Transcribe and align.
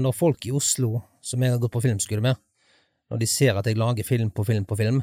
når 0.00 0.16
folk 0.16 0.46
i 0.48 0.54
Oslo, 0.54 1.02
som 1.24 1.42
jeg 1.42 1.54
har 1.54 1.60
gått 1.62 1.74
på 1.74 1.82
filmskole 1.84 2.24
med, 2.24 2.38
når 3.08 3.22
de 3.22 3.28
ser 3.30 3.56
at 3.56 3.68
jeg 3.68 3.78
lager 3.78 4.06
film 4.06 4.30
på 4.34 4.44
film 4.46 4.66
på 4.68 4.76
film, 4.78 5.02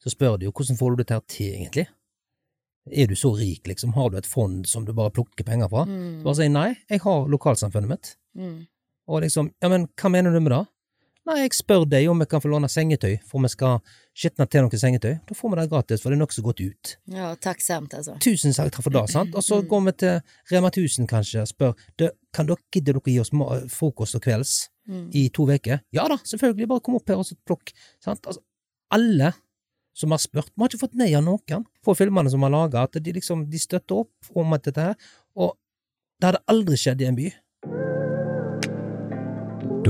så 0.00 0.12
spør 0.12 0.38
de 0.40 0.48
jo 0.48 0.54
hvordan 0.54 0.78
får 0.78 0.92
du 0.92 1.00
dette 1.02 1.16
her 1.16 1.24
til, 1.28 1.54
egentlig? 1.58 1.86
Er 2.90 3.10
du 3.10 3.16
så 3.18 3.34
rik, 3.36 3.66
liksom? 3.68 3.92
Har 3.94 4.10
du 4.10 4.16
et 4.18 4.28
fond 4.28 4.64
som 4.66 4.86
du 4.86 4.94
bare 4.96 5.12
plukker 5.12 5.44
penger 5.44 5.68
fra? 5.68 5.84
Så 5.84 6.24
bare 6.24 6.46
jeg 6.46 6.54
nei, 6.54 6.68
jeg 6.88 7.02
har 7.04 7.28
lokalsamfunnet 7.28 7.90
mitt. 7.90 8.12
Mm. 8.38 8.62
Og 9.10 9.24
liksom, 9.26 9.50
ja, 9.60 9.68
men 9.72 9.88
hva 10.00 10.12
mener 10.12 10.32
du 10.32 10.40
med 10.40 10.54
det? 10.54 10.62
Nei, 11.30 11.44
jeg 11.44 11.54
spør 11.54 11.84
deg 11.86 12.08
om 12.10 12.18
jeg 12.24 12.28
kan 12.32 12.42
få 12.42 12.50
låne 12.50 12.66
sengetøy, 12.66 13.12
for 13.28 13.44
vi 13.44 13.48
skal 13.52 13.76
skitne 14.18 14.48
til 14.50 14.64
noe 14.66 14.78
sengetøy. 14.82 15.12
Da 15.28 15.36
får 15.38 15.52
vi 15.52 15.58
det 15.60 15.66
gratis, 15.70 16.02
for 16.02 16.10
det 16.10 16.18
er 16.18 16.24
har 16.26 16.46
gått 16.48 16.62
ut. 16.64 16.94
Ja, 17.14 17.28
tacksamt 17.38 17.94
alltså. 17.94 18.16
Tusen 18.24 18.56
takk 18.56 18.80
for 18.82 18.90
det, 18.90 19.04
sant? 19.12 19.36
Og 19.38 19.44
så 19.46 19.60
går 19.62 19.84
vi 19.86 19.92
til 20.02 20.16
Rema 20.50 20.72
1000 20.72 21.06
kanskje 21.06 21.44
og 21.44 21.50
spør 21.52 21.76
«Du, 21.94 22.08
kan 22.34 22.50
dere 22.50 22.58
gidde 22.74 22.96
dere 22.96 23.04
gi 23.06 23.20
oss 23.22 23.30
frokost 23.70 24.18
og 24.18 24.26
kvelds 24.26 24.68
Mm. 24.90 25.10
i 25.14 25.28
to 25.30 25.44
uker? 25.46 25.84
Ja 25.94 26.08
da, 26.10 26.16
selvfølgelig, 26.26 26.66
bare 26.66 26.82
kom 26.82 26.96
opp 26.98 27.08
her 27.12 27.20
og 27.20 27.26
så 27.28 27.36
plukk. 27.46 27.70
Sant? 28.02 28.26
Altså, 28.26 28.42
alle 28.90 29.32
som 29.94 30.10
har 30.10 30.18
spurt, 30.18 30.50
vi 30.50 30.64
har 30.64 30.70
ikke 30.72 30.80
fått 30.80 30.96
nei 30.98 31.12
av 31.14 31.22
noen 31.22 31.66
på 31.84 31.94
filmene 31.94 32.30
som 32.32 32.42
har 32.42 32.50
laga, 32.50 32.82
at 32.88 32.98
de 32.98 33.12
liksom 33.14 33.44
de 33.50 33.60
støtter 33.60 34.02
opp 34.02 34.32
om 34.34 34.56
dette 34.56 34.80
her, 34.80 34.96
og 35.36 35.54
det 36.18 36.30
hadde 36.32 36.42
aldri 36.50 36.78
skjedd 36.80 37.04
i 37.04 37.06
en 37.06 37.18
by. 37.18 37.30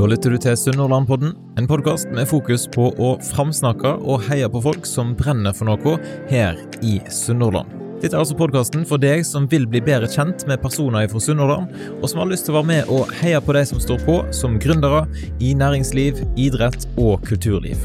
Da 0.00 0.06
lytter 0.08 0.32
du 0.32 0.38
til 0.40 0.54
Sunnhordlandpodden, 0.56 1.34
en 1.60 1.66
podkast 1.68 2.08
med 2.16 2.24
fokus 2.24 2.62
på 2.72 2.86
å 2.88 3.08
framsnakke 3.20 3.90
og 4.00 4.22
heie 4.30 4.46
på 4.48 4.62
folk 4.64 4.86
som 4.88 5.10
brenner 5.18 5.52
for 5.52 5.68
noe 5.68 5.98
her 6.30 6.56
i 6.80 6.94
Sunnhordland. 7.12 7.74
Dette 8.00 8.16
er 8.16 8.22
altså 8.22 8.38
podkasten 8.38 8.86
for 8.88 9.02
deg 9.02 9.26
som 9.28 9.44
vil 9.52 9.66
bli 9.68 9.82
bedre 9.84 10.08
kjent 10.08 10.46
med 10.48 10.62
personer 10.64 11.04
fra 11.12 11.20
Sunnhordland, 11.20 11.76
og 11.98 12.08
som 12.08 12.22
har 12.22 12.32
lyst 12.32 12.48
til 12.48 12.56
å 12.56 12.62
være 12.62 12.70
med 12.70 12.94
og 12.96 13.12
heie 13.20 13.44
på 13.44 13.58
de 13.58 13.66
som 13.74 13.84
står 13.84 14.00
på 14.08 14.16
som 14.40 14.56
gründere 14.62 15.04
i 15.36 15.52
næringsliv, 15.52 16.24
idrett 16.32 16.88
og 16.96 17.20
kulturliv. 17.28 17.84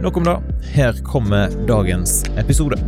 Nok 0.00 0.22
om 0.22 0.32
det. 0.32 0.40
Her 0.72 1.04
kommer 1.04 1.52
dagens 1.68 2.22
episode. 2.40 2.80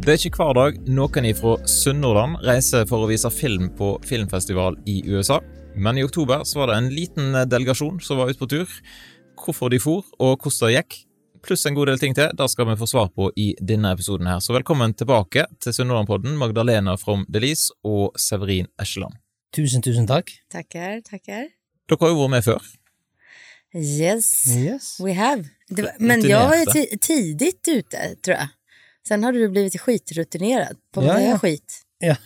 Det 0.00 0.14
er 0.14 0.22
ikke 0.30 0.40
hver 0.40 0.54
dag 0.56 0.78
noen 0.88 1.26
ifra 1.28 1.58
Sunnhordland 1.68 2.38
reiser 2.46 2.86
for 2.88 3.04
å 3.04 3.08
vise 3.10 3.28
film 3.34 3.68
på 3.76 3.92
filmfestival 4.08 4.78
i 4.88 5.02
USA, 5.10 5.36
men 5.76 5.98
i 6.00 6.04
oktober 6.06 6.42
så 6.48 6.62
var 6.62 6.70
det 6.72 6.78
en 6.80 6.88
liten 6.94 7.36
delegasjon 7.52 8.00
som 8.02 8.18
var 8.20 8.32
ute 8.32 8.40
på 8.40 8.48
tur. 8.50 8.72
Hvorfor 9.40 9.70
de 9.72 9.78
for, 9.80 10.04
og 10.18 10.40
hvordan 10.40 10.70
det 10.70 10.78
gikk, 10.78 10.96
pluss 11.44 11.66
en 11.68 11.76
god 11.76 11.92
del 11.92 12.00
ting 12.00 12.16
til, 12.16 12.32
det 12.36 12.48
skal 12.52 12.68
vi 12.68 12.78
få 12.80 12.88
svar 12.88 13.10
på 13.16 13.28
i 13.40 13.50
denne 13.60 13.92
episoden 13.94 14.28
her. 14.28 14.40
Så 14.44 14.56
velkommen 14.56 14.96
tilbake 14.96 15.44
til 15.60 15.76
Sunnhordlandpodden, 15.76 16.36
Magdalena 16.40 16.96
from 17.00 17.26
Delice 17.28 17.72
og 17.84 18.16
Severin 18.20 18.68
Eskeland. 18.80 19.16
Tusen, 19.56 19.84
tusen 19.84 20.08
takk. 20.08 20.32
Tackar, 20.52 21.00
tackar. 21.06 21.48
Dere 21.90 22.00
har 22.04 22.12
jo 22.12 22.20
vært 22.22 22.34
med 22.38 22.46
før. 22.46 22.70
Yes, 23.76 24.30
Yes. 24.50 24.96
we 25.00 25.12
have. 25.14 25.44
Det 25.68 25.84
var, 25.84 25.92
men 26.00 26.24
jag 26.26 26.48
var 26.48 26.56
ju 26.56 26.86
tidigt 27.00 27.68
ute, 27.68 28.16
tror 28.24 28.36
jag. 28.36 28.48
Sen 29.10 29.24
har 29.26 29.32
du 29.32 29.48
blivit 29.50 29.80
skitrutinerad 29.80 30.76
på 30.94 31.00
att 31.00 31.06
Ja, 31.06 31.20
ja. 31.20 31.38
skit. 31.38 31.82
Ja. 31.98 32.16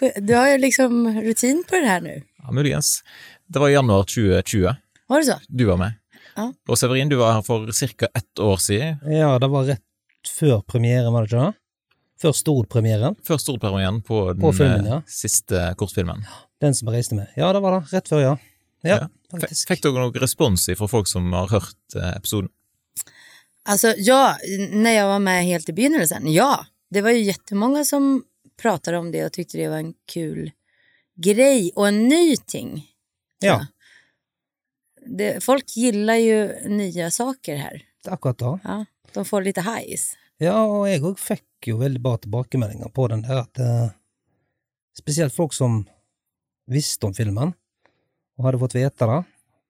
Du 0.20 0.34
har 0.34 0.48
ju 0.48 0.58
liksom 0.58 1.20
rutin 1.22 1.64
på 1.68 1.74
det 1.76 1.86
här 1.86 2.00
nu. 2.00 2.22
Ja, 2.42 2.50
muligens. 2.52 3.02
Det 3.46 3.58
var 3.58 3.68
i 3.68 3.72
januar 3.72 4.02
2020. 4.02 4.74
Var 5.08 5.18
det 5.20 5.24
så? 5.26 5.34
Du 5.48 5.64
var 5.64 5.76
med. 5.76 5.92
Ja. 6.36 6.52
Og 6.68 6.78
Severin, 6.78 7.08
du 7.08 7.16
var 7.16 7.32
her 7.32 7.42
for 7.42 7.66
ca. 7.98 8.06
ett 8.14 8.38
år 8.38 8.56
siden. 8.56 8.98
Ja, 9.10 9.38
det 9.38 9.48
var 9.50 9.64
rett 9.64 9.82
før 10.38 10.60
premieren, 10.62 11.12
var 11.12 11.26
det 11.26 11.32
ikke 11.32 11.44
det? 11.48 11.52
Før 12.22 12.32
storpremieren. 12.32 13.16
Før 13.26 13.38
storpremieren 13.42 13.98
på 14.06 14.20
den 14.32 14.40
På 14.42 14.52
filmen, 14.54 14.86
eh, 14.86 14.92
ja. 14.92 15.00
siste 15.06 15.74
kortfilmen. 15.78 16.22
Den 16.62 16.74
som 16.74 16.88
jeg 16.88 17.00
reiste 17.00 17.14
med. 17.18 17.26
Ja, 17.36 17.50
det 17.52 17.60
var 17.66 17.80
det. 17.80 17.92
Rett 17.96 18.08
før, 18.08 18.22
ja. 18.22 18.36
Ja, 18.86 19.00
Ja. 19.02 19.08
Fikk 19.68 19.82
dere 19.82 19.98
noen 19.98 20.14
respons 20.22 20.70
fra 20.78 20.86
folk 20.88 21.10
som 21.10 21.32
har 21.34 21.50
hørt 21.50 21.96
eh, 21.98 22.14
episoden? 22.16 22.48
Alltså 23.68 23.94
ja, 23.96 24.36
när 24.70 24.90
jag 24.90 25.06
var 25.06 25.18
med 25.18 25.44
helt 25.44 25.68
i 25.68 25.72
begynnelsen, 25.72 26.32
ja. 26.32 26.66
Det 26.90 27.00
var 27.00 27.10
ju 27.10 27.20
jättemånga 27.20 27.84
som 27.84 28.24
pratade 28.62 28.98
om 28.98 29.12
det 29.12 29.24
och 29.24 29.32
tyckte 29.32 29.58
det 29.58 29.68
var 29.68 29.76
en 29.76 29.94
kul 30.12 30.50
grej 31.16 31.72
och 31.74 31.88
en 31.88 32.08
ny 32.08 32.36
ting. 32.36 32.86
Ja, 33.38 33.66
Det, 35.06 35.44
folk 35.44 35.76
gillar 35.76 36.14
ju 36.14 36.68
nya 36.68 37.10
saker 37.10 37.56
här. 37.56 37.82
akkurat 38.08 38.38
det. 38.38 38.58
Ja, 38.64 38.84
de 39.12 39.24
får 39.24 39.42
lite 39.42 39.60
highs. 39.60 40.16
Ja, 40.38 40.54
og 40.66 40.86
jeg 40.88 41.02
òg 41.02 41.18
fikk 41.18 41.66
jo 41.66 41.78
veldig 41.80 42.00
bra 42.00 42.16
tilbakemeldinger 42.18 42.88
på 42.94 43.08
den 43.10 43.22
der 43.26 43.40
at 43.42 43.58
eh, 43.58 43.88
Spesielt 44.98 45.34
folk 45.34 45.52
som 45.54 45.84
visste 46.66 47.06
om 47.06 47.14
filmen, 47.14 47.52
og 48.38 48.44
hadde 48.44 48.58
fått 48.58 48.74
vite 48.74 49.06
det. 49.06 49.18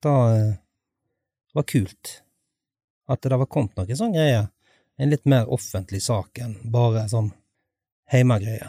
Det 0.02 0.08
eh, 0.12 0.54
var 1.54 1.62
kult. 1.62 2.22
At 3.08 3.24
det 3.24 3.36
var 3.40 3.48
kommet 3.50 3.76
noen 3.78 3.96
sånn 3.96 4.14
greie. 4.16 4.46
En 4.98 5.10
litt 5.10 5.24
mer 5.24 5.48
offentlig 5.52 6.02
sak 6.04 6.40
enn 6.42 6.56
bare 6.72 7.06
sånn 7.08 7.30
heimegreie. 8.12 8.68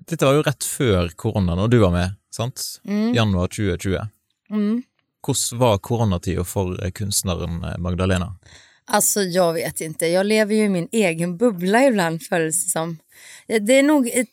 Dette 0.00 0.26
var 0.26 0.38
jo 0.38 0.44
rett 0.46 0.64
før 0.66 1.10
korona, 1.16 1.54
når 1.54 1.68
du 1.70 1.78
var 1.84 1.92
med, 1.94 2.16
sant? 2.34 2.80
Mm. 2.84 3.12
Januar 3.14 3.52
2020. 3.52 4.08
Mm. 4.50 4.82
Hvordan 5.26 5.60
var 5.60 5.78
koronatida 5.78 6.44
for 6.44 6.80
eh, 6.82 6.90
kunstneren 6.90 7.62
eh, 7.64 7.78
Magdalena? 7.78 8.32
Alltså 8.92 9.22
jag 9.22 9.52
vet 9.52 9.80
inte, 9.80 10.06
jag 10.06 10.26
lever 10.26 10.54
ju 10.54 10.64
i 10.64 10.68
min 10.68 10.88
egen 10.92 11.36
bubbla 11.36 11.84
ibland 11.84 12.22
känns 12.22 12.64
det 12.64 12.70
som. 12.70 12.98
Det 13.46 13.72
är 13.72 13.82
nog 13.82 14.08
ett, 14.08 14.28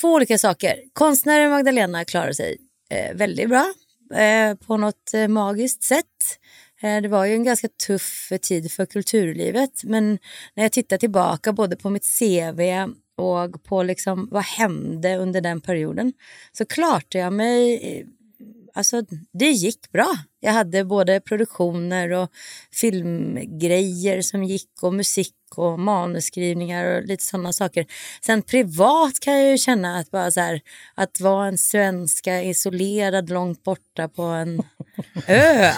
två 0.00 0.12
olika 0.12 0.38
saker. 0.38 0.76
Konstnären 0.92 1.50
Magdalena 1.50 2.04
klarar 2.04 2.32
sig 2.32 2.58
eh, 2.90 3.16
väldigt 3.16 3.48
bra 3.48 3.72
eh, 4.14 4.54
på 4.54 4.76
något 4.76 5.14
eh, 5.14 5.28
magiskt 5.28 5.82
sätt. 5.82 6.38
Eh, 6.82 7.02
det 7.02 7.08
var 7.08 7.24
ju 7.24 7.34
en 7.34 7.44
ganska 7.44 7.68
tuff 7.86 8.28
eh, 8.32 8.38
tid 8.38 8.72
för 8.72 8.86
kulturlivet 8.86 9.84
men 9.84 10.18
när 10.54 10.64
jag 10.64 10.72
tittar 10.72 10.98
tillbaka 10.98 11.52
både 11.52 11.76
på 11.76 11.90
mitt 11.90 12.18
CV 12.18 12.60
och 13.16 13.64
på 13.64 13.82
liksom 13.82 14.28
vad 14.30 14.44
hände 14.44 15.16
under 15.16 15.40
den 15.40 15.60
perioden 15.60 16.12
så 16.52 16.64
klarade 16.66 17.18
jag 17.18 17.32
mig 17.32 17.74
eh, 17.82 18.06
Alltså, 18.76 19.02
det 19.32 19.50
gick 19.50 19.92
bra. 19.92 20.16
Jag 20.40 20.52
hade 20.52 20.84
både 20.84 21.20
produktioner 21.20 22.10
och 22.12 22.30
filmgrejer 22.72 24.22
som 24.22 24.44
gick 24.44 24.82
och 24.82 24.94
musik 24.94 25.34
och 25.56 25.78
manusskrivningar 25.78 26.96
och 26.96 27.04
lite 27.04 27.24
sådana 27.24 27.52
saker. 27.52 27.86
Sen 28.22 28.42
privat 28.42 29.20
kan 29.20 29.34
jag 29.34 29.50
ju 29.50 29.58
känna 29.58 29.98
att 29.98 30.10
bara 30.10 30.30
så 30.30 30.40
här, 30.40 30.60
att 30.94 31.20
vara 31.20 31.46
en 31.46 31.58
svenska 31.58 32.42
isolerad 32.42 33.30
långt 33.30 33.64
borta 33.64 34.08
på 34.08 34.22
en 34.22 34.62
ö 35.26 35.70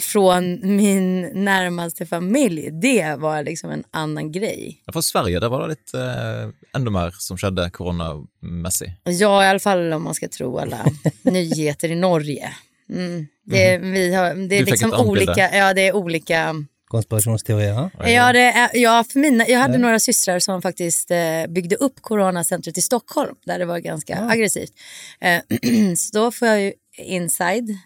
från 0.00 0.76
min 0.76 1.20
närmaste 1.44 2.06
familj, 2.06 2.70
det 2.70 3.14
var 3.18 3.42
liksom 3.42 3.70
en 3.70 3.84
annan 3.90 4.32
grej. 4.32 4.82
Ja, 4.86 4.92
For 4.92 5.00
Sverige 5.00 5.40
der 5.40 5.48
var 5.48 5.62
det 5.62 5.68
litt 5.68 5.94
eh, 5.94 6.50
enda 6.76 6.90
mer 6.90 7.14
som 7.18 7.38
skjedde 7.38 7.70
koronamessig. 7.70 8.92
Ja, 9.04 9.44
i 9.44 9.46
alla 9.48 9.58
fall 9.58 9.92
om 9.92 10.02
man 10.02 10.14
ska 10.14 10.28
tro 10.28 10.58
alla 10.58 10.84
nyheter 11.22 11.90
i 11.90 11.94
Norge. 11.94 12.52
Mm. 12.90 13.26
Det, 13.44 13.78
vi 13.78 14.14
har, 14.14 14.24
det 14.28 14.34
Mhm. 14.34 14.52
Är 14.52 14.64
liksom 14.70 14.94
olika, 14.94 15.56
ja 15.56 15.74
det 15.74 15.88
är 15.88 15.96
olika. 15.96 16.54
Konspirasjonsteorier. 16.88 17.90
Ja, 18.06 18.32
det 18.32 18.40
är, 18.40 18.70
ja, 18.72 19.04
för 19.12 19.18
mina, 19.18 19.48
jag 19.48 19.58
hade 19.58 19.78
några 19.78 19.98
systrar 20.00 20.38
som 20.38 20.62
faktiskt 20.62 21.10
eh, 21.10 21.46
byggde 21.48 21.76
upp 21.76 22.00
coronacentret 22.00 22.78
i 22.78 22.82
Stockholm 22.82 23.34
där 23.46 23.58
det 23.58 23.64
var 23.64 23.78
ganska 23.78 24.18
aggressivt. 24.28 24.72
Eh, 25.20 25.40
så 25.96 26.18
då 26.18 26.30
får 26.30 26.48
jag 26.48 26.60
ju 26.60 26.72
inside 26.98 27.78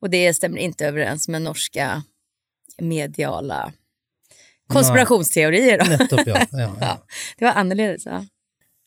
och 0.00 0.10
det 0.10 0.34
stämmer 0.34 0.58
inte 0.58 0.86
överens 0.86 1.28
med 1.28 1.42
norska 1.42 2.02
mediala 2.78 3.72
konspirationsteorier. 4.68 5.78
Då. 5.78 5.84
Nettopp, 5.84 6.26
ja. 6.26 6.46
ja, 6.52 6.58
ja. 6.58 6.76
Ja, 6.80 7.00
det 7.38 7.44
var 7.44 7.52
annorledes. 7.52 8.06
Ja. 8.06 8.24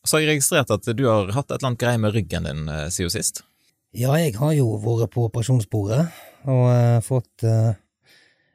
Så 0.03 0.17
har 0.17 0.21
jeg 0.21 0.33
registrert 0.33 0.71
at 0.73 0.87
du 0.97 1.05
har 1.07 1.31
hatt 1.31 1.51
et 1.51 1.57
eller 1.57 1.69
annet 1.71 1.79
greie 1.83 1.99
med 2.01 2.15
ryggen 2.15 2.47
din 2.47 2.67
eh, 2.69 2.87
siden 2.91 3.13
sist. 3.13 3.43
Ja, 3.95 4.15
jeg 4.19 4.35
har 4.39 4.55
jo 4.57 4.73
vært 4.81 5.13
på 5.13 5.27
operasjonsbordet 5.29 6.01
og 6.49 6.65
eh, 6.73 6.99
fått 7.05 7.45
eh, 7.47 7.71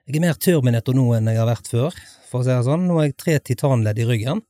Jeg 0.09 0.19
er 0.19 0.25
mer 0.25 0.38
tørrminutter 0.41 0.97
nå 0.97 1.05
enn 1.17 1.29
jeg 1.29 1.38
har 1.38 1.49
vært 1.49 1.69
før, 1.69 1.97
for 2.31 2.41
å 2.41 2.44
si 2.44 2.50
det 2.50 2.65
sånn. 2.67 2.87
Nå 2.88 2.97
har 2.99 3.09
jeg 3.09 3.19
tre 3.21 3.35
titanledd 3.44 4.00
i 4.00 4.06
ryggen. 4.09 4.43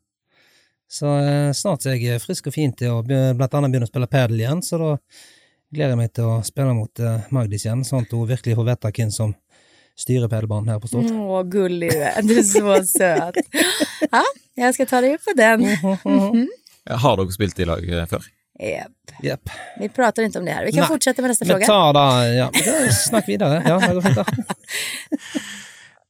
Så 0.88 1.10
eh, 1.20 1.50
snart 1.54 1.86
er 1.86 1.98
jeg 2.00 2.22
frisk 2.22 2.48
og 2.48 2.54
fin 2.56 2.72
til 2.78 2.94
å 2.94 3.02
blant 3.04 3.54
annet 3.58 3.74
begynne 3.74 3.88
å 3.88 3.90
spille 3.90 4.10
padel 4.10 4.40
igjen, 4.40 4.62
så 4.64 4.78
da 4.80 4.92
gleder 5.74 5.96
meg 5.98 6.12
til 6.16 6.24
å 6.28 6.38
spille 6.46 6.72
mot 6.76 7.00
eh, 7.00 7.26
Magdis 7.34 7.66
igjen, 7.66 7.84
sånn 7.84 8.06
at 8.06 8.12
hun 8.14 8.28
virkelig 8.28 8.56
får 8.56 8.68
vite 8.70 8.92
hvem 8.96 9.10
som 9.14 9.34
styrer 9.98 10.30
padelbanen 10.30 10.70
her 10.72 10.80
på 10.80 10.88
Stord. 10.88 11.10
Åh, 11.10 11.42
gullig 11.50 11.90
du 11.90 12.02
är. 12.02 12.22
Du 12.22 12.38
är 12.38 12.42
så 12.42 12.84
söt. 12.84 13.34
Ja, 14.10 14.24
jag 14.54 14.74
ska 14.74 14.86
ta 14.86 15.00
dig 15.00 15.14
upp 15.14 15.24
på 15.24 15.32
den. 15.36 15.64
Har 16.90 17.16
dere 17.16 17.32
spilt 17.32 17.58
i 17.60 17.64
lag 17.64 17.88
eh, 17.88 18.06
før? 18.06 18.24
Japp. 18.58 19.22
Jepp. 19.22 19.50
Vi 19.80 19.88
pratar 19.88 20.22
inte 20.22 20.38
om 20.38 20.44
det 20.44 20.50
här. 20.52 20.64
Vi 20.64 20.72
kan 20.72 20.80
Nej. 20.80 20.88
fortsätta 20.88 21.22
med 21.22 21.28
nästa 21.28 21.44
fråga. 21.44 21.66
tar 21.66 21.92
da 21.92 22.26
Ja, 22.26 22.50
vi 22.52 22.60
kan 22.60 22.92
snakke 22.92 23.26
videre. 23.26 23.62
Ja, 23.66 23.78
det 23.88 23.94
går 23.94 24.02
fint. 24.02 24.18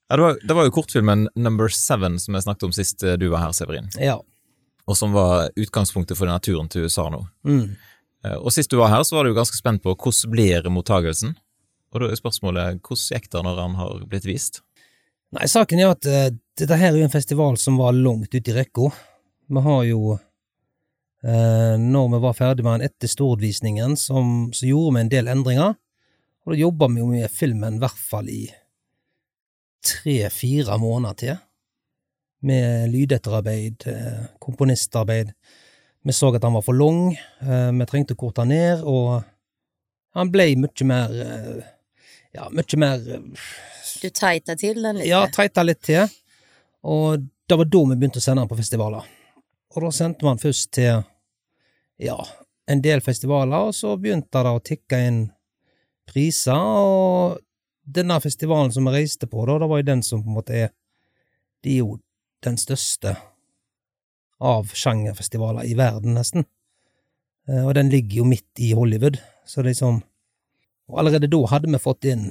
Ja, 0.08 0.16
det, 0.16 0.22
var, 0.22 0.38
det 0.42 0.54
var 0.54 0.64
jo 0.64 0.70
kortfilmen 0.72 1.28
Number 1.34 1.68
Seven 1.68 2.20
som 2.20 2.34
jeg 2.34 2.42
snakket 2.42 2.62
om 2.62 2.72
sist 2.72 3.02
eh, 3.04 3.12
du 3.20 3.28
var 3.28 3.42
her, 3.42 3.52
Severin. 3.52 3.90
Ja. 4.00 4.16
Og 4.88 4.96
som 4.96 5.12
var 5.12 5.50
utgangspunktet 5.56 6.16
for 6.16 6.24
denne 6.24 6.40
turen 6.40 6.68
til 6.72 6.86
USA 6.88 7.10
nå. 7.12 7.26
Mm. 7.44 7.74
Eh, 8.24 8.38
Og 8.38 8.52
sist 8.54 8.70
du 8.70 8.78
var 8.80 8.92
her, 8.92 9.04
så 9.04 9.16
var 9.16 9.24
du 9.24 9.34
ganske 9.36 9.56
spent 9.56 9.82
på 9.82 9.94
hvordan 9.94 10.32
blir 10.32 10.70
mottagelsen. 10.72 11.36
Og 11.92 12.02
da 12.02 12.08
er 12.10 12.20
spørsmålet 12.20 12.80
hvordan 12.82 13.04
gikk 13.14 13.28
eh, 13.28 13.34
det 13.36 13.44
når 13.46 13.60
han 13.62 13.76
har 13.78 14.08
blitt 14.08 14.28
vist? 14.28 14.62
Nei, 15.36 15.44
saken 15.48 15.82
er 15.82 15.92
at 15.92 16.08
uh, 16.08 16.30
dette 16.56 16.76
her 16.80 16.94
er 16.94 17.02
jo 17.02 17.04
en 17.04 17.12
festival 17.12 17.58
som 17.60 17.76
var 17.80 17.96
langt 17.96 18.32
ute 18.32 18.48
i 18.48 18.54
rekka. 18.56 18.88
Vi 19.48 19.62
har 19.64 19.82
jo 19.84 20.14
uh, 20.14 20.22
eh, 21.24 21.74
Når 21.80 22.08
vi 22.14 22.22
var 22.24 22.36
ferdig 22.36 22.64
med 22.64 22.78
den 22.78 22.88
etter 22.88 23.10
Stordvisningen, 23.12 23.96
som, 24.00 24.48
så 24.56 24.70
gjorde 24.70 24.94
vi 24.96 25.04
en 25.04 25.12
del 25.12 25.28
endringer. 25.28 25.76
Og 26.46 26.54
da 26.54 26.62
jobba 26.62 26.88
vi 26.88 27.02
jo 27.02 27.10
med 27.10 27.28
filmen 27.28 27.76
i 27.76 27.82
hvert 27.82 28.00
fall 28.08 28.30
i 28.32 28.46
tre-fire 29.84 30.78
måneder 30.80 31.20
til. 31.20 31.36
Med 32.48 32.88
lydetterarbeid, 32.92 33.84
eh, 33.90 34.26
komponistarbeid. 34.40 35.34
Vi 36.04 36.12
så 36.14 36.30
at 36.34 36.44
han 36.46 36.54
var 36.54 36.62
for 36.62 36.76
lang, 36.78 37.12
eh, 37.42 37.70
vi 37.74 37.86
trengte 37.90 38.14
å 38.14 38.20
korte 38.20 38.44
han 38.44 38.52
ned, 38.52 38.84
og 38.86 39.22
han 40.16 40.30
ble 40.32 40.46
mye 40.56 40.86
mer 40.88 41.18
eh, 41.24 41.66
Ja, 42.36 42.48
mye 42.52 42.76
mer 42.78 43.02
eh, 43.16 43.46
Du 44.02 44.10
tajtar 44.10 44.56
till 44.56 44.82
den 44.82 44.98
lite. 44.98 45.08
ja, 45.08 45.26
tighta 45.32 45.62
litt 45.62 45.80
til. 45.82 46.06
Og 46.84 47.18
det 47.48 47.56
var 47.58 47.64
da 47.64 47.80
vi 47.90 47.96
begynte 47.96 48.20
å 48.20 48.22
sende 48.22 48.42
den 48.44 48.50
på 48.50 48.58
festivaler. 48.60 49.02
Og 49.74 49.82
da 49.82 49.90
sendte 49.90 50.24
man 50.24 50.38
først 50.38 50.70
til 50.76 51.02
ja, 51.98 52.18
en 52.68 52.82
del 52.84 53.00
festivaler, 53.00 53.68
og 53.70 53.74
så 53.74 53.96
begynte 53.96 54.42
det 54.44 54.52
å 54.54 54.62
tikke 54.62 55.00
inn 55.08 55.22
priser, 56.08 56.54
og 56.54 57.40
denne 57.82 58.20
festivalen 58.20 58.70
som 58.72 58.86
vi 58.86 58.94
reiste 59.00 59.26
på, 59.26 59.44
da, 59.48 59.58
det 59.58 59.68
var 59.68 59.80
jo 59.80 59.88
den 59.88 60.02
som 60.04 60.22
på 60.22 60.28
en 60.30 60.36
måte 60.38 60.54
er 60.54 60.70
Det 61.64 61.72
er 61.72 61.78
jo 61.82 61.98
den 62.44 62.56
største 62.60 63.16
av 64.40 64.68
sjangerfestivaler 64.74 65.64
i 65.66 65.74
verden, 65.74 66.14
nesten. 66.14 66.44
Eh, 67.48 67.66
Og 67.66 67.74
den 67.74 67.88
ligger 67.90 68.16
jo 68.22 68.24
midt 68.24 68.58
i 68.58 68.72
Hollywood, 68.72 69.18
så 69.46 69.62
liksom 69.62 70.02
Og 70.88 70.98
allerede 70.98 71.28
da 71.28 71.46
hadde 71.46 71.68
vi 71.72 71.78
fått 71.78 72.04
inn 72.08 72.30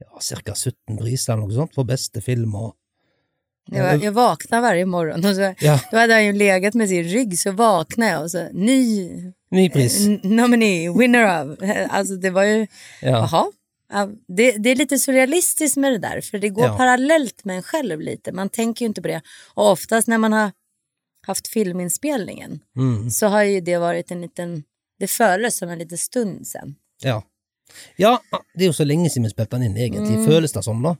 ja, 0.00 0.20
cirka 0.20 0.52
17 0.54 0.98
priser 0.98 1.32
eller 1.32 1.46
noe 1.46 1.54
sånt 1.54 1.74
for 1.74 1.84
beste 1.88 2.20
film 2.20 2.54
og 2.54 2.74
Jag, 3.70 4.02
jag 4.04 4.12
vaknar 4.12 4.60
varje 4.60 4.86
morgon 4.86 5.24
och 5.24 5.34
så, 5.36 5.54
Ja, 5.60 5.80
då 5.90 5.96
hade 5.96 6.12
han 6.14 6.24
ju 6.26 6.32
legat 6.32 6.74
med 6.74 6.88
sin 6.88 7.04
rygg 7.04 7.38
så 7.38 7.52
vaknar 7.52 8.06
jag 8.06 8.22
och 8.22 8.30
så 8.30 8.48
ny 8.52 9.10
ny 9.50 9.70
pris. 9.70 10.06
nominee, 10.22 10.90
winner 10.90 11.24
of. 11.52 11.58
Alltså 11.90 12.16
det 12.16 12.30
var 12.30 12.42
ju, 12.44 12.66
Ja. 13.00 13.08
jaha. 13.30 13.52
Ja, 13.92 14.08
Det, 14.28 14.52
det 14.52 14.70
är 14.70 14.76
lite 14.76 14.98
surrealistiskt 14.98 15.76
med 15.76 15.92
det 15.92 15.98
där 15.98 16.20
för 16.20 16.38
det 16.38 16.48
går 16.48 16.64
Ja. 16.66 16.76
parallellt 16.76 17.44
med 17.44 17.56
en 17.56 17.62
själv 17.62 18.00
lite. 18.00 18.32
Man 18.32 18.48
tänker 18.48 18.84
ju 18.84 18.88
inte 18.88 19.02
på 19.02 19.08
det. 19.08 19.20
Och 19.54 19.70
oftast 19.70 20.08
när 20.08 20.18
man 20.18 20.32
har 20.32 20.52
haft 21.26 21.48
filminspelningen 21.48 22.60
Mm, 22.76 23.10
så 23.10 23.26
har 23.26 23.42
ju 23.42 23.60
det 23.60 23.78
varit 23.78 24.10
en 24.10 24.20
liten, 24.20 24.62
det 24.98 25.06
föres 25.10 25.56
som 25.56 25.68
en 25.68 25.78
liten 25.78 25.98
stund 25.98 26.46
sen. 26.46 26.74
ja. 27.02 27.22
Ja, 27.96 28.20
det 28.54 28.64
er 28.64 28.66
jo 28.66 28.72
så 28.76 28.84
lenge 28.84 29.08
siden 29.10 29.24
vi 29.24 29.30
spilte 29.30 29.56
den 29.56 29.62
inn, 29.62 29.76
egentlig, 29.76 30.18
Mm. 30.18 30.26
føles 30.26 30.52
det 30.52 30.62
som, 30.64 30.82
da. 30.82 30.96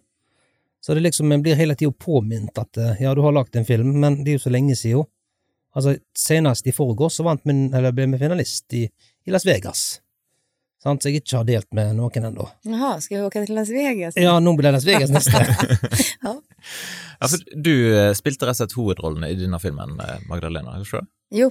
Så 0.80 0.94
det 0.94 1.00
liksom, 1.02 1.32
en 1.32 1.42
blir 1.42 1.54
hele 1.54 1.74
tida 1.74 1.92
påminnet 1.92 2.58
at 2.58 2.76
eh, 2.76 3.02
ja, 3.02 3.14
du 3.14 3.20
har 3.20 3.32
lagd 3.32 3.56
en 3.56 3.64
film, 3.64 4.00
men 4.00 4.24
det 4.24 4.30
er 4.30 4.38
jo 4.38 4.44
så 4.48 4.50
lenge 4.50 4.76
siden. 4.76 5.04
Altså, 5.76 5.96
senest 6.16 6.66
i 6.66 6.72
forgårs 6.72 7.12
så 7.16 7.24
vant 7.24 7.44
min, 7.44 7.74
eller 7.74 7.92
ble 7.92 8.06
vi 8.06 8.18
finalist 8.18 8.72
i, 8.72 8.88
i 9.26 9.30
Las 9.30 9.44
Vegas. 9.46 10.00
Så 10.82 11.08
ikke 11.08 11.36
har 11.36 11.44
delt 11.46 11.68
med 11.72 11.92
noen 11.96 12.24
ennå. 12.26 12.48
Jaha, 12.66 13.00
ska 13.00 13.16
vi 13.16 13.22
åka 13.22 13.46
till 13.46 13.54
Las 13.54 13.70
Vegas? 13.70 14.16
Ja, 14.16 14.40
nå 14.40 14.56
blir 14.58 14.72
Las 14.72 14.84
Vegas 14.84 15.10
neste. 15.10 15.44
Ja. 16.22 16.40
Ja, 17.20 17.28
for 17.30 17.38
Du 17.54 17.74
eh, 17.98 18.12
spilte 18.18 18.46
rett 18.46 18.56
og 18.56 18.56
slett 18.64 18.74
hovedrollene 18.78 19.28
i 19.30 19.36
denne 19.38 19.58
filmen, 19.62 19.94
eh, 20.00 20.18
Magdalena. 20.28 20.80
ikke? 20.80 21.04
Jo, 21.30 21.50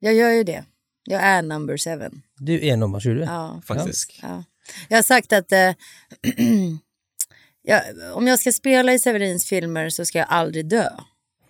jag 0.00 0.14
gör 0.14 0.30
ju 0.30 0.44
det. 0.44 0.64
Jag 1.08 1.22
är 1.22 1.42
number 1.42 1.76
seven. 1.76 2.22
Du 2.38 2.66
er 2.66 2.76
nummer 2.76 3.00
sju, 3.00 3.14
du. 3.14 3.20
Ja. 3.20 3.62
Faktisk. 3.66 4.18
Ja. 4.22 4.44
Jag 4.88 4.98
har 4.98 5.02
sagt 5.02 5.32
att 5.32 5.52
eh, 5.52 5.74
ja, 7.62 7.80
om 8.14 8.26
jag 8.26 8.38
ska 8.38 8.52
spela 8.52 8.92
i 8.92 8.98
Severins 8.98 9.44
filmer 9.46 9.90
så 9.90 10.04
ska 10.04 10.18
jag 10.18 10.28
aldrig 10.30 10.68
dö. 10.68 10.88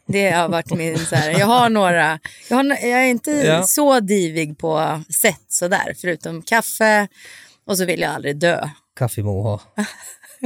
Det 0.09 0.31
har 0.31 0.49
varit 0.49 0.71
min... 0.71 0.99
Så 0.99 1.17
här, 1.17 1.31
jag 1.31 1.47
har 1.47 1.69
några... 1.69 2.19
Jag, 2.49 2.57
har, 2.57 2.65
jag 2.65 2.83
är 2.85 3.07
inte 3.07 3.31
Ja. 3.31 3.63
så 3.63 4.01
divig 4.01 4.59
på 4.59 5.03
sätt 5.23 5.43
sådär, 5.49 5.95
förutom 6.01 6.43
kaffe 6.43 7.09
och 7.67 7.79
så 7.79 7.85
vill 7.85 8.01
jag 8.01 8.11
aldrig 8.15 8.37
dö. 8.37 8.69
Kaffemo 8.99 9.43
har. 9.43 9.61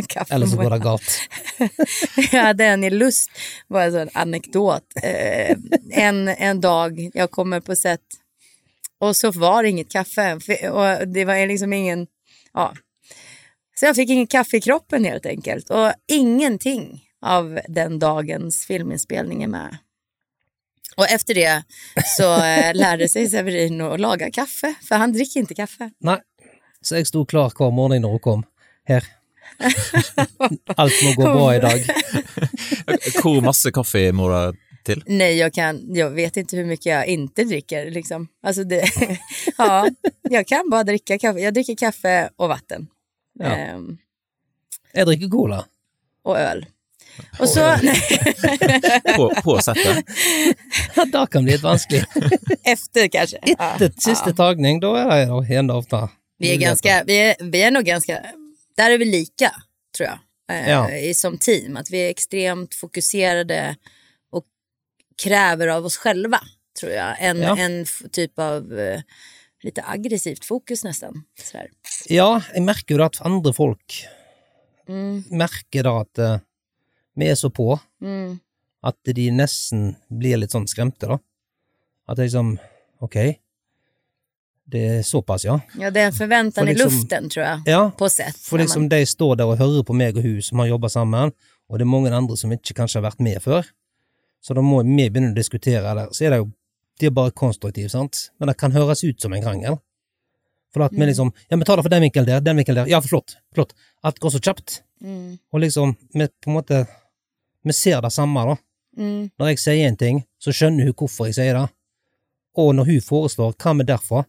kaffe 0.08 0.34
Eller 0.34 0.46
så 0.46 0.56
går 0.56 0.62
det 0.64 0.76
jag- 0.76 0.82
galt. 0.82 1.20
jag 2.32 2.42
hade 2.42 2.64
en 2.64 2.84
i 2.84 2.90
lust, 2.90 3.30
var 3.68 3.82
en 3.82 3.92
sån 3.92 4.08
anekdot. 4.14 4.82
Eh, 5.02 5.56
en, 5.90 6.28
en 6.28 6.60
dag, 6.60 7.10
jag 7.14 7.30
kommer 7.30 7.60
på 7.60 7.76
set 7.76 8.00
och 9.00 9.16
så 9.16 9.30
var 9.32 9.62
det 9.62 9.68
inget 9.68 9.90
kaffe. 9.92 10.34
Och 10.70 11.08
det 11.08 11.24
var 11.24 11.46
liksom 11.46 11.72
ingen, 11.72 12.06
ja. 12.54 12.72
Så 13.80 13.86
jag 13.86 13.96
fick 13.96 14.10
inget 14.10 14.30
kaffe 14.30 14.56
i 14.56 14.60
kroppen 14.60 15.04
helt 15.04 15.26
enkelt. 15.26 15.70
Och 15.70 15.92
ingenting 16.12 17.04
av 17.22 17.60
den 17.68 17.98
dagens 17.98 18.66
filminspelning 18.66 19.42
är 19.42 19.48
med. 19.48 19.76
Och 20.96 21.10
efter 21.10 21.34
det 21.34 21.62
så 22.16 22.34
eh, 22.44 22.74
lärde 22.74 23.08
sig 23.08 23.28
Severin 23.28 23.80
att 23.80 24.00
laga 24.00 24.30
kaffe, 24.30 24.74
för 24.82 24.94
han 24.94 25.12
dricker 25.12 25.40
inte 25.40 25.54
kaffe. 25.54 25.90
Nei, 26.00 26.18
så 26.82 26.96
jeg 26.96 27.06
sto 27.06 27.24
klar 27.26 27.52
hver 27.56 27.70
morgen 27.70 28.02
når 28.02 28.10
hun 28.16 28.18
kom. 28.24 28.42
Her. 28.88 29.04
Alt 30.76 31.02
må 31.04 31.12
gå 31.14 31.22
bra 31.22 31.54
i 31.56 31.60
dag. 31.60 31.84
Hvor 33.22 33.40
masse 33.44 33.70
kaffe 33.72 34.12
må 34.12 34.28
det 34.32 34.56
til? 34.84 35.02
Nej, 35.06 35.36
jag, 35.36 35.52
kan, 35.54 35.80
jag 35.94 36.10
vet 36.10 36.36
inte 36.36 36.56
hur 36.56 36.64
mycket 36.64 36.86
jag 36.86 37.06
inte 37.06 37.44
dricker. 37.44 37.90
Liksom. 37.90 38.28
Alltså 38.42 38.64
det, 38.64 38.84
ja, 39.58 39.88
jag 40.22 40.46
kan 40.46 40.70
bara 40.70 40.84
dricka 40.84 41.18
kaffe. 41.18 41.40
Jag 41.40 41.54
dricker 41.54 41.74
kaffe 41.76 42.30
och 42.36 42.48
vatten. 42.48 42.86
Ja. 43.38 43.44
Ehm, 43.46 43.98
Jeg 44.92 45.06
drikker 45.06 45.28
cola. 45.28 45.64
och 46.22 46.38
öl. 46.38 46.66
Och 47.40 47.48
så, 47.48 47.60
På, 49.16 49.34
på 49.42 49.58
settet? 49.62 50.04
Ja, 50.96 51.04
det 51.04 51.26
kan 51.30 51.44
bli 51.44 51.52
litt 51.52 51.62
vanskelig. 51.62 52.04
efter 52.64 53.08
kanske. 53.08 53.38
Ja, 53.42 53.74
Etter 53.76 53.92
siste 54.00 54.32
tagning, 54.32 54.80
da 54.80 54.94
er 55.02 55.26
det 55.48 55.54
enda 55.56 55.74
ofte 55.74 56.08
Vi 56.38 56.52
är, 56.54 56.56
ganska, 56.56 57.02
vi, 57.06 57.16
är, 57.20 57.36
vi 57.50 57.62
är 57.62 57.70
nog 57.70 57.84
ganska, 57.84 58.18
där 58.76 58.90
är 58.90 58.98
vi 58.98 59.04
lika 59.04 59.50
tror 59.96 60.08
jag. 60.08 60.18
Eh, 60.56 60.70
Ja. 60.70 60.90
i- 60.90 61.14
Som 61.14 61.38
team, 61.38 61.76
att 61.76 61.90
vi 61.90 61.98
är 62.06 62.10
extremt 62.10 62.74
fokuserade 62.74 63.76
och 64.32 64.44
kräver 65.22 65.68
av 65.68 65.84
oss 65.86 65.96
själva 65.96 66.40
tror 66.80 66.92
jag. 66.92 67.16
En, 67.20 67.38
Ja. 67.42 67.56
en 67.58 67.86
typ 68.12 68.38
av 68.38 68.78
eh, 68.78 69.00
lite 69.62 69.84
aggressivt 69.86 70.44
fokus 70.44 70.84
nästan. 70.84 71.22
Sådär. 71.42 71.68
Ja, 72.08 72.42
jeg 72.54 72.62
merker 72.62 72.94
jo 72.94 72.98
det 72.98 73.04
at 73.04 73.20
andre 73.26 73.52
folk 73.52 74.06
Mm, 74.88 75.22
merker 75.30 75.84
da 75.86 75.90
at 76.00 76.18
eh, 76.18 76.38
vi 77.16 77.28
er 77.30 77.38
så 77.38 77.50
på 77.50 77.72
mm. 78.02 78.38
at 78.86 79.14
de 79.14 79.30
nesten 79.34 79.94
blir 80.08 80.40
litt 80.40 80.54
sånn 80.54 80.68
skremte, 80.70 81.08
da. 81.10 81.20
At 82.08 82.18
det 82.18 82.30
liksom 82.30 82.58
Ok, 83.00 83.14
det 84.70 84.80
er 84.86 85.02
såpass, 85.02 85.44
ja. 85.44 85.60
Ja, 85.78 85.90
det 85.90 86.00
är 86.00 86.06
en 86.06 86.12
förväntan 86.12 86.64
Får 86.64 86.68
i 86.70 86.74
liksom- 86.74 86.92
luften 86.92 87.28
tror 87.28 87.46
jag. 87.46 87.60
Ja, 87.66 87.90
På 87.98 88.08
sätt. 88.08 88.36
For 88.36 88.58
liksom 88.58 88.82
man, 88.82 88.88
de 88.88 89.06
står 89.06 89.36
der 89.36 89.46
og 89.46 89.58
hører 89.58 89.82
på 89.82 89.92
meg 89.92 90.16
og 90.16 90.22
hun 90.22 90.42
som 90.42 90.58
har 90.58 90.66
jobba 90.66 90.88
sammen, 90.88 91.32
og 91.68 91.78
det 91.78 91.82
er 91.82 91.90
mange 91.90 92.12
andre 92.12 92.36
som 92.36 92.52
ikke 92.52 92.74
kanskje 92.74 93.00
har 93.00 93.10
vært 93.10 93.20
med 93.20 93.42
før. 93.42 93.66
Så 94.42 94.54
da 94.54 94.60
må 94.60 94.82
vi 94.82 95.10
begynne 95.10 95.32
å 95.32 95.34
diskutere, 95.34 95.90
eller 95.90 96.06
så 96.12 96.24
er 96.24 96.30
det 96.30 96.38
jo 96.38 96.50
det 97.00 97.06
er 97.06 97.10
bare 97.10 97.30
konstruktivt, 97.30 97.90
sant, 97.90 98.30
men 98.38 98.48
det 98.48 98.58
kan 98.60 98.72
høres 98.72 99.04
ut 99.04 99.20
som 99.20 99.32
en 99.32 99.42
krangel. 99.42 99.78
Vi 100.74 100.96
Mm. 100.96 101.06
liksom 101.08 101.32
Ja, 101.48 101.56
vi 101.56 101.64
tar 101.64 101.76
det 101.76 101.82
fra 101.82 101.88
den 101.90 102.02
vinkelen 102.02 102.26
der, 102.26 102.40
den 102.40 102.56
vinkelen 102.56 102.84
der, 102.84 102.90
ja, 102.90 103.00
flott, 103.00 103.36
flott. 103.54 103.72
Alt 104.02 104.18
går 104.20 104.30
så 104.30 104.38
kjapt. 104.40 104.82
mm, 105.02 105.38
Og 105.52 105.60
liksom, 105.60 105.96
vi 106.14 106.26
på 106.28 106.46
en 106.50 106.52
måte 106.54 106.86
Vi 107.64 107.72
ser 107.72 108.00
det 108.00 108.12
samme, 108.12 108.40
da. 108.46 108.56
mm, 108.96 109.30
Når 109.38 109.46
jeg 109.48 109.58
sier 109.58 109.88
en 109.88 109.96
ting, 109.96 110.24
så 110.38 110.50
skjønner 110.52 110.84
hun 110.84 110.92
hvorfor 110.94 111.26
jeg 111.26 111.34
sier 111.34 111.54
det. 111.54 111.68
Og 112.56 112.74
når 112.74 112.84
hun 112.86 113.00
foreslår 113.00 113.54
hva 113.56 113.72
med 113.76 113.86
derfra, 113.86 114.24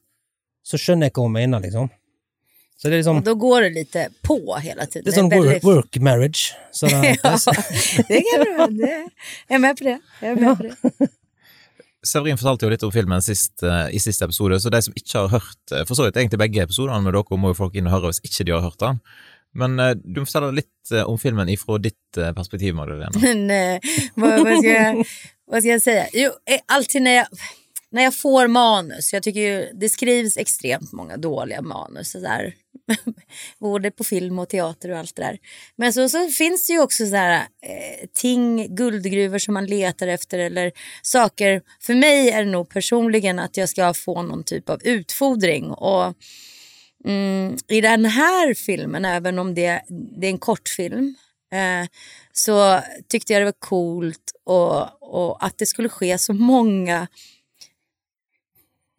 så 0.63 0.77
skjønner 0.77 1.05
jeg 1.07 1.13
hva 1.13 1.23
hun 1.23 1.31
mener, 1.33 1.59
liksom. 1.59 1.89
Så 2.77 2.89
det 2.89 2.93
er 2.93 2.97
liksom 2.97 3.17
och 3.17 3.23
då 3.23 3.35
går 3.35 3.61
det 3.61 3.69
lite 3.69 4.09
på 4.23 4.55
hela 4.57 4.85
tiden. 4.85 5.13
Det 5.13 5.17
är 5.19 5.23
work, 5.23 5.33
väldigt- 5.45 5.63
work 5.63 5.97
marriage. 6.01 6.53
Så 6.71 6.87
ja, 6.91 7.01
det 7.01 8.23
kan 8.31 8.57
vara. 8.57 8.67
Det- 8.67 9.09
Jag 9.47 9.55
är 9.55 9.59
med 9.59 9.77
på 9.77 9.83
det. 9.83 9.99
Jag 10.21 10.31
är 10.31 10.35
med 10.35 10.57
på 10.57 10.63
det. 10.63 11.07
Severin 12.01 12.39
fortalte 12.39 12.65
jo 12.65 12.71
litt 12.73 12.83
om 12.85 12.93
filmen 12.93 13.21
sist, 13.21 13.61
eh, 13.63 13.91
i 13.93 13.99
siste 14.01 14.25
episode, 14.25 14.57
så 14.59 14.71
de 14.73 14.81
som 14.81 14.95
ikke 14.97 15.19
har 15.19 15.33
hørt 15.35 15.73
eh, 15.75 15.83
for 15.85 15.97
så 15.97 16.07
vidt 16.07 16.17
egentlig 16.17 16.39
begge 16.41 16.63
episodene 16.63 17.03
med 17.05 17.13
dere, 17.13 17.37
må 17.37 17.51
jo 17.51 17.59
folk 17.59 17.77
inn 17.77 17.89
og 17.89 17.93
høre 17.93 18.09
hvis 18.09 18.23
ikke 18.25 18.47
de 18.47 18.55
har 18.55 18.65
hørt 18.65 18.81
den. 18.81 19.01
Men 19.53 19.79
eh, 19.79 19.93
du 19.99 20.21
må 20.21 20.25
fortelle 20.25 20.55
litt 20.61 20.93
eh, 20.95 21.05
om 21.05 21.19
filmen 21.21 21.51
ifra 21.51 21.77
ditt 21.83 22.17
eh, 22.17 22.31
perspektiv, 22.33 22.73
Magdalena. 22.77 23.13
Men 23.25 23.45
eh, 23.53 23.93
vad, 24.15 24.41
vad, 24.41 24.57
ska 24.57 24.73
jag, 24.73 25.05
vad 25.51 25.61
ska 25.61 25.71
jag 25.71 25.81
säga? 25.81 26.07
Jo, 26.13 26.31
eh, 26.49 26.61
alltid 26.65 27.01
när 27.01 27.15
jag 27.21 27.27
när 27.91 28.03
jag 28.03 28.15
får 28.15 28.47
manus, 28.47 29.13
jag 29.13 29.23
tycker 29.23 29.39
ju, 29.39 29.69
det 29.73 29.89
skrivs 29.89 30.37
extremt 30.37 30.91
många 30.91 31.17
dåliga 31.17 31.61
manus. 31.61 32.11
Så 32.11 32.19
där. 32.19 32.53
Både 33.59 33.91
på 33.91 34.03
film 34.03 34.39
och 34.39 34.49
teater 34.49 34.91
och 34.91 34.97
allt 34.97 35.15
det 35.15 35.21
där. 35.21 35.37
Men 35.75 35.93
så, 35.93 36.09
så 36.09 36.27
finns 36.27 36.67
det 36.67 36.73
ju 36.73 36.81
också 36.81 37.05
så 37.05 37.15
här, 37.15 37.35
eh, 37.39 38.07
ting, 38.13 38.75
guldgruvor 38.75 39.39
som 39.39 39.53
man 39.53 39.65
letar 39.65 40.07
efter 40.07 40.39
eller 40.39 40.71
saker. 41.01 41.61
För 41.81 41.93
mig 41.93 42.29
är 42.29 42.45
det 42.45 42.51
nog 42.51 42.69
personligen 42.69 43.39
att 43.39 43.57
jag 43.57 43.69
ska 43.69 43.93
få 43.93 44.21
någon 44.21 44.43
typ 44.43 44.69
av 44.69 44.79
utfodring. 44.83 45.71
Och 45.71 46.13
mm, 47.05 47.57
I 47.67 47.81
den 47.81 48.05
här 48.05 48.53
filmen, 48.53 49.05
även 49.05 49.39
om 49.39 49.55
det, 49.55 49.81
det 49.89 50.27
är 50.27 50.31
en 50.31 50.37
kortfilm, 50.37 51.15
eh, 51.53 51.87
så 52.31 52.79
tyckte 53.07 53.33
jag 53.33 53.41
det 53.41 53.45
var 53.45 53.59
coolt 53.59 54.31
och, 54.45 55.03
och 55.13 55.45
att 55.45 55.57
det 55.57 55.65
skulle 55.65 55.89
ske 55.89 56.17
så 56.17 56.33
många 56.33 57.07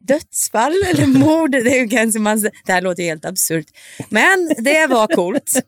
dödsfall 0.02 0.73
eller 0.90 1.06
mord. 1.06 1.50
Det, 1.50 1.78
är 1.78 1.88
kanske 1.90 2.18
man, 2.21 2.40
det 2.40 2.73
här 2.73 2.82
låter 2.82 3.02
helt 3.02 3.25
absurt. 3.25 3.66
Men 4.09 4.54
det 4.59 4.87
var 4.87 5.06
coolt. 5.06 5.52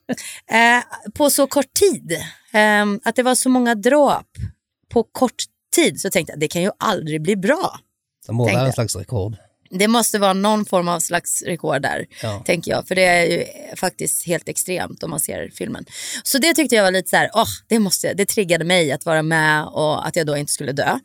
Eh, 0.51 0.83
på 1.15 1.31
så 1.31 1.47
kort 1.47 1.75
tid. 1.75 2.13
Eh, 2.53 2.85
att 3.05 3.17
det 3.17 3.23
var 3.23 3.35
så 3.35 3.49
många 3.49 3.75
dråp 3.75 4.27
på 4.93 5.03
kort 5.03 5.43
tid. 5.75 6.01
Så 6.01 6.11
tänkte 6.11 6.33
jag 6.33 6.41
det 6.41 6.49
kan 6.49 6.63
ju 6.63 6.71
aldrig 6.79 7.23
bli 7.23 7.37
bra. 7.37 7.79
Det 8.27 8.33
må 8.33 8.45
Tänkte 8.45 8.57
være 8.57 8.63
en 8.63 8.67
jag. 8.67 8.75
slags 8.75 8.97
rekord. 8.97 9.37
Det 9.71 9.89
måste 9.89 10.19
vara 10.19 10.33
någon 10.33 10.65
form 10.65 10.89
av 10.89 11.01
slags 11.01 11.43
rekord 11.43 11.83
där, 11.83 12.07
Ja. 12.23 12.43
tänker 12.47 12.71
jag. 12.71 12.89
För 12.89 12.95
det 12.95 13.05
är 13.05 13.25
ju 13.27 13.45
faktiskt 13.77 14.27
helt 14.27 14.49
extremt 14.49 15.03
om 15.03 15.11
man 15.11 15.21
ser 15.21 15.51
filmen. 15.55 15.85
Så 16.23 16.39
det 16.39 16.55
tyckte 16.55 16.75
jag 16.75 16.83
var 16.83 16.91
lite 16.91 17.09
så 17.11 17.17
här, 17.17 17.31
åh, 17.35 17.47
det, 17.69 17.79
måste, 17.79 18.15
det 18.15 18.27
triggade 18.27 18.65
mig 18.65 18.93
att 18.93 19.07
vara 19.07 19.23
med 19.23 19.65
och 19.65 20.07
att 20.07 20.17
jag 20.17 20.27
då 20.27 20.37
inte 20.37 20.53
skulle 20.53 20.73
dö. 20.73 20.99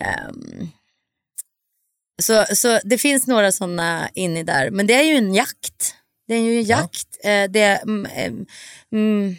Ehm, 0.00 0.68
så, 2.22 2.44
så 2.54 2.80
det 2.84 2.98
finns 2.98 3.26
några 3.26 3.52
sådana 3.52 4.08
inne 4.14 4.42
där. 4.42 4.70
Men 4.70 4.86
det 4.86 4.94
är 4.94 5.02
ju 5.02 5.14
en 5.14 5.34
jakt. 5.34 5.94
Det 6.28 6.34
är 6.34 6.40
ju 6.40 6.58
en 6.58 6.64
Ja. 6.66 6.80
jakt. 6.80 7.24
Eh, 7.24 7.44
det, 7.50 7.82
mm, 7.82 8.06
mm, 8.14 8.46
mm, 8.92 9.36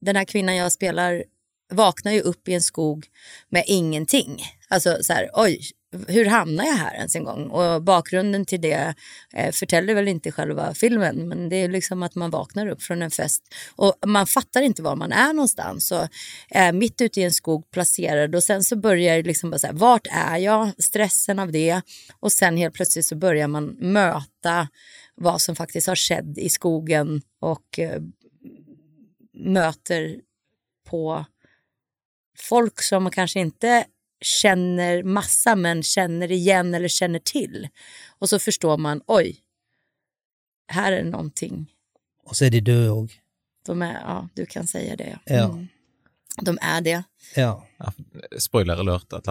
den 0.00 0.16
här 0.16 0.24
kvinnan 0.24 0.56
jag 0.56 0.72
spelar 0.72 1.24
vaknar 1.72 2.12
ju 2.12 2.20
upp 2.20 2.48
i 2.48 2.54
en 2.54 2.62
skog 2.62 3.06
med 3.48 3.64
ingenting. 3.66 4.42
Alltså 4.68 4.98
så 5.02 5.12
här, 5.12 5.30
oj, 5.34 5.60
hur 6.08 6.24
hamnar 6.24 6.64
jag 6.64 6.74
här 6.74 6.94
ens 6.94 7.16
en 7.16 7.24
gång? 7.24 7.50
Och 7.50 7.82
bakgrunden 7.82 8.44
till 8.44 8.60
det 8.60 8.94
eh, 9.32 9.52
förtäller 9.52 9.94
väl 9.94 10.08
inte 10.08 10.32
själva 10.32 10.74
filmen, 10.74 11.28
men 11.28 11.48
det 11.48 11.56
är 11.56 11.68
liksom 11.68 12.02
att 12.02 12.14
man 12.14 12.30
vaknar 12.30 12.66
upp 12.66 12.82
från 12.82 13.02
en 13.02 13.10
fest 13.10 13.42
och 13.76 13.94
man 14.06 14.26
fattar 14.26 14.62
inte 14.62 14.82
var 14.82 14.96
man 14.96 15.12
är 15.12 15.32
någonstans. 15.32 15.86
Så, 15.86 16.08
eh, 16.50 16.72
mitt 16.72 17.00
ute 17.00 17.20
i 17.20 17.24
en 17.24 17.32
skog 17.32 17.70
placerad 17.70 18.34
och 18.34 18.42
sen 18.42 18.64
så 18.64 18.76
börjar 18.76 19.16
det 19.16 19.22
liksom 19.22 19.50
bara 19.50 19.58
så 19.58 19.66
här, 19.66 19.74
vart 19.74 20.06
är 20.10 20.36
jag? 20.36 20.70
Stressen 20.78 21.38
av 21.38 21.52
det 21.52 21.80
och 22.20 22.32
sen 22.32 22.56
helt 22.56 22.74
plötsligt 22.74 23.06
så 23.06 23.16
börjar 23.16 23.48
man 23.48 23.66
möta 23.66 24.68
vad 25.14 25.40
som 25.40 25.56
faktiskt 25.56 25.86
har 25.86 25.96
skett 25.96 26.38
i 26.38 26.48
skogen 26.48 27.22
och 27.40 27.78
eh, 27.78 28.02
möter 29.32 30.20
på 30.84 31.24
folk 32.38 32.82
som 32.82 33.02
man 33.02 33.12
kanske 33.12 33.40
inte 33.40 33.84
känner 34.24 35.02
massa 35.02 35.56
men 35.56 35.82
känner 35.82 36.32
igen 36.32 36.74
eller 36.74 36.88
känner 36.88 37.18
till. 37.18 37.68
Och 38.18 38.28
så 38.28 38.38
förstår 38.38 38.78
man, 38.78 39.00
oj, 39.06 39.36
här 40.68 40.92
är 40.92 41.04
någonting. 41.04 41.70
Og 42.26 42.36
så 42.36 42.44
er 42.44 42.50
de 42.50 42.60
døde 42.60 42.90
òg. 42.90 43.20
De 43.66 43.82
är, 43.82 43.94
ja, 44.00 44.28
du 44.34 44.46
kan 44.46 44.66
säga 44.66 44.96
det. 44.96 45.18
Ja. 45.24 45.44
Mm. 45.44 45.68
De 46.42 46.58
är 46.62 46.80
det. 46.80 47.02
Ja. 47.34 47.66
Ja, 47.78 47.92
spoiler 48.38 48.76
alert, 48.76 49.12
et 49.12 49.28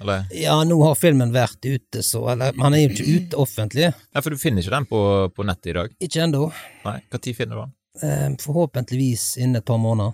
eller 0.00 0.26
ja, 0.32 0.64
nå 0.64 0.82
har 0.82 0.94
filmen 0.94 1.32
vært 1.32 1.64
ute, 1.64 2.02
så 2.02 2.28
Eller 2.32 2.54
han 2.58 2.74
er 2.74 2.80
jo 2.84 2.90
ikke 2.90 3.04
ute 3.04 3.36
offentlig. 3.36 3.92
Ja, 4.12 4.22
for 4.22 4.30
du 4.30 4.38
finner 4.38 4.62
ikke 4.62 4.74
den 4.74 4.86
på, 4.86 5.30
på 5.36 5.46
nettet 5.46 5.70
i 5.70 5.76
dag? 5.76 5.94
Ikke 6.00 6.24
ennå. 6.24 6.48
Nei, 6.84 6.98
Når 7.12 7.34
finner 7.34 7.56
du 7.56 7.62
den? 7.62 7.74
Eh, 8.02 8.36
forhåpentligvis 8.40 9.36
innen 9.36 9.56
et 9.56 9.64
par 9.64 9.78
måneder. 9.78 10.12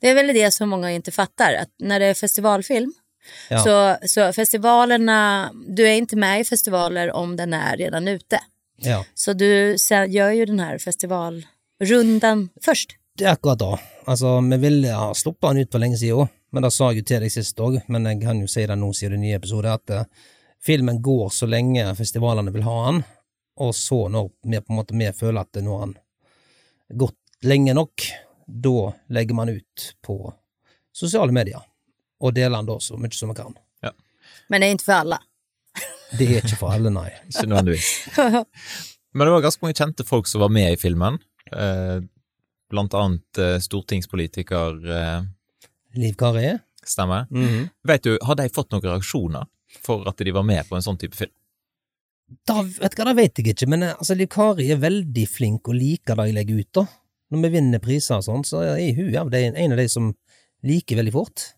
Det 0.00 0.08
är 0.08 0.14
väl 0.14 0.34
det 0.34 0.50
som 0.50 0.68
många 0.68 0.90
inte 0.90 1.10
fattar, 1.10 1.54
att 1.54 1.70
när 1.78 2.00
det 2.00 2.06
är 2.06 2.14
festivalfilm 2.14 2.92
Ja. 3.48 3.58
så, 3.58 4.08
så 4.08 4.32
festivalerna, 4.32 5.50
du 5.68 5.88
är 5.88 5.92
inte 5.92 6.16
med 6.16 6.40
i 6.40 6.44
festivaler 6.44 7.12
om 7.12 7.36
den 7.36 7.52
är 7.52 7.76
redan 7.76 8.08
ute. 8.08 8.40
Ja. 8.76 9.04
Så 9.14 9.32
du 9.32 9.76
gör 10.08 10.30
ju 10.30 10.46
den 10.46 10.60
här 10.60 10.78
festivalrundan 10.78 12.48
först. 12.64 12.96
Det 13.18 13.24
er 13.24 13.32
akkurat 13.32 13.58
da. 13.58 13.78
Altså, 14.04 14.40
vi 14.40 14.56
ville 14.56 14.92
ha 14.92 15.14
sluppet 15.14 15.48
han 15.48 15.58
ut 15.58 15.72
for 15.72 15.82
lenge 15.82 15.98
siden 16.00 16.22
òg, 16.22 16.28
men 16.52 16.64
det 16.64 16.70
sa 16.72 16.90
jeg 16.90 17.02
jo 17.02 17.06
til 17.10 17.24
deg 17.24 17.32
sist 17.34 17.58
òg, 17.60 17.80
men 17.92 18.06
jeg 18.08 18.20
kan 18.22 18.40
jo 18.40 18.48
si 18.48 18.64
det 18.66 18.76
nå 18.78 18.92
siden 18.96 19.18
det 19.18 19.26
nye 19.26 19.36
episode, 19.36 19.74
at 19.74 19.92
eh, 19.92 20.06
filmen 20.64 21.02
går 21.02 21.28
så 21.34 21.48
lenge 21.50 21.84
festivalene 21.98 22.54
vil 22.54 22.64
ha 22.64 22.76
han, 22.86 23.02
og 23.60 23.74
så 23.76 24.06
når 24.08 24.30
vi 24.48 24.62
på 24.62 24.72
en 24.72 24.78
måte 24.80 24.96
vi 24.96 25.10
føler 25.12 25.42
at 25.42 25.60
nå 25.60 25.78
har 25.82 25.92
gått 27.02 27.44
lenge 27.44 27.74
nok, 27.76 28.06
da 28.46 28.92
legger 29.12 29.36
man 29.36 29.52
ut 29.52 29.90
på 30.02 30.16
sosiale 30.96 31.32
medier, 31.32 31.60
deler 32.36 32.60
han 32.60 32.68
da 32.68 32.76
så 32.84 32.98
mye 33.00 33.16
som 33.16 33.32
man 33.32 33.38
kan. 33.38 33.56
Men 34.50 34.60
det 34.60 34.66
är 34.66 34.70
inte 34.70 34.84
för 34.84 34.92
alla. 34.92 35.22
Det 36.18 36.56
for 36.58 36.72
alle, 36.72 36.90
nei. 36.90 37.10
Ikke 37.28 37.46
nødvendigvis. 37.46 38.08
Men 39.14 39.26
det 39.26 39.30
var 39.30 39.42
ganske 39.44 39.64
mange 39.64 39.78
kjente 39.78 40.04
folk 40.06 40.26
som 40.26 40.42
var 40.42 40.50
med 40.50 40.72
i 40.72 40.78
filmen. 40.78 41.18
Eh, 41.52 42.02
blant 42.70 42.94
annet 42.94 43.38
eh, 43.38 43.58
stortingspolitiker 43.62 44.90
eh, 44.90 45.22
Liv 45.94 46.14
Kari? 46.18 46.56
Stemmer. 46.86 47.26
Mhm. 47.30 47.68
Vet 47.86 48.02
du, 48.02 48.18
Har 48.22 48.38
de 48.38 48.48
fått 48.48 48.70
noen 48.72 48.82
reaksjoner 48.86 49.46
for 49.86 50.06
at 50.10 50.18
de 50.18 50.34
var 50.34 50.46
med 50.46 50.66
på 50.68 50.78
en 50.78 50.82
sånn 50.82 50.98
type 50.98 51.18
film? 51.18 51.32
Da, 52.46 52.62
vet 52.62 52.94
du 52.94 53.04
det 53.06 53.14
vet 53.18 53.38
jeg 53.38 53.54
ikke, 53.54 53.70
men 53.70 53.86
eh, 53.86 53.94
altså, 53.94 54.18
Liv 54.18 54.30
Kari 54.34 54.70
er 54.70 54.82
veldig 54.82 55.26
flink 55.30 55.70
og 55.70 55.78
liker 55.78 56.18
det 56.18 56.30
jeg 56.30 56.38
legger 56.40 56.60
ut, 56.62 56.72
da. 56.82 56.86
Når 57.30 57.46
vi 57.46 57.54
vinner 57.54 57.82
priser 57.82 58.18
og 58.18 58.26
sånn, 58.26 58.42
så 58.46 58.66
ja, 58.66 59.24
det 59.30 59.38
er 59.38 59.54
en 59.54 59.74
av 59.74 59.78
de 59.78 59.86
som 59.90 60.10
liker 60.66 60.98
veldig 60.98 61.14
fort. 61.14 61.52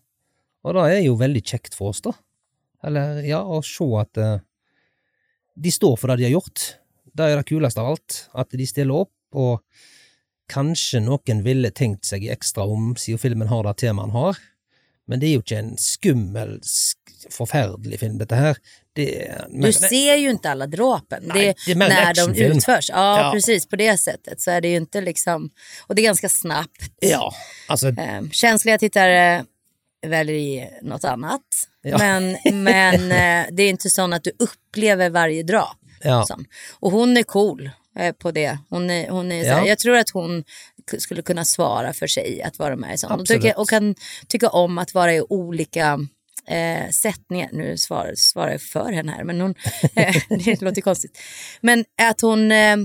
Og 0.63 0.73
det 0.77 0.83
er 0.97 1.01
jo 1.05 1.15
veldig 1.19 1.41
kjekt 1.43 1.75
for 1.75 1.91
oss, 1.93 2.01
da. 2.05 2.13
Eller, 2.83 3.21
ja, 3.27 3.41
å 3.43 3.61
se 3.63 3.85
at 3.99 4.17
eh, 4.19 4.37
de 5.55 5.71
står 5.71 5.97
for 5.99 6.07
det 6.11 6.17
de 6.21 6.29
har 6.29 6.35
gjort. 6.37 6.63
Det 7.13 7.25
er 7.29 7.37
det 7.39 7.47
kuleste 7.49 7.79
av 7.83 7.93
alt. 7.93 8.21
At 8.33 8.49
de 8.55 8.65
stiller 8.67 9.03
opp, 9.05 9.13
og 9.35 9.61
kanskje 10.51 10.99
noen 11.03 11.43
ville 11.45 11.71
tenkt 11.71 12.05
seg 12.09 12.25
ekstra 12.31 12.65
om, 12.69 12.93
siden 12.99 13.19
filmen 13.21 13.47
har 13.51 13.63
det 13.67 13.77
temaet 13.83 14.11
han 14.11 14.17
har. 14.17 14.41
Men 15.07 15.19
det 15.19 15.27
er 15.29 15.33
jo 15.37 15.43
ikke 15.43 15.59
en 15.59 15.73
skummel, 15.79 16.57
sk 16.63 16.99
forferdelig 17.31 17.97
film, 18.01 18.17
dette 18.19 18.35
her. 18.35 18.57
Det, 18.95 19.05
Du 19.51 19.71
ser 19.73 20.15
ju 20.15 20.29
inte 20.29 20.51
alla 20.51 20.67
dråpen. 20.67 21.23
Nej, 21.23 21.45
det, 21.47 21.55
det 21.65 21.71
är 21.71 21.75
mer 21.75 21.85
en 21.85 21.91
när 21.95 22.13
de 22.13 22.21
actionfilm. 22.21 22.57
utförs. 22.57 22.89
Ja, 22.89 23.19
Ja. 23.19 23.31
precis. 23.33 23.65
På 23.65 23.75
det 23.75 23.97
sättet 23.97 24.41
så 24.41 24.51
är 24.51 24.61
det 24.61 24.67
ju 24.67 24.75
inte 24.77 25.01
liksom... 25.01 25.49
Och 25.87 25.95
det 25.95 26.01
är 26.01 26.03
ganska 26.03 26.29
snabbt. 26.29 26.91
Ja, 26.99 27.33
alltså 27.67 27.87
Eh, 27.87 28.21
känsliga 28.31 28.77
tittare 28.77 29.45
väljer 30.03 30.35
i 30.35 30.69
något 30.81 31.03
annat. 31.03 31.41
Ja. 31.81 31.97
Men, 31.97 32.37
men 32.63 32.93
eh, 33.11 33.47
det 33.51 33.63
är 33.63 33.69
inte 33.69 33.89
så 33.89 34.13
att 34.13 34.23
du 34.23 34.31
upplever 34.39 35.09
varje 35.09 35.43
drap. 35.43 35.77
ja. 36.03 36.25
Sån. 36.27 36.45
Och 36.79 36.91
hon 36.91 37.17
är 37.17 37.23
cool 37.23 37.69
eh, 37.99 38.11
på 38.11 38.31
det. 38.31 38.57
Hon 38.69 38.89
är, 38.89 39.09
hon 39.09 39.31
är 39.31 39.43
så 39.43 39.49
här, 39.49 39.59
Ja. 39.59 39.67
Jag 39.67 39.79
tror 39.79 39.95
att 39.95 40.09
hon 40.09 40.43
skulle 40.97 41.21
kunna 41.21 41.45
svara 41.45 41.93
för 41.93 42.07
sig 42.07 42.41
att 42.41 42.59
vara 42.59 42.75
med 42.75 42.93
i 42.93 42.97
sånt. 42.97 43.27
Tycker, 43.27 43.59
och 43.59 43.69
kan 43.69 43.95
tycka 44.27 44.49
om 44.49 44.77
att 44.77 44.93
vara 44.93 45.13
i 45.13 45.21
olika 45.21 45.99
eh, 46.47 46.89
sättningar. 46.89 47.49
Nu 47.51 47.77
svarar, 47.77 48.15
svarar 48.15 48.51
jag 48.51 48.61
för 48.61 48.91
henne 48.91 49.11
här, 49.11 49.23
men 49.23 49.41
hon, 49.41 49.55
eh, 49.95 50.15
det 50.45 50.61
låter 50.61 50.81
konstigt. 50.81 51.17
Men 51.61 51.85
att 52.01 52.21
hon 52.21 52.51
eh, 52.51 52.77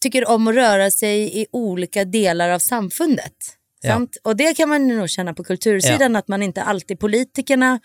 tycker 0.00 0.28
om 0.28 0.48
att 0.48 0.54
röra 0.54 0.90
sig 0.90 1.40
i 1.40 1.46
olika 1.52 2.04
delar 2.04 2.50
av 2.50 2.58
samfundet. 2.58 3.32
Ja. 3.80 4.06
Och 4.22 4.36
det 4.36 4.54
kan 4.56 4.68
man 4.68 4.88
nog 4.88 5.10
känna 5.10 5.34
på 5.34 5.44
kultursidan, 5.44 6.16
att 6.16 6.28
man 6.28 6.42
inte 6.42 6.62
alltid, 6.62 6.98
politikerna 6.98 7.80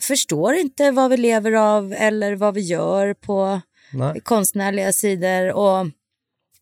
förstår 0.00 0.54
inte 0.54 0.90
vad 0.90 1.10
vi 1.10 1.16
lever 1.16 1.52
av 1.52 1.92
eller 1.92 2.36
vad 2.36 2.54
vi 2.54 2.60
gör 2.60 3.14
på 3.14 3.60
Nej. 3.92 4.20
konstnärliga 4.20 4.92
sidor 4.92 5.52
och 5.52 5.86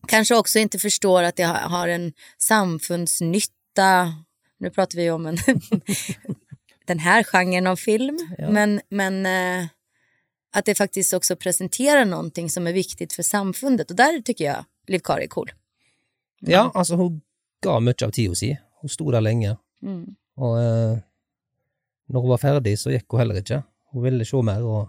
kanske 0.08 0.34
också 0.36 0.58
inte 0.58 0.78
förstår 0.78 1.22
att 1.22 1.36
det 1.36 1.42
har- 1.42 1.88
en 1.88 2.12
samfundsnytta. 2.38 4.14
Nu 4.58 4.70
pratar 4.70 4.96
vi 4.96 5.10
om 5.10 5.26
en 5.26 5.36
den 6.86 6.98
här 6.98 7.24
genren 7.24 7.66
av 7.66 7.76
film, 7.76 8.18
Ja. 8.38 8.50
men, 8.50 8.80
men 8.88 9.26
eh, 9.26 9.66
att 10.54 10.64
det 10.64 10.74
faktiskt 10.74 11.12
också 11.14 11.36
presenterar 11.36 12.04
någonting 12.04 12.50
som 12.50 12.66
är 12.66 12.72
viktigt 12.72 13.12
för 13.12 13.22
samfundet 13.22 13.90
och 13.90 13.96
där 13.96 14.20
tycker 14.20 14.44
jag 14.44 14.64
Liv 14.86 14.98
Kari 14.98 15.24
är 15.24 15.28
cool. 15.28 15.52
Ja, 16.40 16.70
altså, 16.74 16.96
hun 16.96 17.20
ga 17.64 17.80
mye 17.80 17.94
av 18.06 18.10
tida 18.10 18.34
si. 18.34 18.56
Hun 18.86 18.92
sto 18.94 19.10
der 19.10 19.20
lenge, 19.26 19.56
Mm. 19.82 20.14
og 20.38 20.54
eh, 20.62 21.00
når 22.08 22.22
hun 22.22 22.30
var 22.30 22.38
ferdig, 22.40 22.76
så 22.78 22.90
gikk 22.94 23.10
hun 23.10 23.20
heller 23.20 23.40
ikke. 23.42 23.58
Hun 23.92 24.02
ville 24.06 24.24
se 24.24 24.38
mer, 24.46 24.62
og 24.64 24.88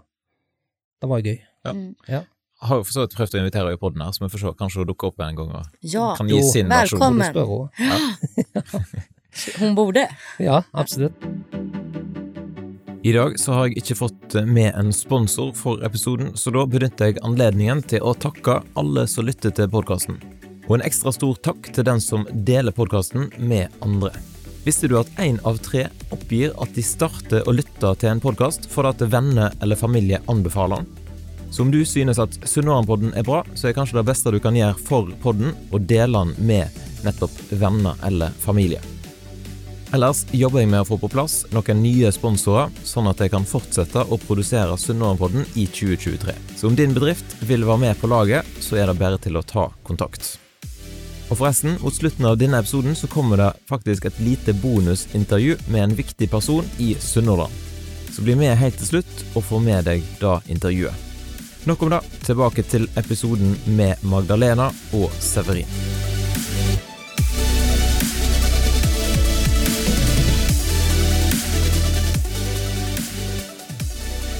det 1.02 1.08
var 1.10 1.20
gøy. 1.26 1.38
Ja. 1.66 1.72
Mm. 1.74 1.94
Ja. 2.08 2.20
Har 2.62 2.76
jo 2.80 2.86
for 2.86 2.92
så 2.94 3.04
vidt 3.04 3.14
prøvd 3.18 3.34
å 3.36 3.40
invitere 3.42 3.64
henne 3.68 3.76
i 3.76 3.82
podden 3.82 4.02
her, 4.02 4.10
så 4.14 4.22
vi 4.24 4.30
får 4.32 4.40
se. 4.46 4.52
Kanskje 4.58 4.80
hun 4.82 4.88
dukker 4.88 5.10
opp 5.12 5.20
en 5.26 5.36
gang 5.38 5.50
og 5.54 5.66
Ja, 5.82 6.14
kan 6.16 6.26
gi 6.30 6.38
Jo, 6.38 6.46
sin 6.50 6.68
versjon. 6.70 6.98
velkommen. 6.98 7.32
Borde 7.34 7.70
henne. 7.78 8.84
hon 9.60 9.74
borde. 9.78 10.06
Ja, 10.42 10.62
absolutt. 10.72 11.14
I 13.04 13.12
dag 13.14 13.36
så 13.38 13.52
har 13.54 13.68
jeg 13.68 13.78
ikke 13.82 13.94
fått 14.00 14.34
med 14.48 14.74
en 14.74 14.90
sponsor 14.92 15.52
for 15.54 15.84
episoden, 15.86 16.32
så 16.36 16.50
da 16.52 16.64
benytter 16.66 17.12
jeg 17.12 17.20
anledningen 17.22 17.82
til 17.86 18.02
å 18.02 18.14
takke 18.18 18.58
alle 18.76 19.06
som 19.06 19.24
lytter 19.28 19.54
til 19.54 19.68
podkasten. 19.70 20.18
Og 20.68 20.76
en 20.76 20.84
ekstra 20.84 21.12
stor 21.16 21.38
takk 21.40 21.70
til 21.72 21.86
den 21.88 22.00
som 22.04 22.26
deler 22.44 22.76
podkasten 22.76 23.30
med 23.40 23.72
andre. 23.84 24.12
Visste 24.66 24.88
du 24.90 24.98
at 25.00 25.08
én 25.16 25.38
av 25.48 25.56
tre 25.64 25.86
oppgir 26.12 26.52
at 26.60 26.74
de 26.76 26.84
starter 26.84 27.46
å 27.48 27.54
lytte 27.56 27.94
til 27.96 28.10
en 28.10 28.20
podkast 28.20 28.68
fordi 28.68 29.08
venner 29.08 29.54
eller 29.64 29.80
familie 29.80 30.20
anbefaler 30.28 30.82
den? 30.82 30.90
Så 31.50 31.64
om 31.64 31.70
du 31.72 31.80
synes 31.88 32.18
at 32.20 32.34
Sunnmørenpodden 32.44 33.14
er 33.16 33.24
bra, 33.24 33.40
så 33.56 33.70
er 33.70 33.76
kanskje 33.78 33.96
det 33.96 34.08
beste 34.10 34.32
du 34.34 34.36
kan 34.44 34.56
gjøre 34.56 34.76
for 34.84 35.08
podden 35.22 35.54
å 35.72 35.80
dele 35.80 36.20
den 36.20 36.34
med 36.50 36.76
nettopp 37.06 37.38
venner 37.56 37.96
eller 38.04 38.34
familie. 38.42 38.82
Ellers 39.96 40.26
jobber 40.36 40.60
jeg 40.60 40.68
med 40.68 40.82
å 40.82 40.88
få 40.90 40.98
på 41.00 41.08
plass 41.08 41.38
noen 41.54 41.80
nye 41.80 42.10
sponsorer, 42.12 42.68
sånn 42.84 43.08
at 43.08 43.22
jeg 43.24 43.32
kan 43.32 43.48
fortsette 43.48 44.02
å 44.04 44.18
produsere 44.20 44.76
Sunnmørenpodden 44.76 45.48
i 45.56 45.64
2023. 45.64 46.36
Så 46.60 46.68
om 46.68 46.76
din 46.76 46.92
bedrift 46.92 47.38
vil 47.48 47.64
være 47.64 47.86
med 47.86 48.02
på 48.02 48.12
laget, 48.12 48.44
så 48.60 48.76
er 48.76 48.92
det 48.92 48.98
bare 49.00 49.22
til 49.24 49.40
å 49.40 49.46
ta 49.48 49.70
kontakt. 49.88 50.36
Og 51.28 51.36
forresten, 51.36 51.76
mot 51.82 51.92
slutten 51.92 52.24
av 52.24 52.38
denne 52.40 52.56
episoden 52.62 52.96
så 52.96 53.08
kommer 53.12 53.36
det 53.36 53.50
faktisk 53.68 54.06
et 54.08 54.20
lite 54.24 54.54
bonusintervju 54.56 55.58
med 55.68 55.82
en 55.82 55.96
viktig 55.98 56.30
person 56.32 56.64
i 56.80 56.94
Sunnhordland. 57.00 57.52
Så 58.12 58.24
bli 58.24 58.34
med 58.34 58.56
helt 58.56 58.78
til 58.80 58.88
slutt 58.88 59.24
og 59.36 59.44
få 59.44 59.60
med 59.60 59.84
deg 59.84 60.06
det 60.20 60.38
intervjuet. 60.48 61.04
Nok 61.68 61.82
om 61.84 61.90
det, 61.92 62.00
tilbake 62.24 62.64
til 62.64 62.88
episoden 62.96 63.52
med 63.76 64.00
Magdalena 64.08 64.70
og 64.96 65.12
Severin. 65.20 65.68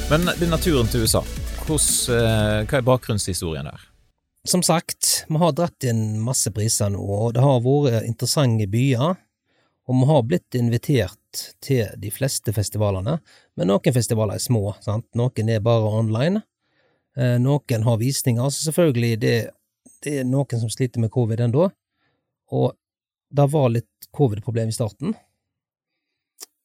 Men 0.08 0.24
denne 0.40 0.56
turen 0.56 0.88
til 0.88 1.04
USA, 1.04 1.20
hos, 1.68 2.08
eh, 2.08 2.64
hva 2.64 2.80
er 2.80 2.86
bakgrunnshistorien 2.86 3.68
der? 3.68 3.87
Som 4.48 4.62
sagt, 4.62 5.26
vi 5.28 5.36
har 5.36 5.52
dratt 5.52 5.84
inn 5.84 6.22
masse 6.24 6.48
priser 6.56 6.88
nå, 6.88 7.02
og 7.04 7.34
det 7.36 7.42
har 7.44 7.58
vært 7.60 8.06
interessante 8.08 8.64
byer. 8.72 9.18
Og 9.88 9.98
vi 9.98 10.08
har 10.08 10.22
blitt 10.24 10.56
invitert 10.56 11.42
til 11.64 11.90
de 12.00 12.08
fleste 12.12 12.54
festivalene, 12.56 13.18
men 13.56 13.68
noen 13.68 13.92
festivaler 13.92 14.36
er 14.38 14.44
små, 14.44 14.72
sant? 14.84 15.04
noen 15.16 15.52
er 15.52 15.60
bare 15.64 15.92
online. 16.00 16.40
Några 17.16 17.42
noen 17.44 17.86
har 17.90 18.00
visninger, 18.00 18.48
så 18.48 18.70
selvfølgelig, 18.70 19.20
det, 19.20 19.34
det 20.04 20.16
er 20.22 20.28
noen 20.28 20.64
som 20.64 20.72
sliter 20.72 21.04
med 21.04 21.12
covid 21.12 21.44
ennå, 21.44 21.68
og 22.48 22.68
det 23.28 23.48
var 23.52 23.68
litt 23.74 24.10
covid-problem 24.16 24.72
i 24.72 24.76
starten. 24.76 25.16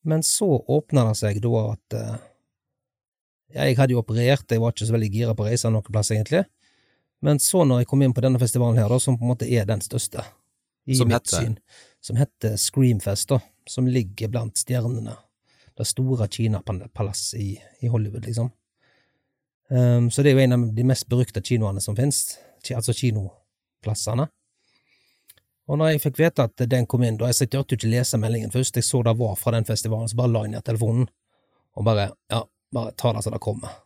Men 0.07 0.23
så 0.23 0.47
åpna 0.71 1.09
det 1.09 1.19
seg 1.19 1.43
da 1.43 1.67
at 1.73 1.99
eh, 1.99 2.15
ja, 3.55 3.67
jeg 3.67 3.79
hadde 3.79 3.95
jo 3.95 4.03
operert, 4.03 4.47
jeg 4.47 4.63
var 4.63 4.71
ikke 4.71 4.87
så 4.87 4.95
veldig 4.95 5.11
gira 5.11 5.35
på 5.35 5.43
å 5.43 5.51
reise 5.51 5.71
noen 5.71 5.91
plass, 5.91 6.11
egentlig. 6.15 6.45
Men 7.23 7.39
så, 7.39 7.63
når 7.63 7.83
jeg 7.83 7.87
kom 7.91 8.01
inn 8.03 8.13
på 8.15 8.21
denne 8.25 8.39
festivalen 8.41 8.77
her, 8.81 8.89
da, 8.91 8.97
som 8.99 9.15
på 9.17 9.23
en 9.23 9.31
måte 9.31 9.47
er 9.47 9.67
den 9.69 9.81
største 9.83 10.25
i 10.85 10.97
Som 10.99 11.07
mitt 11.07 11.21
heter? 11.21 11.45
syn, 11.45 11.53
som 12.03 12.17
heter 12.19 12.57
Screamfest, 12.59 13.29
da, 13.31 13.39
som 13.69 13.87
ligger 13.87 14.27
blant 14.33 14.59
stjernene. 14.59 15.15
Det 15.77 15.87
store 15.87 16.27
Kina-palasset 16.29 17.39
i, 17.39 17.53
i 17.81 17.87
Hollywood, 17.89 18.25
liksom. 18.27 18.51
Um, 19.71 20.09
så 20.11 20.21
det 20.21 20.33
er 20.33 20.37
jo 20.37 20.43
en 20.43 20.53
av 20.57 20.65
de 20.75 20.83
mest 20.85 21.07
berykta 21.09 21.41
kinoene 21.41 21.81
som 21.81 21.95
finnes, 21.97 22.35
ki- 22.61 22.75
altså 22.77 22.93
kinoplassene. 22.93 24.27
Og 25.71 25.79
når 25.79 25.93
jeg 25.93 26.01
fikk 26.03 26.19
vite 26.19 26.43
at 26.49 26.65
den 26.69 26.85
kom 26.91 27.05
inn, 27.07 27.15
da 27.17 27.29
jeg 27.31 27.47
turte 27.47 27.73
jo 27.73 27.79
ikke 27.79 27.89
lese 27.93 28.19
meldingen 28.19 28.51
først, 28.51 28.75
jeg 28.75 28.83
så 28.85 28.99
det 29.07 29.15
var 29.17 29.37
fra 29.39 29.55
den 29.55 29.65
festivalen, 29.65 30.11
så 30.11 30.19
bare 30.19 30.33
la 30.35 30.43
jeg 30.43 30.51
ned 30.57 30.65
telefonen, 30.67 31.07
og 31.79 31.87
bare, 31.87 32.09
ja, 32.29 32.43
bare 32.75 32.91
ta 32.99 33.13
det 33.15 33.23
som 33.23 33.33
det 33.33 33.39
kommer. 33.41 33.79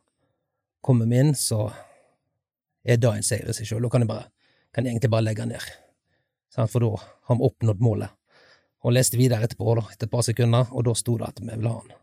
Kommer 0.83 1.05
vi 1.07 1.21
inn, 1.21 1.35
så 1.37 1.67
er 2.87 3.01
det 3.01 3.11
en 3.11 3.25
seier 3.25 3.49
i 3.51 3.55
seg 3.55 3.69
sjøl, 3.69 3.83
da 3.85 3.91
kan 3.93 4.05
jeg 4.05 4.11
bare, 4.11 4.29
kan 4.75 4.87
egentlig 4.87 5.11
bare 5.11 5.27
legge 5.27 5.45
ned. 5.49 5.67
Sant? 6.53 6.71
For 6.71 6.83
da 6.83 6.93
har 6.97 7.39
vi 7.39 7.49
oppnådd 7.49 7.83
målet. 7.83 8.13
Og 8.85 8.93
leste 8.95 9.19
videre 9.19 9.43
etterpå, 9.47 9.75
da, 9.79 9.85
etter 9.91 10.07
et 10.07 10.13
par 10.13 10.25
sekunder, 10.25 10.69
og 10.71 10.85
da 10.87 10.93
sto 10.95 11.17
det 11.19 11.27
at 11.27 11.41
vi 11.41 11.49
ville 11.49 11.73
ha 11.73 11.83
den. 11.83 11.97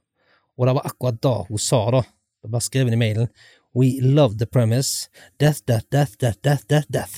Og 0.58 0.68
det 0.68 0.74
var 0.76 0.88
akkurat 0.90 1.20
da 1.22 1.34
hun 1.48 1.62
sa, 1.62 1.82
da, 1.94 2.02
det 2.44 2.50
var 2.52 2.64
skrevet 2.64 2.94
i 2.94 3.00
mailen, 3.00 3.30
We 3.74 3.98
love 4.00 4.38
the 4.38 4.46
premise. 4.46 5.10
Death, 5.36 5.62
death, 5.66 5.86
death, 5.90 6.12
death, 6.18 6.38
death, 6.42 6.64
death, 6.68 6.86
death. 6.88 7.14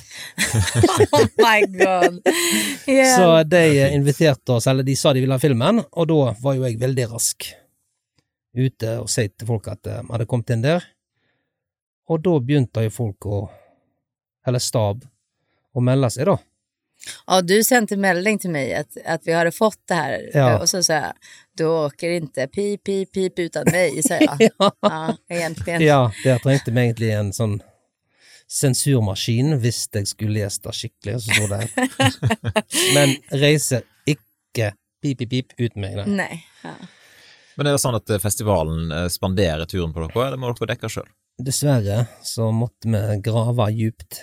Oh 1.13 1.29
my 1.39 1.61
god. 1.67 2.21
Yeah. 2.89 3.17
Så 3.17 3.43
de 3.43 3.79
eh, 3.83 3.95
inviterte 3.95 4.53
oss, 4.53 4.67
eller 4.67 4.83
de 4.83 4.97
sa 4.97 5.13
de 5.13 5.21
ville 5.21 5.35
ha 5.35 5.43
filmen, 5.43 5.83
og 5.93 6.07
da 6.09 6.33
var 6.41 6.55
jo 6.55 6.63
jeg 6.65 6.79
veldig 6.81 7.07
rask 7.11 7.49
ute 8.57 8.93
og 9.03 9.11
si 9.11 9.27
til 9.29 9.49
folk 9.49 9.67
at 9.69 9.91
eh, 9.91 10.05
vi 10.07 10.15
hadde 10.15 10.29
kommet 10.31 10.53
inn 10.55 10.63
der. 10.65 10.87
Og 12.09 12.21
da 12.23 12.37
begynte 12.41 12.85
jo 12.87 12.91
folk 12.95 13.27
å, 13.27 13.39
eller 14.47 14.63
stab, 14.63 15.03
å 15.75 15.83
melde 15.83 16.11
seg, 16.15 16.29
da. 16.31 16.37
Ja, 17.27 17.41
du 17.43 17.65
sände 17.65 17.97
melding 17.97 18.39
till 18.39 18.51
mig 18.51 18.75
att, 18.75 18.97
att 19.05 19.27
vi 19.27 19.33
hade 19.33 19.53
fått 19.53 19.79
det 19.89 19.95
här 19.95 20.31
Ja. 20.35 20.59
och 20.59 20.69
så 20.69 20.83
sa 20.83 20.93
jag, 20.93 21.13
du 21.57 21.65
åker 21.65 22.11
inte 22.11 22.47
pip, 22.49 22.85
pip, 22.85 23.13
pip 23.13 23.39
utan 23.39 23.65
mig, 23.73 24.03
sa 24.03 24.15
jag. 24.15 24.39
Ja. 24.59 24.73
Ja, 24.81 25.17
egentligen. 25.29 25.83
Ja, 25.83 26.13
der 26.25 26.39
trengte 26.39 26.71
vi 26.71 26.81
egentlig 26.81 27.11
en 27.13 27.33
sånn 27.33 27.59
sensurmaskin 28.49 29.57
hvis 29.61 29.89
jeg 29.93 30.07
skulle 30.09 30.39
lest 30.41 30.63
det 30.65 30.75
skikkelig, 30.79 31.19
så 31.21 31.35
står 31.35 31.49
det 31.53 31.63
Men 32.95 33.15
reiser 33.43 33.83
ikke 34.07 34.73
pip, 35.03 35.19
pip, 35.19 35.31
pip 35.31 35.55
uten 35.59 35.83
meg, 35.83 35.97
nei. 36.01 36.07
Nej. 36.23 36.41
Ja. 36.65 36.75
Men 37.57 37.67
er 37.71 37.77
det 37.77 37.83
sånn 37.83 37.97
at 37.99 38.11
eh, 38.13 38.21
festivalen 38.23 38.91
eh, 38.93 39.07
spanderer 39.13 39.67
turen 39.69 39.93
på 39.95 40.05
dere, 40.07 40.27
eller 40.31 40.41
må 40.41 40.53
dere 40.55 40.75
dekke 40.75 40.91
sjøl? 40.93 41.09
Dessverre 41.39 42.07
så 42.23 42.51
måtte 42.51 42.89
vi 42.89 43.21
grave 43.21 43.71
djupt. 43.73 44.21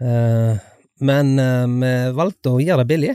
Eh, 0.00 0.56
men 1.00 1.38
eh, 1.38 1.66
vi 1.66 2.12
valgte 2.16 2.50
å 2.50 2.60
gjøre 2.60 2.82
det 2.82 2.90
billig, 2.90 3.14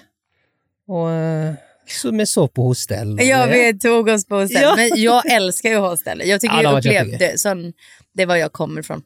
og 0.87 1.09
eh, 1.11 1.57
så 1.87 2.11
vi 2.15 2.25
sov 2.25 2.47
på 2.55 2.63
hostell. 2.69 3.17
Ja, 3.21 3.45
vi 3.45 3.79
tog 3.79 4.07
oss 4.09 4.25
på 4.25 4.39
hostell. 4.41 4.63
Ja. 4.63 4.75
Men 4.75 4.89
jag 4.95 5.31
älskar 5.31 5.69
ju 5.69 5.77
hostel. 5.77 6.21
Jag 6.25 6.41
tycker 6.41 6.63
Ja, 6.63 6.81
det 6.81 6.93
jag 6.93 7.19
det, 7.19 7.39
sån, 7.39 7.73
det 8.13 8.23
är 8.23 8.27
var 8.27 8.35
jag 8.35 8.51
kommer 8.53 8.79
ifrån. 8.81 9.03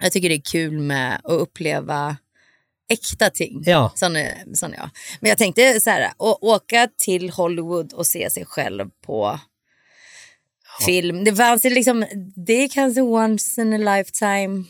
Jag 0.00 0.12
tycker 0.12 0.28
det 0.28 0.34
är 0.34 0.50
kul 0.52 0.80
med 0.80 1.20
att 1.24 1.30
uppleva 1.32 2.16
äkta 2.88 3.30
ting. 3.30 3.62
Ja. 3.66 3.92
Sån, 3.94 4.16
är- 4.16 4.54
sån 4.54 4.72
är 4.72 4.76
jag. 4.76 4.90
Men 5.20 5.28
jag 5.28 5.38
tänkte 5.38 5.80
så 5.80 5.90
här, 5.90 6.12
å, 6.18 6.38
åka 6.40 6.88
till 6.98 7.30
Hollywood 7.30 7.92
och 7.92 8.06
se 8.06 8.30
sig 8.30 8.44
själv 8.44 8.90
på 9.06 9.40
film. 10.84 11.24
Det 11.24 11.34
fanns 11.36 11.64
ju 11.64 11.70
liksom, 11.70 12.04
det 12.36 12.52
är 12.52 12.68
kanske 12.68 13.00
once 13.02 13.62
in 13.62 13.72
a 13.72 13.96
lifetime 13.96 14.64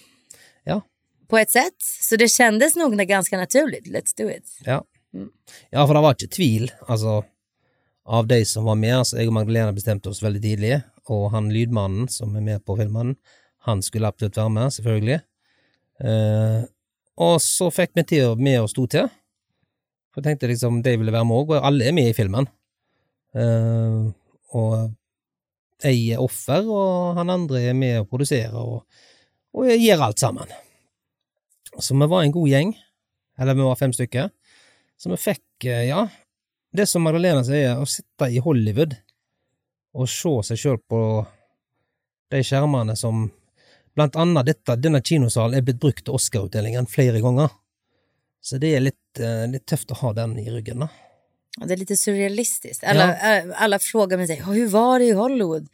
Ja. 0.64 0.82
på 1.28 1.38
ett 1.38 1.50
sätt. 1.50 1.82
Så 2.02 2.16
det 2.16 2.28
kändes 2.28 2.76
nog 2.76 2.96
ganska 2.96 3.36
naturligt. 3.36 3.86
Let's 3.86 4.12
do 4.16 4.30
it. 4.30 4.58
Ja. 4.64 4.84
ja, 5.70 5.86
for 5.86 5.94
det 5.94 6.00
var 6.00 6.14
ikke 6.14 6.28
tvil, 6.36 6.70
altså, 6.88 7.24
av 8.04 8.26
de 8.26 8.44
som 8.44 8.64
var 8.64 8.74
med. 8.74 8.96
Altså, 8.98 9.16
jeg 9.18 9.28
og 9.28 9.32
Magdalena 9.34 9.72
bestemte 9.72 10.08
oss 10.08 10.22
veldig 10.22 10.42
tidlig, 10.42 10.82
og 11.08 11.30
han 11.32 11.48
lydmannen 11.52 12.08
som 12.08 12.36
er 12.36 12.40
med 12.40 12.64
på 12.64 12.76
filmen, 12.78 13.16
han 13.66 13.82
skulle 13.82 14.06
absolutt 14.08 14.36
være 14.36 14.50
med, 14.50 14.70
selvfølgelig. 14.72 15.20
Eh, 16.04 16.62
og 17.16 17.40
så 17.40 17.70
fikk 17.72 17.90
vi 17.94 18.02
til 18.02 18.24
å- 18.28 18.36
med 18.38 18.60
oss 18.60 18.72
to 18.76 18.86
til. 18.86 19.08
For 20.12 20.20
jeg 20.22 20.24
tenkte 20.38 20.48
liksom, 20.48 20.82
de 20.82 20.96
ville 20.96 21.12
være 21.12 21.24
med 21.24 21.36
òg, 21.36 21.50
og 21.56 21.64
alle 21.64 21.84
er 21.88 21.92
med 21.92 22.10
i 22.10 22.12
filmen. 22.12 22.46
Eh, 23.34 24.12
og 24.52 24.92
jeg 25.84 26.20
offer, 26.22 26.64
og 26.64 27.18
han 27.18 27.32
andre 27.32 27.66
er 27.70 27.76
med 27.76 28.00
å 28.00 28.06
produsere 28.08 28.56
og, 28.56 28.84
og 29.56 29.68
gjør 29.68 30.06
alt 30.08 30.22
sammen. 30.22 30.52
Så 31.76 31.96
vi 31.96 32.08
var 32.08 32.24
en 32.24 32.32
god 32.32 32.48
gjeng, 32.48 32.72
eller 33.36 33.58
vi 33.58 33.66
var 33.66 33.80
fem 33.80 33.92
stykker. 33.92 34.30
Så 34.96 35.12
vi 35.12 35.18
fikk, 35.20 35.66
eh, 35.68 35.88
ja, 35.90 36.06
det 36.76 36.86
som 36.88 37.04
Magdalena 37.04 37.44
sier, 37.44 37.76
å 37.76 37.88
sitte 37.88 38.30
i 38.32 38.40
Hollywood 38.42 38.96
og 39.96 40.08
se 40.12 40.32
seg 40.50 40.60
sjøl 40.60 40.78
på 40.88 41.00
de 42.32 42.42
skjermene 42.44 42.96
som 42.98 43.28
Blant 43.96 44.12
annet 44.20 44.44
dette, 44.44 44.74
denne 44.76 45.00
kinosalen 45.00 45.56
er 45.56 45.62
blitt 45.64 45.78
brukt 45.80 46.02
til 46.04 46.18
Oscar-utdelingen 46.18 46.84
flere 46.84 47.22
ganger. 47.24 47.48
Så 48.44 48.58
det 48.60 48.74
er 48.76 48.82
litt, 48.84 49.16
eh, 49.16 49.46
litt 49.48 49.64
tøft 49.64 49.88
å 49.88 49.96
ha 50.02 50.10
den 50.12 50.34
i 50.36 50.44
ryggen, 50.52 50.84
da. 50.84 50.90
Ja, 51.60 51.66
Det 51.66 51.74
är 51.74 51.76
lite 51.76 51.96
surrealistiskt. 51.96 52.84
Alla, 52.84 53.38
äh, 53.38 53.44
alla 53.56 53.78
frågar 53.78 54.16
mig, 54.16 54.42
hur 54.46 54.66
var 54.66 54.98
det 54.98 55.04
i 55.04 55.12
Hollywood? 55.12 55.68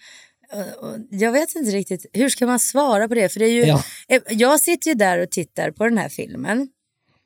Och 0.80 0.94
Jag 1.10 1.32
vet 1.32 1.54
inte 1.56 1.70
riktigt, 1.70 2.06
hur 2.12 2.28
ska 2.28 2.46
man 2.46 2.58
svara 2.58 3.08
på 3.08 3.14
det? 3.14 3.28
För 3.28 3.40
det 3.40 3.46
är 3.46 3.50
ju, 3.52 3.64
Ja. 3.64 3.82
Eh, 4.08 4.20
Jag 4.28 4.60
sitter 4.60 4.88
ju 4.90 4.94
där 4.94 5.18
och 5.18 5.30
tittar 5.30 5.70
på 5.70 5.84
den 5.84 5.98
här 5.98 6.08
filmen 6.08 6.68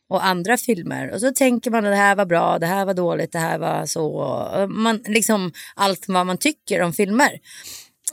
och 0.08 0.24
andra 0.26 0.56
filmer 0.56 1.10
och 1.10 1.20
så 1.20 1.32
tänker 1.32 1.70
man 1.70 1.84
att 1.84 1.92
det 1.92 1.96
här 1.96 2.16
var 2.16 2.26
bra, 2.26 2.58
det 2.58 2.66
här 2.66 2.84
var 2.84 2.94
dåligt, 2.94 3.32
det 3.32 3.38
här 3.38 3.58
var 3.58 3.86
så. 3.86 4.66
Man, 4.70 5.00
liksom 5.06 5.52
allt 5.74 6.08
vad 6.08 6.26
man 6.26 6.38
tycker 6.38 6.82
om 6.82 6.92
filmer. 6.92 7.38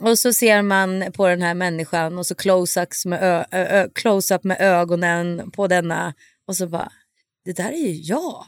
Och 0.02 0.20
så 0.20 0.34
ser 0.34 0.62
man 0.62 1.06
på 1.14 1.28
den 1.28 1.42
här 1.42 1.54
människan 1.54 2.18
och 2.18 2.26
så 2.28 2.34
close-ups 2.36 3.08
med, 3.08 3.46
close 3.96 4.40
med 4.44 4.58
ögonen 4.62 5.52
på 5.52 5.68
denna 5.68 6.14
och 6.48 6.56
så 6.56 6.68
bara, 6.68 6.92
det 7.46 7.54
där 7.54 7.70
är 7.72 7.88
ju 7.88 7.94
jag. 7.94 8.46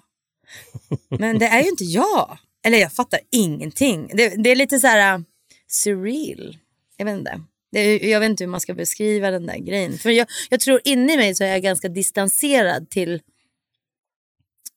Men 1.09 1.39
det 1.39 1.45
är 1.45 1.61
ju 1.63 1.69
inte 1.69 1.83
jag. 1.83 2.37
Eller 2.65 2.77
jag 2.77 2.93
fattar 2.93 3.19
ingenting. 3.31 4.11
Det, 4.13 4.43
det 4.43 4.49
är 4.49 4.55
lite 4.55 4.79
så 4.79 4.87
här, 4.87 5.23
surreal. 5.67 6.57
Jag 6.97 7.05
vet 7.05 7.17
inte. 7.17 7.41
Det 7.71 7.97
jag 7.97 8.19
vet 8.19 8.29
inte 8.29 8.43
hur 8.43 8.51
man 8.51 8.61
ska 8.61 8.73
beskriva 8.73 9.31
den 9.31 9.45
där 9.45 9.57
grejen. 9.57 9.97
För 9.97 10.09
jag, 10.09 10.27
jag 10.49 10.59
tror 10.59 10.81
inne 10.83 11.13
i 11.13 11.17
mig 11.17 11.35
så 11.35 11.43
är 11.43 11.47
jag 11.47 11.61
ganska 11.61 11.89
distanserad 11.89 12.89
till 12.89 13.21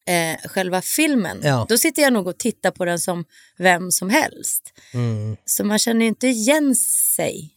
eh, 0.07 0.49
själva 0.49 0.83
filmen. 0.83 1.41
Ja. 1.43 1.67
Då 1.69 1.79
sitter 1.79 2.03
jag 2.03 2.13
nog 2.13 2.27
och 2.27 2.39
tittar 2.39 2.71
på 2.71 2.85
den 2.85 2.99
som 2.99 3.25
vem 3.59 3.91
som 3.91 4.11
helst. 4.11 4.73
Mm. 4.95 5.37
Så 5.45 5.65
man 5.65 5.79
känner 5.79 6.01
ju 6.01 6.09
inte 6.09 6.29
igen 6.29 6.75
sig 7.17 7.55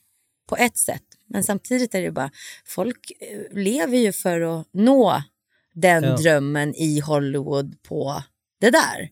på 0.47 0.57
ett 0.57 0.77
sätt. 0.77 1.03
Men 1.27 1.43
samtidigt 1.43 1.95
är 1.95 1.99
det 1.99 2.05
ju 2.05 2.11
bara, 2.11 2.31
folk 2.65 3.11
eh, 3.19 3.57
lever 3.57 3.97
ju 3.97 4.11
för 4.11 4.41
att 4.41 4.67
nå 4.73 5.23
den 5.73 6.03
Ja. 6.03 6.15
drömmen 6.17 6.75
i 6.75 6.99
Hollywood 6.99 7.83
på 7.83 8.23
det 8.59 8.69
där. 8.71 9.09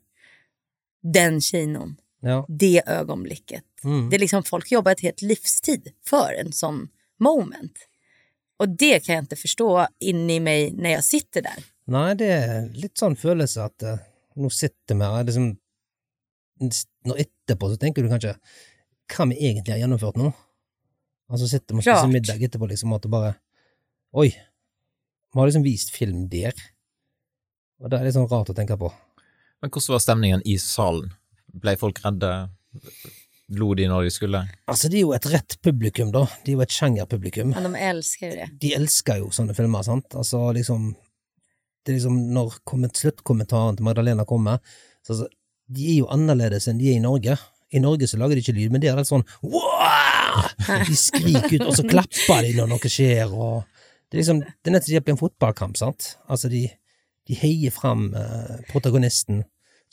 Den 1.03 1.41
kinon, 1.41 1.95
Ja. 2.21 2.45
det 2.49 2.81
ögonblicket. 2.87 3.63
Mm. 3.83 4.09
Det 4.09 4.15
är 4.17 4.19
liksom 4.19 4.43
folk 4.43 4.71
jobbar 4.71 4.91
ett 4.91 4.99
helt 5.01 5.21
livstid 5.21 5.91
för 6.05 6.33
en 6.33 6.51
sån 6.53 6.89
moment. 7.19 7.73
Och 8.59 8.69
det 8.69 8.99
kan 8.99 9.15
jag 9.15 9.21
inte 9.21 9.35
förstå 9.35 9.87
in 9.99 10.29
i 10.29 10.39
mig 10.39 10.71
när 10.71 10.89
jag 10.89 11.03
sitter 11.03 11.41
där. 11.41 11.63
Nei, 11.89 12.13
det 12.15 12.25
er 12.29 12.67
litt 12.77 12.97
sånn 13.01 13.15
følelse 13.17 13.63
at 13.65 13.81
eh, 13.83 13.95
nå 14.37 14.49
sitter 14.53 14.93
vi 14.95 15.03
her 15.09 15.23
liksom, 15.23 15.47
Når 17.05 17.17
etterpå 17.23 17.69
så 17.71 17.77
tenker 17.81 18.03
du 18.03 18.09
kanskje 18.11 18.35
Hva 19.09 19.25
vi 19.31 19.37
egentlig 19.47 19.71
har 19.73 19.79
gjennomført 19.79 20.19
nå? 20.19 20.27
Altså 21.31 21.47
sitter 21.49 21.73
vi 21.73 21.79
og 21.79 21.85
spiser 21.87 22.11
middag 22.11 22.43
etterpå, 22.45 22.67
liksom, 22.69 22.93
at 22.93 23.01
det 23.01 23.09
bare 23.09 23.31
Oi, 24.13 24.29
vi 25.33 25.39
har 25.39 25.49
liksom 25.49 25.65
vist 25.65 25.93
film 25.93 26.27
der. 26.31 26.53
Og 27.79 27.89
det 27.89 27.99
er 27.99 28.07
litt 28.07 28.17
sånn 28.17 28.29
rart 28.29 28.49
å 28.51 28.55
tenke 28.57 28.77
på. 28.79 28.89
Men 29.61 29.71
hvordan 29.71 29.95
var 29.95 30.03
stemningen 30.03 30.45
i 30.47 30.55
salen? 30.61 31.11
Ble 31.49 31.75
folk 31.79 31.99
redde? 32.03 32.31
Lo 33.57 33.71
de 33.73 33.87
når 33.89 34.05
de 34.05 34.13
skulle? 34.13 34.43
Altså, 34.69 34.91
det 34.91 34.99
er 34.99 35.05
jo 35.07 35.13
et 35.15 35.27
rett 35.31 35.55
publikum, 35.65 36.11
da. 36.13 36.25
De 36.45 36.53
er 36.53 36.59
jo 36.59 36.65
et 36.65 36.75
sjangerpublikum. 36.75 37.53
Men 37.55 37.71
de 37.71 37.81
älskar 37.89 38.29
ju 38.29 38.35
det. 38.37 38.49
De 38.61 38.73
elsker 38.77 39.23
jo 39.23 39.31
sånne 39.33 39.55
filmer, 39.57 39.85
sant? 39.85 40.13
Altså, 40.13 40.51
liksom 40.53 40.91
Det 41.85 41.93
er 41.93 41.97
liksom 41.97 42.17
når 42.35 42.59
komment, 42.67 42.97
sluttkommentaren 42.99 43.77
til 43.79 43.87
Magdalena 43.87 44.25
kommer, 44.27 44.59
så 45.07 45.13
altså, 45.13 45.29
de 45.73 45.85
er 45.93 45.95
jo 46.01 46.09
annerledes 46.11 46.67
enn 46.67 46.77
de 46.77 46.89
er 46.91 46.97
i 46.99 47.01
Norge. 47.01 47.37
I 47.71 47.79
Norge 47.81 48.09
så 48.09 48.19
lager 48.19 48.35
de 48.35 48.43
ikke 48.43 48.53
lyd, 48.57 48.73
men 48.73 48.83
det 48.83 48.91
er 48.91 48.99
litt 48.99 49.09
sånn 49.09 49.23
wow! 49.41 50.43
De 50.85 50.97
skriker 50.99 51.55
ut, 51.55 51.69
og 51.69 51.77
så 51.79 51.85
klapper 51.87 52.43
de 52.45 52.51
når 52.57 52.69
noe 52.73 52.91
skjer, 52.91 53.31
og 53.31 53.78
Det 54.09 54.17
er 54.17 54.21
liksom, 54.23 54.41
det 54.41 54.71
er 54.71 54.73
nett 54.73 54.87
som 54.87 55.05
på 55.05 55.13
en 55.13 55.21
fotballkamp, 55.21 55.77
sant? 55.77 56.15
Altså, 56.27 56.49
de, 56.49 56.65
de 57.29 57.37
heier 57.37 57.73
fram 57.73 58.09
eh, 58.17 58.55
protagonisten 58.71 59.43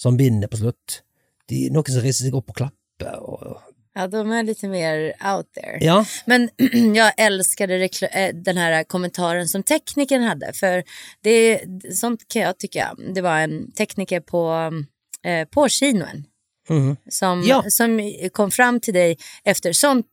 som 0.01 0.17
vinner 0.17 0.49
på 0.49 0.61
slutt. 0.61 1.03
De, 1.51 1.67
noen 1.73 1.93
som 1.93 2.05
reiser 2.05 2.27
seg 2.27 2.37
opp 2.39 2.53
og 2.53 2.63
klapper, 2.65 3.19
og 3.21 3.63
Ja, 3.99 4.07
de 4.07 4.31
är 4.33 4.43
lite 4.43 4.69
mer 4.69 5.13
out 5.35 5.53
there. 5.55 5.79
Ja. 5.81 6.05
Men 6.25 6.51
jag 6.95 7.13
älskade 7.17 7.89
eh, 8.13 8.35
den 8.35 8.57
här 8.57 8.85
kommentaren 8.85 9.49
som 9.49 9.63
teknikern 9.63 10.23
hade. 10.23 10.53
För 10.53 10.85
det, 11.23 11.61
sånt 11.95 12.29
kan 12.29 12.43
jag 12.43 12.59
tycka. 12.59 12.95
Det 13.15 13.21
var 13.21 13.39
en 13.39 13.73
tekniker 13.73 14.21
på, 14.21 14.73
eh, 15.25 15.49
på 15.49 15.69
kinoen 15.69 16.25
mhm. 16.69 16.97
som, 17.11 17.43
Ja. 17.47 17.65
som 17.71 18.13
kom 18.33 18.51
fram 18.51 18.81
till 18.81 18.95
dig 18.95 19.19
efter 19.45 19.73
sånt 19.73 20.07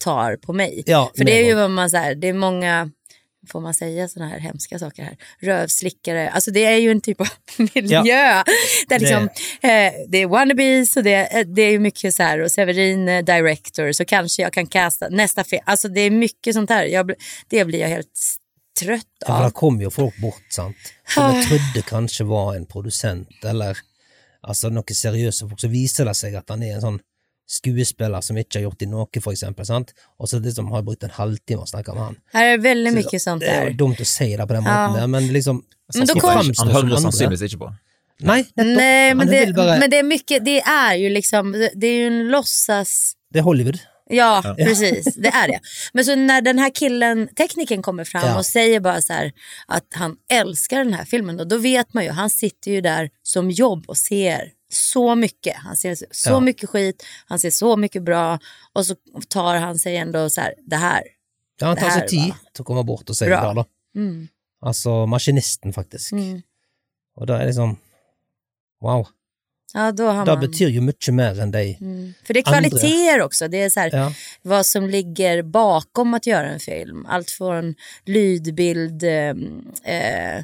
tar 0.00 0.36
på 0.36 0.52
mig. 0.52 0.82
Ja, 0.86 1.12
För 1.16 1.24
det 1.24 1.40
är 1.40 1.44
ju 1.44 1.54
vad 1.54 1.70
man 1.70 1.90
säger, 1.90 2.14
det 2.14 2.28
är 2.28 2.32
många, 2.32 2.90
får 3.48 3.60
man 3.60 3.74
säga 3.74 4.08
sådana 4.08 4.30
här 4.30 4.38
hemska 4.38 4.78
saker 4.78 5.02
här, 5.02 5.16
rövslickare, 5.40 6.30
alltså 6.30 6.50
det 6.50 6.64
är 6.64 6.76
ju 6.76 6.90
en 6.90 7.00
typ 7.00 7.20
av 7.20 7.28
miljö. 7.74 8.42
Där 8.88 8.98
liksom, 8.98 9.22
eh, 9.62 9.92
det 10.08 10.18
är 10.18 10.26
wannabes 10.26 10.96
och 10.96 11.02
det, 11.02 11.38
eh, 11.38 11.46
det 11.46 11.62
är 11.62 11.70
ju 11.70 11.78
mycket 11.78 12.14
så 12.14 12.22
här, 12.22 12.38
och 12.38 12.50
Severin 12.50 13.08
eh, 13.08 13.24
director, 13.24 13.92
så 13.92 14.04
kanske 14.04 14.42
jag 14.42 14.52
kan 14.52 14.66
casta 14.66 15.08
nästa 15.08 15.44
film. 15.44 15.62
Alltså 15.66 15.88
det 15.88 16.00
är 16.00 16.10
mycket 16.10 16.54
sånt 16.54 16.70
här, 16.70 16.84
jag, 16.84 17.12
det 17.48 17.64
blir 17.64 17.78
jag 17.80 17.88
helt 17.88 18.36
trött 18.80 19.06
Ja, 19.26 19.34
av. 19.34 19.42
da 19.42 19.50
kom 19.50 19.80
jo 19.80 19.90
folk 19.90 20.16
bort, 20.20 20.46
sant, 20.50 20.76
som 21.14 21.34
jeg 21.34 21.46
trodde 21.48 21.82
kanskje 21.88 22.24
var 22.24 22.54
en 22.54 22.66
produsent, 22.66 23.44
eller 23.44 23.78
altså 24.40 24.70
noe 24.72 24.94
seriøse 24.94 25.48
folk. 25.48 25.60
Så 25.60 25.68
viser 25.68 26.08
det 26.08 26.14
seg 26.16 26.34
at 26.38 26.48
han 26.48 26.62
er 26.64 26.78
en 26.78 26.84
sånn 26.86 27.00
skuespiller 27.50 28.20
som 28.22 28.38
ikke 28.38 28.58
har 28.60 28.62
gjort 28.68 28.82
i 28.82 28.86
noe, 28.86 29.20
for 29.24 29.32
eksempel, 29.34 29.66
sant, 29.66 29.90
og 30.20 30.28
så 30.30 30.38
liksom 30.42 30.70
har 30.70 30.84
brukt 30.86 31.02
en 31.06 31.10
halvtime 31.16 31.64
å 31.64 31.66
snakke 31.66 31.94
med 31.96 32.02
han. 32.04 32.16
Här 32.32 32.44
är 32.54 32.58
väldigt 32.58 32.94
mycket 32.94 33.22
sånt 33.22 33.40
Det 33.42 33.48
er 33.50 33.70
jo 33.70 33.76
dumt 33.76 34.00
å 34.00 34.04
si 34.06 34.36
det 34.36 34.46
på 34.46 34.54
den 34.54 34.64
Ja. 34.64 34.88
måten 34.88 35.00
der, 35.00 35.06
men 35.06 35.32
liksom 35.32 35.62
Men 35.94 36.06
kom- 36.06 36.30
Han 36.30 36.68
hører 36.68 36.82
andre. 36.84 37.00
sannsynligvis 37.00 37.42
ikke 37.42 37.58
på. 37.58 37.74
Nei. 38.20 38.44
Nej, 38.56 39.14
men 39.14 39.26
det, 39.26 39.54
bare, 39.56 39.78
men 39.80 39.90
det 39.90 39.98
är 39.98 40.02
mycket, 40.02 40.44
det 40.44 40.60
är 40.60 40.94
ju 40.94 41.08
liksom, 41.08 41.52
det- 41.52 41.72
det 41.74 41.86
är 41.86 41.94
ju 41.94 42.06
en 42.06 42.28
låtsas... 42.28 43.12
det 43.32 43.38
er 43.38 43.42
Hollywood. 43.42 43.78
Ja, 44.12 44.54
precis. 44.58 45.14
Det 45.14 45.28
är 45.28 45.48
det. 45.48 45.60
Men 45.92 46.04
så 46.04 46.14
när 46.14 46.40
den 46.42 46.58
här 46.58 46.70
killen, 46.70 47.28
tekniken 47.36 47.82
kommer 47.82 48.04
fram 48.04 48.26
Ja. 48.26 48.38
och 48.38 48.46
säger 48.46 48.80
bara 48.80 49.00
så 49.00 49.12
här 49.12 49.32
att 49.68 49.86
han 49.94 50.16
älskar 50.32 50.78
den 50.78 50.92
här 50.94 51.04
filmen. 51.04 51.36
Då, 51.36 51.44
då 51.44 51.58
vet 51.58 51.94
man 51.94 52.04
ju, 52.04 52.10
han 52.10 52.30
sitter 52.30 52.70
ju 52.70 52.80
där 52.80 53.10
som 53.22 53.50
jobb 53.50 53.84
och 53.88 53.96
ser 53.96 54.50
så 54.72 55.14
mycket. 55.14 55.56
Han 55.56 55.76
ser 55.76 55.94
så 56.10 56.30
Ja. 56.30 56.40
mycket 56.40 56.68
skit, 56.70 57.02
han 57.26 57.38
ser 57.38 57.50
så 57.50 57.76
mycket 57.76 58.02
bra 58.02 58.38
och 58.72 58.86
så 58.86 58.94
tar 59.28 59.56
han 59.56 59.78
sig 59.78 59.96
ändå 59.96 60.30
så 60.30 60.40
här, 60.40 60.54
det 60.66 60.76
här. 60.76 61.02
Ja, 61.60 61.66
han 61.66 61.76
tar 61.76 61.90
seg 61.90 62.08
tid 62.08 62.32
å 62.58 62.64
komme 62.64 62.82
bort 62.84 63.10
og 63.10 63.16
si 63.16 63.26
bra. 63.26 63.48
det, 63.48 63.54
da. 63.54 63.64
Mm. 63.96 64.28
Altså 64.62 65.06
maskinisten, 65.06 65.72
faktisk. 65.72 66.12
Mm. 66.12 66.42
Og 67.16 67.26
da 67.26 67.34
er 67.34 67.38
det 67.38 67.46
liksom 67.54 67.76
Wow. 68.82 69.06
Ja, 69.74 69.92
då 69.92 70.06
har 70.06 70.26
Det 70.26 70.32
man... 70.32 70.40
betyr 70.40 70.68
jo 70.68 70.82
mye 70.82 71.12
mer 71.12 71.40
enn 71.40 71.50
de 71.50 71.76
Mm. 71.80 72.14
För 72.24 72.34
det 72.34 72.40
är 72.40 72.48
Andra. 72.56 72.60
kvaliteter 72.70 73.22
också. 73.22 73.48
Det 73.48 73.62
är 73.62 73.70
så 73.70 73.80
här, 73.80 73.90
Ja. 73.92 74.12
vad 74.42 74.66
som 74.66 74.88
ligger 74.90 75.42
bakom 75.42 76.14
att 76.14 76.26
göra 76.26 76.48
en 76.48 76.60
film. 76.60 77.06
Allt 77.06 77.30
från 77.30 77.74
lydbild, 78.06 79.02
eh, 79.02 80.38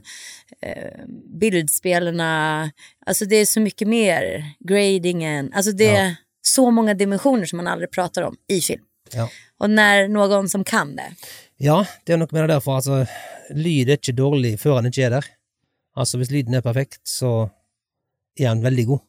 eh, 0.63 1.05
bildspelarna. 1.41 2.71
Alltså 3.07 3.25
det 3.25 3.37
är 3.37 3.47
så 3.47 3.61
mycket 3.61 3.89
mer. 3.89 4.45
Gradingen. 4.61 5.53
Alltså 5.53 5.73
det 5.73 5.89
är 5.89 6.17
så 6.43 6.71
många 6.71 6.95
dimensioner 6.95 7.45
som 7.45 7.57
man 7.57 7.67
aldrig 7.67 7.91
pratar 7.91 8.23
om 8.23 8.37
i 8.49 8.61
film. 8.61 8.83
Ja. 9.13 9.31
Och 9.59 9.71
när 9.71 10.09
någon 10.09 10.49
som 10.49 10.65
kan 10.65 10.97
det. 10.97 11.13
Ja, 11.57 11.87
det 12.05 12.13
er 12.13 12.21
noe 12.21 12.29
med 12.33 12.43
det 12.45 12.55
der, 12.55 12.61
for 12.61 12.77
altså, 12.77 13.07
lyd 13.57 13.89
er 13.89 13.97
ikke 13.97 14.13
dårlig 14.17 14.57
før 14.61 14.81
han 14.81 14.91
ikke 14.91 15.07
er 15.07 15.15
der. 15.17 15.29
Altså, 15.97 16.19
hvis 16.21 16.33
lyden 16.35 16.59
er 16.59 16.65
perfekt, 16.65 17.01
så 17.09 17.49
er 18.37 18.51
han 18.51 18.65
veldig 18.65 18.85
god. 18.91 19.05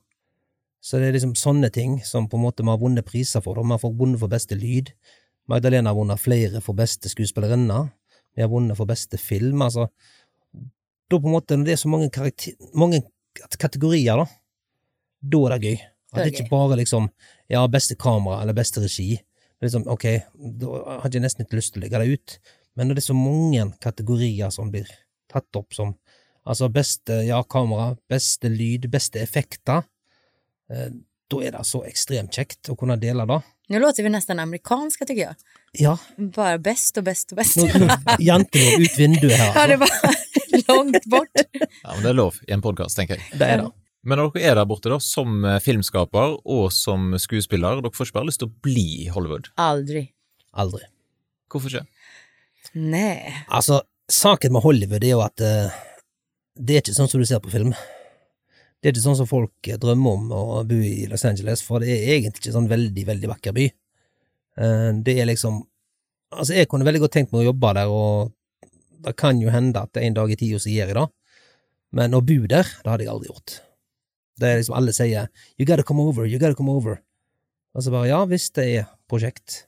Så 0.79 1.01
det 1.01 1.09
er 1.09 1.17
liksom 1.17 1.35
sånne 1.35 1.69
ting 1.73 1.97
som 2.07 2.29
på 2.31 2.39
en 2.39 2.45
måte 2.45 2.63
vi 2.63 2.71
har 2.71 2.79
vunnet 2.79 3.07
priser 3.07 3.43
da. 3.43 3.51
Vi 3.59 3.73
har 3.73 3.81
fått 3.81 3.97
vunnet 3.99 4.21
for 4.21 4.31
beste 4.31 4.55
lyd. 4.55 4.93
Magdalena 5.51 5.91
har 5.91 5.99
vunnet 5.99 6.21
flere 6.23 6.61
for 6.63 6.77
beste 6.77 7.11
skuespillerinne. 7.11 7.89
Vi 8.35 8.45
har 8.45 8.51
vunnet 8.51 8.77
for 8.77 8.87
beste 8.87 9.19
film. 9.19 9.61
Altså, 9.65 9.89
da 11.07 11.19
på 11.19 11.29
en 11.29 11.35
måte, 11.37 11.57
når 11.57 11.65
det 11.69 11.75
er 11.75 11.81
så 11.81 11.91
mange, 11.91 12.09
mange 12.75 13.01
kategorier, 13.57 14.19
da, 14.19 14.25
da 15.21 15.43
er 15.47 15.55
det 15.55 15.71
gøy. 15.71 15.79
At 16.13 16.21
det 16.23 16.27
det 16.31 16.39
ikke 16.39 16.51
bare 16.51 16.77
liksom, 16.79 17.09
ja, 17.51 17.65
beste 17.71 17.97
kamera 17.99 18.41
eller 18.41 18.55
beste 18.57 18.81
regi. 18.83 19.17
Liksom, 19.63 19.87
ok, 19.91 20.05
da 20.61 20.99
hadde 21.03 21.17
jeg 21.17 21.25
nesten 21.25 21.45
ikke 21.45 21.59
lyst 21.59 21.73
til 21.75 21.81
å 21.81 21.85
legge 21.85 22.01
det 22.03 22.15
ut. 22.15 22.37
Men 22.77 22.87
når 22.87 22.97
det 22.97 23.03
er 23.03 23.09
så 23.09 23.17
mange 23.17 23.65
kategorier 23.83 24.53
som 24.53 24.71
blir 24.71 24.89
tatt 25.31 25.59
opp 25.59 25.75
som 25.75 25.95
altså 26.47 26.69
beste 26.71 27.23
ja, 27.27 27.41
kamera, 27.43 27.91
beste 28.09 28.51
lyd, 28.53 28.87
beste 28.91 29.19
effekter, 29.19 29.83
eh, 30.71 30.91
da 31.27 31.39
er 31.43 31.57
det 31.57 31.65
så 31.67 31.81
ekstremt 31.83 32.31
kjekt 32.37 32.69
å 32.71 32.77
kunne 32.79 32.95
dele 33.01 33.25
det. 33.27 33.41
Nu 33.67 33.79
låter 33.83 34.03
vi 34.03 34.09
nästan 34.09 34.39
amerikanska 34.39 35.05
tycker 35.05 35.21
jag. 35.21 35.35
Ja, 35.71 35.97
Bara 36.17 36.57
bäst 36.57 36.97
och 36.97 37.03
bäst 37.03 37.31
och 37.31 37.35
bäst. 37.37 37.57
jenter 38.19 38.81
ut 38.81 38.99
vinduet 38.99 39.37
her, 39.37 39.53
Ja, 39.59 39.67
det 39.67 39.77
var 39.77 39.89
långt 40.69 41.09
bort. 41.11 41.43
Ja, 41.57 41.93
men 41.93 42.03
Det 42.05 42.11
er 42.11 42.17
lov 42.17 42.39
i 42.47 42.53
en 42.55 42.63
podkast, 42.63 42.97
tenker 42.99 43.19
jeg. 43.19 43.39
Det 43.39 43.47
er 43.47 43.63
det. 43.63 43.71
Men 44.07 44.21
når 44.21 44.31
dere 44.37 44.51
er 44.51 44.59
der 44.59 44.67
borte 44.69 44.91
da, 44.91 44.99
som 45.03 45.41
eh, 45.45 45.57
filmskaper 45.63 46.37
og 46.45 46.69
som 46.75 47.11
skuespiller, 47.19 47.81
dere 47.81 47.95
får 47.95 48.07
ikke 48.09 48.19
bare 48.19 48.29
lyst 48.29 48.41
til 48.43 48.49
å 48.51 48.55
bli 48.63 48.87
i 49.03 49.09
Hollywood. 49.11 49.49
Aldrig. 49.59 50.05
Aldri. 50.57 50.85
Hvorfor 51.51 51.73
ikke? 51.73 51.85
Nej. 52.77 53.33
Altså, 53.47 53.81
saken 54.11 54.53
med 54.55 54.63
Hollywood 54.63 55.03
er 55.03 55.15
jo 55.15 55.23
at 55.25 55.43
eh, 55.43 55.77
det 56.57 56.77
er 56.77 56.85
ikke 56.85 56.95
sånn 56.97 57.11
som 57.11 57.21
du 57.21 57.27
ser 57.27 57.41
på 57.43 57.51
film. 57.53 57.73
Det 58.77 58.89
er 58.89 58.95
ikke 58.95 59.05
sånn 59.07 59.19
som 59.19 59.29
folk 59.29 59.69
eh, 59.69 59.79
drømmer 59.81 60.19
om 60.19 60.31
å 60.35 60.43
bo 60.67 60.77
i 60.77 61.07
Los 61.09 61.25
Angeles, 61.27 61.63
for 61.65 61.83
det 61.83 61.91
er 61.95 62.17
egentlig 62.17 62.45
ikke 62.45 62.55
sånn 62.55 62.69
veldig, 62.71 63.05
veldig 63.09 63.31
vakker 63.33 63.55
by. 63.57 63.65
Eh, 64.61 64.91
det 65.03 65.19
er 65.21 65.29
liksom 65.33 65.65
Altså, 66.27 66.57
jeg 66.57 66.67
kunne 66.67 66.83
veldig 66.83 66.99
godt 67.05 67.13
tenkt 67.15 67.29
meg 67.31 67.45
å 67.45 67.53
jobbe 67.53 67.69
der, 67.77 67.87
og 67.87 68.33
det 69.03 69.15
kan 69.17 69.39
jo 69.41 69.49
hende 69.49 69.81
at 69.81 69.97
en 69.97 70.13
dag 70.13 70.31
i 70.31 70.35
tida 70.35 70.59
så 70.59 70.69
gjør 70.69 70.87
jeg 70.91 70.95
det, 70.95 71.07
men 71.91 72.13
å 72.13 72.21
bo 72.21 72.47
der, 72.47 72.63
det 72.83 72.89
hadde 72.91 73.03
jeg 73.05 73.13
aldri 73.13 73.27
gjort. 73.31 73.59
Det 74.39 74.47
er 74.49 74.57
liksom 74.59 74.75
alle 74.77 74.93
sier 74.93 75.27
'you 75.57 75.65
gotta 75.65 75.83
come 75.83 76.01
over', 76.01 76.25
'you 76.27 76.39
gotta 76.39 76.55
come 76.55 76.71
over'. 76.71 76.97
Og 77.75 77.83
så 77.83 77.91
bare 77.91 78.07
ja, 78.07 78.25
hvis 78.25 78.49
det 78.53 78.65
er 78.77 78.85
prosjekt. 79.09 79.65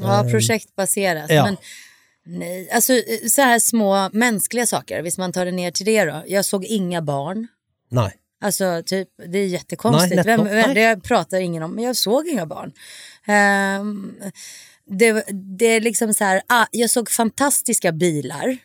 Ja, 0.00 0.20
Ehm, 0.22 0.30
projektbaserat. 0.30 1.30
ja. 1.30 1.44
Men 1.44 1.56
nej, 2.26 2.70
alltså 2.70 2.92
så 3.28 3.42
här 3.42 3.58
små 3.58 4.10
mänskliga 4.12 4.66
saker, 4.66 5.02
hvis 5.02 5.18
man 5.18 5.32
tar 5.32 5.44
det 5.44 5.52
ner 5.52 5.70
till 5.70 5.86
det 5.86 6.04
då. 6.04 6.22
Jag 6.26 6.44
såg 6.44 6.64
inga 6.64 7.02
barn. 7.02 7.46
Nei. 7.90 8.10
Alltså 8.42 8.82
typ, 8.86 9.08
det 9.26 9.38
är 9.38 9.46
jättekonstigt. 9.46 10.14
Nej, 10.16 10.24
Vem, 10.24 10.40
nettopp, 10.40 10.54
vem, 10.54 10.74
nej. 10.74 10.94
det 10.96 11.02
pratar 11.02 11.40
ingen 11.40 11.62
om, 11.62 11.74
men 11.74 11.84
jag 11.84 11.96
såg 11.96 12.26
inga 12.28 12.46
barn. 12.46 12.72
Ehm, 13.26 14.14
det, 14.98 15.24
det 15.58 15.66
är 15.66 15.80
liksom 15.80 16.14
så 16.14 16.24
här, 16.24 16.42
ah, 16.46 16.66
jag 16.70 16.90
såg 16.90 17.10
fantastiska 17.10 17.92
bilar. 17.92 18.56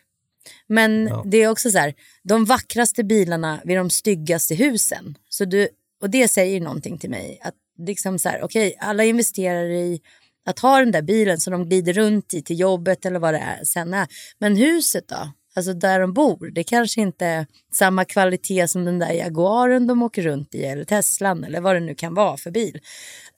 Men 0.66 1.06
Ja. 1.06 1.22
det 1.26 1.42
är 1.42 1.48
också 1.48 1.70
så 1.70 1.78
här, 1.78 1.94
de 2.22 2.44
vackraste 2.44 3.04
bilarna 3.04 3.60
vid 3.64 3.76
de 3.76 3.90
styggaste 3.90 4.54
husen. 4.54 5.14
Så 5.28 5.44
du, 5.44 5.68
och 6.02 6.10
det 6.10 6.28
säger 6.28 6.60
någonting 6.60 6.98
till 6.98 7.10
mig. 7.10 7.38
Att 7.42 7.54
liksom 7.78 8.18
så 8.18 8.28
här, 8.28 8.42
okej, 8.42 8.76
alla 8.80 9.04
investerar 9.04 9.64
i 9.70 10.00
att 10.48 10.58
ha 10.58 10.78
den 10.78 10.92
där 10.92 11.02
bilen 11.02 11.40
som 11.40 11.52
de 11.52 11.68
glider 11.68 11.92
runt 11.92 12.34
i 12.34 12.42
till 12.42 12.60
jobbet 12.60 13.06
eller 13.06 13.18
vad 13.18 13.34
det 13.34 13.38
är, 13.40 13.64
sen 13.64 13.94
är. 13.94 14.06
Men 14.38 14.56
huset 14.56 15.08
då? 15.08 15.32
Alltså 15.56 15.72
där 15.72 16.00
de 16.00 16.12
bor, 16.12 16.50
det 16.54 16.64
kanske 16.64 17.00
inte 17.00 17.26
är 17.26 17.46
samma 17.74 18.04
kvalitet 18.04 18.68
som 18.68 18.84
den 18.84 18.98
där 18.98 19.12
Jaguaren 19.12 19.86
de 19.86 20.02
åker 20.02 20.22
runt 20.22 20.54
i 20.54 20.64
eller 20.64 20.84
Teslan 20.84 21.44
eller 21.44 21.60
vad 21.60 21.76
det 21.76 21.80
nu 21.80 21.94
kan 21.94 22.14
vara 22.14 22.36
för 22.36 22.50
bil. 22.50 22.80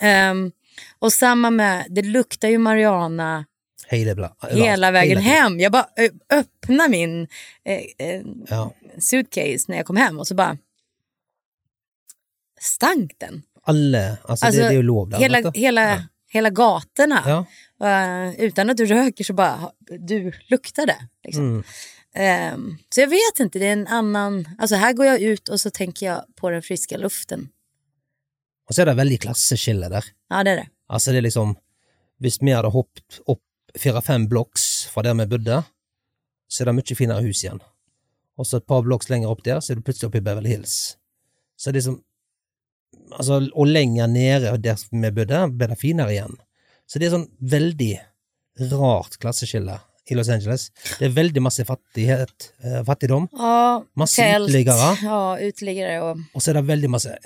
Ehm, 0.00 0.52
och 0.98 1.12
samma 1.12 1.50
med, 1.50 1.86
det 1.90 2.02
luktar 2.02 2.48
ju 2.48 2.58
Mariana 2.58 3.44
Hela, 3.86 4.32
hela 4.50 4.90
vägen 4.90 5.18
hem. 5.18 5.60
Jag 5.60 5.72
bara 5.72 5.86
öppnade 6.32 6.90
min 6.90 7.28
eh, 7.64 8.06
eh, 8.08 8.22
Ja. 8.48 8.74
suitcase 8.98 9.64
när 9.68 9.76
jag 9.76 9.86
kom 9.86 9.96
hem 9.96 10.18
och 10.18 10.26
så 10.26 10.34
bara 10.34 10.58
stank 12.60 13.12
den. 13.18 13.42
Alle, 13.62 14.16
alltså, 14.22 14.46
Alltså, 14.46 14.60
det, 14.60 14.68
det 14.68 14.72
är 14.72 14.76
ju 14.76 14.82
lov 14.82 15.08
där. 15.08 15.18
Hela, 15.18 15.42
du. 15.42 15.60
hela, 15.60 16.08
hela 16.28 16.50
gatorna. 16.50 17.22
Ja. 17.26 17.44
Eh, 17.88 18.40
utan 18.40 18.70
att 18.70 18.76
du 18.76 18.86
röker 18.86 19.24
så 19.24 19.32
bara, 19.32 19.70
du 19.98 20.32
luktade. 20.48 20.96
Liksom. 21.24 21.44
Mm. 21.44 21.64
Ehm, 22.14 22.78
så 22.94 23.00
jag 23.00 23.08
vet 23.08 23.40
inte, 23.40 23.58
det 23.58 23.66
är 23.66 23.72
en 23.72 23.86
annan... 23.86 24.48
Alltså 24.58 24.76
här 24.76 24.92
går 24.92 25.06
jag 25.06 25.20
ut 25.20 25.48
och 25.48 25.60
så 25.60 25.70
tänker 25.70 26.06
jag 26.06 26.24
på 26.36 26.50
den 26.50 26.62
friska 26.62 26.96
luften. 26.96 27.48
Og 28.68 28.74
så 28.74 28.82
er 28.82 28.90
det 28.90 28.96
veldig 28.98 29.18
klasseskille 29.24 29.88
der. 29.90 30.04
Ja, 30.30 30.42
det 30.44 30.50
är 30.50 30.56
det. 30.56 30.68
Altså, 30.88 31.10
det 31.12 31.18
er 31.18 31.22
liksom 31.28 31.56
Hvis 32.20 32.38
vi 32.42 32.50
hadde 32.50 32.70
hoppet 32.74 33.20
opp 33.26 33.42
fire-fem 33.78 34.26
blocks 34.28 34.88
fra 34.90 35.02
der 35.02 35.14
vi 35.14 35.26
bodde, 35.26 35.60
så 36.50 36.62
er 36.62 36.66
det 36.66 36.74
mye 36.74 36.96
finere 36.98 37.22
hus 37.22 37.44
igjen. 37.44 37.60
Og 38.38 38.46
så 38.46 38.56
et 38.58 38.66
par 38.66 38.82
blocks 38.82 39.08
lenger 39.08 39.30
opp 39.30 39.42
der, 39.44 39.60
så 39.60 39.70
er 39.72 39.76
du 39.78 39.82
plutselig 39.86 40.08
oppe 40.08 40.18
i 40.18 40.24
Beverly 40.26 40.48
Hills. 40.48 40.96
Så 41.56 41.70
det 41.70 41.76
er 41.76 41.80
liksom 41.82 42.02
Altså, 43.12 43.38
og 43.54 43.66
lenger 43.66 44.06
nede 44.06 44.56
der 44.58 44.76
vi 44.92 45.10
bodde, 45.10 45.38
ble 45.56 45.66
det 45.68 45.78
finere 45.78 46.10
igjen. 46.12 46.34
Så 46.88 46.98
det 46.98 47.06
er 47.08 47.14
sånn 47.14 47.28
veldig 47.40 47.94
rart 48.72 49.16
klasseskille 49.20 49.78
i 50.10 50.16
Los 50.16 50.28
Angeles. 50.32 50.70
Det 50.98 51.06
er 51.08 51.14
veldig 51.16 51.42
masse 51.44 51.64
fattighet, 51.68 52.50
eh, 52.64 52.82
fattigdom, 52.84 53.28
Ja, 53.32 53.82
masse 53.96 54.16
tält. 54.22 54.48
uteliggere, 54.48 54.96
Ja, 55.02 55.38
uteliggare 55.40 56.00
och... 56.02 56.18
og 56.34 56.42
så 56.42 56.50
er 56.50 56.54
det 56.54 56.66
veldig 56.68 56.90
masse 56.90 57.16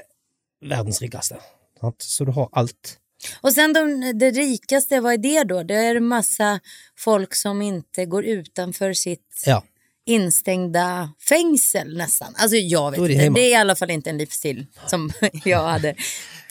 verdens 0.63 1.01
rikeste. 1.03 1.37
Sant? 1.81 1.97
Så 2.03 2.25
du 2.25 2.33
har 2.33 2.49
alt. 2.53 2.99
Och 3.41 3.53
sen 3.53 3.73
de, 3.73 4.13
det 4.19 4.31
rikaste, 4.31 5.01
vad 5.01 5.13
är 5.13 5.19
det 5.19 5.45
då? 5.45 5.63
Det 5.63 5.75
är 5.75 5.95
en 5.97 6.05
massa 6.07 6.61
folk 6.99 7.35
som 7.35 7.63
inte 7.63 8.05
går 8.07 8.25
utanför 8.25 8.93
sitt 8.93 9.43
Ja. 9.47 9.63
instängda 10.07 11.11
fängsel 11.29 11.97
nästan. 11.97 12.35
Alltså 12.37 12.57
jag 12.57 12.91
vet 12.91 13.01
är 13.01 13.05
det 13.05 13.13
inte, 13.13 13.25
hemma. 13.25 13.35
det 13.35 13.41
är 13.47 13.51
i 13.51 13.55
alla 13.55 13.77
fall 13.77 13.91
inte 13.91 14.11
en 14.11 14.19
livsstil 14.19 14.67
som 14.87 15.13
jag 15.45 15.63
hade 15.69 15.95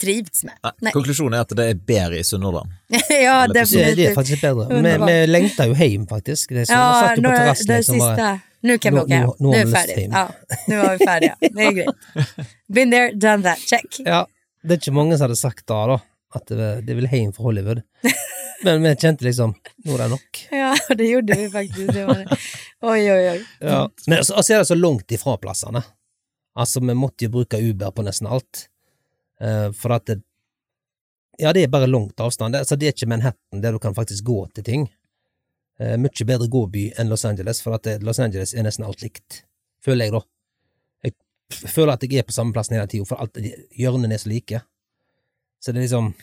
trivts 0.00 0.44
med. 0.44 0.54
Nej. 0.80 0.92
Konklusjonen 0.92 1.34
er 1.38 1.42
at 1.44 1.52
det 1.56 1.66
er 1.70 1.74
bedre 1.74 2.18
i 2.18 2.24
Sunnhordland. 2.24 2.70
ja, 3.08 3.46
definitivt. 3.46 3.96
det 3.96 4.06
er 4.10 4.14
faktisk 4.14 4.40
bedre. 4.42 4.68
Vi, 4.68 4.74
Underbart. 4.74 5.10
vi 5.10 5.26
lengter 5.26 5.68
jo 5.70 5.74
hjem, 5.78 6.06
faktisk. 6.10 6.48
Det 6.56 6.64
sånn, 6.66 6.76
vi 6.76 6.80
Ja, 6.80 7.10
jo 7.10 7.16
på 7.20 7.22
några, 7.28 7.36
terrassen 7.38 7.66
det 7.66 7.76
liksom 7.76 7.98
bara, 7.98 8.16
sista. 8.16 8.40
Nu 8.62 8.78
kan 8.78 8.94
vi 8.94 8.98
Nu- 8.98 9.04
åka 9.04 9.14
hem. 9.14 9.26
nu- 9.26 9.34
nu 9.38 9.48
Nu 9.50 9.56
är 9.56 9.64
vi 9.66 9.72
färdiga. 9.72 10.00
hem. 10.00 10.10
Ja, 10.12 10.30
nu 10.68 10.76
var 10.78 10.96
vi 10.98 11.06
färdiga. 11.06 11.36
Det 11.40 11.62
är 11.62 11.72
grejt. 11.72 11.94
Been 12.68 12.90
there, 12.90 13.12
done 13.12 13.42
that. 13.42 13.58
Check. 13.58 13.96
Ja, 13.98 14.26
det 14.62 14.70
er 14.72 14.76
ikke 14.80 14.92
mange 14.94 15.16
som 15.18 15.24
hadde 15.26 15.36
sagt 15.36 15.66
da, 15.66 15.86
da, 15.86 15.98
at 16.34 16.46
det, 16.48 16.68
det 16.86 16.94
vil 16.96 17.08
hjem 17.10 17.32
fra 17.32 17.42
Hollywood. 17.48 17.82
Men 18.64 18.82
vi 18.82 18.92
kjente 18.96 19.24
liksom, 19.26 19.54
nå 19.84 19.94
er 19.94 19.98
det 20.04 20.10
nok. 20.12 20.38
Ja, 20.54 20.74
det 20.94 21.08
gjorde 21.10 21.34
vi 21.36 21.48
faktiskt. 21.50 21.92
Det 21.96 22.04
var 22.06 22.14
det. 22.20 22.38
Oj, 22.82 23.10
oj, 23.12 23.24
oj. 23.32 23.40
Ja. 23.60 23.88
Men 24.06 24.24
så 24.24 24.42
så 24.42 24.54
er 24.54 24.58
det 24.62 24.68
så 24.70 24.74
langt 24.78 25.10
ifra 25.12 25.34
plassene. 25.42 25.82
Altså, 26.58 26.80
vi 26.80 26.94
måtte 26.94 27.24
jo 27.26 27.30
bruke 27.34 27.58
Uber 27.58 27.90
på 27.90 28.02
nesten 28.06 28.28
alt. 28.30 28.68
Eh, 29.40 29.72
for 29.72 29.96
at 29.96 30.06
det 30.06 30.20
Ja, 31.40 31.52
det 31.52 31.70
bare 31.72 31.86
langt 31.88 32.20
avstand. 32.20 32.52
Det, 32.54 32.58
altså, 32.60 32.76
det 32.76 32.86
er 32.86 32.92
ikke 32.92 33.06
Manhattan 33.08 33.62
der 33.62 33.72
du 33.72 33.78
kan 33.82 33.94
faktisk 33.94 34.24
gå 34.24 34.46
til 34.54 34.64
ting. 34.64 34.82
Eh, 35.80 35.96
mye 35.98 36.24
bedre 36.28 36.48
gåby 36.52 36.92
enn 36.98 37.08
Los 37.08 37.24
Angeles, 37.24 37.60
for 37.62 37.74
at 37.74 37.82
det, 37.88 38.02
Los 38.02 38.18
Angeles 38.20 38.52
er 38.54 38.62
nesten 38.66 38.84
alt 38.84 39.00
likt. 39.02 39.42
Føler 39.84 40.04
jeg, 40.04 40.12
da. 40.12 40.20
Jeg 41.04 41.12
f- 41.52 41.68
føler 41.72 41.92
at 41.94 42.02
jeg 42.02 42.18
er 42.20 42.22
på 42.28 42.32
samme 42.36 42.52
plassen 42.52 42.76
hele 42.76 42.86
tida, 42.86 43.04
for 43.08 43.16
alt, 43.20 43.36
hjørnene 43.76 44.12
er 44.14 44.18
så 44.22 44.28
like. 44.28 44.60
Så 45.62 45.72
det 45.72 45.78
er 45.82 45.86
liksom 45.88 46.14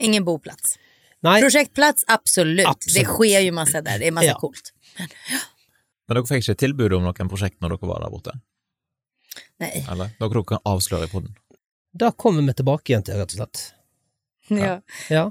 Ingen 0.00 0.24
boplats. 0.24 0.76
Nei, 1.22 1.40
Projektplats, 1.42 2.04
absolut. 2.06 2.66
Absolut. 2.66 2.94
Det 2.94 3.04
sker 3.06 3.40
ju 3.40 3.50
massa 3.52 3.80
där. 3.82 3.98
Det 3.98 4.06
är 4.06 4.12
massa 4.12 4.26
Ja. 4.26 4.34
coolt. 4.38 4.72
Men 6.08 6.14
dere 6.16 6.26
fikk 6.26 6.44
ikke 6.48 6.54
tilbud 6.56 6.92
om 6.94 7.02
noen 7.02 7.28
prosjekt 7.28 7.60
når 7.60 7.74
dere 7.76 7.88
var 7.90 8.00
der 8.04 8.10
borte? 8.10 8.32
Nej. 9.60 9.84
Eller? 9.90 10.12
Dere 10.20 10.30
dere 10.30 10.44
kan 10.44 10.58
avsløre 10.64 11.04
i 11.04 11.10
podden. 11.12 11.34
da 11.98 12.10
kommer 12.12 12.42
vi 12.46 12.52
tilbake 12.54 12.92
igjen 12.92 13.02
til, 13.04 13.14
rett 13.18 13.34
og 13.34 13.38
slett. 13.40 13.72
Ja. 14.50 14.80
Ja. 15.10 15.30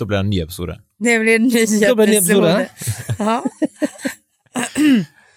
Da 0.00 0.06
blir 0.06 0.16
det 0.16 0.24
en 0.24 0.30
ny 0.30 0.40
episode. 0.40 0.80
Det 0.98 1.18
blir 1.18 1.34
en 1.34 1.42
ny 1.42 1.66
Då 1.88 1.94
blir 1.94 1.96
det 1.96 2.02
en 2.02 2.10
ny 2.10 2.16
episode. 2.16 2.68
Ja. 3.18 3.44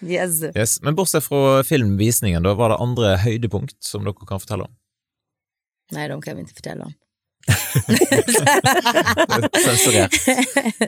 yes. 0.00 0.42
Yes. 0.42 0.82
Men 0.82 0.94
bortsett 0.94 1.24
fra 1.24 1.64
filmvisningen, 1.64 2.42
da, 2.42 2.54
var 2.54 2.68
det 2.72 2.76
andre 2.80 3.16
høydepunkt 3.20 3.76
som 3.84 4.04
dere 4.04 4.26
kan 4.28 4.40
fortelle 4.40 4.64
om? 4.64 4.72
Nej, 5.92 6.08
de 6.08 6.22
kan 6.22 6.36
vi 6.36 6.40
inte 6.40 6.54
förtälla 6.54 6.84
om. 6.84 6.92
Sensurert. 9.64 10.14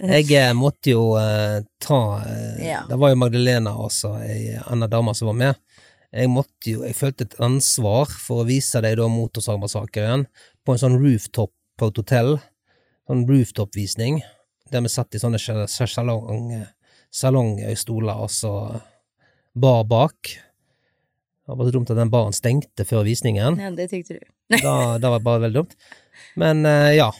Jeg 0.03 0.33
eh, 0.33 0.55
måtte 0.57 0.91
jo 0.95 1.19
eh, 1.21 1.61
ta 1.85 2.23
eh, 2.25 2.69
Ja. 2.69 2.81
Det 2.89 2.97
var 2.97 3.13
jo 3.13 3.21
Magdalena 3.21 3.75
og 3.77 3.93
så 3.93 4.15
ei 4.25 4.57
anna 4.65 4.89
dame 4.89 5.13
som 5.15 5.29
var 5.35 5.37
med. 5.37 5.55
Jeg 6.17 6.33
måtte 6.33 6.73
jo, 6.73 6.81
jeg 6.87 6.97
følte 6.97 7.29
et 7.29 7.37
ansvar 7.45 8.09
for 8.09 8.41
å 8.41 8.49
vise 8.49 8.81
deg 8.81 8.97
da 8.97 9.05
Motorsagmassakren 9.13 10.25
på 10.65 10.73
en 10.73 10.81
sånn 10.81 10.97
rooftop 10.97 11.53
på 11.77 11.93
et 11.93 12.01
hotell. 12.01 12.39
Sånn 13.07 13.27
rooftop-visning, 13.29 14.21
der 14.73 14.83
vi 14.83 14.91
satt 14.91 15.15
i 15.15 15.21
sånne 15.23 15.39
sja- 15.39 15.67
salong, 15.71 16.65
salongstoler 17.15 18.23
og 18.25 18.31
så 18.35 18.53
bar 19.57 19.85
bak. 19.89 20.33
Det 21.47 21.55
var 21.55 21.69
så 21.69 21.75
dumt 21.77 21.91
at 21.95 22.01
den 22.01 22.11
baren 22.11 22.35
stengte 22.35 22.85
før 22.89 23.05
visningen. 23.07 23.61
Ja, 23.63 23.71
det 23.71 23.87
tyckte 23.93 24.19
du. 24.19 24.25
Da, 24.59 24.97
det 24.99 25.11
var 25.13 25.23
bare 25.23 25.45
veldig 25.47 25.61
dumt. 25.63 25.77
Men 26.39 26.65
eh, 26.67 26.97
ja. 26.99 27.13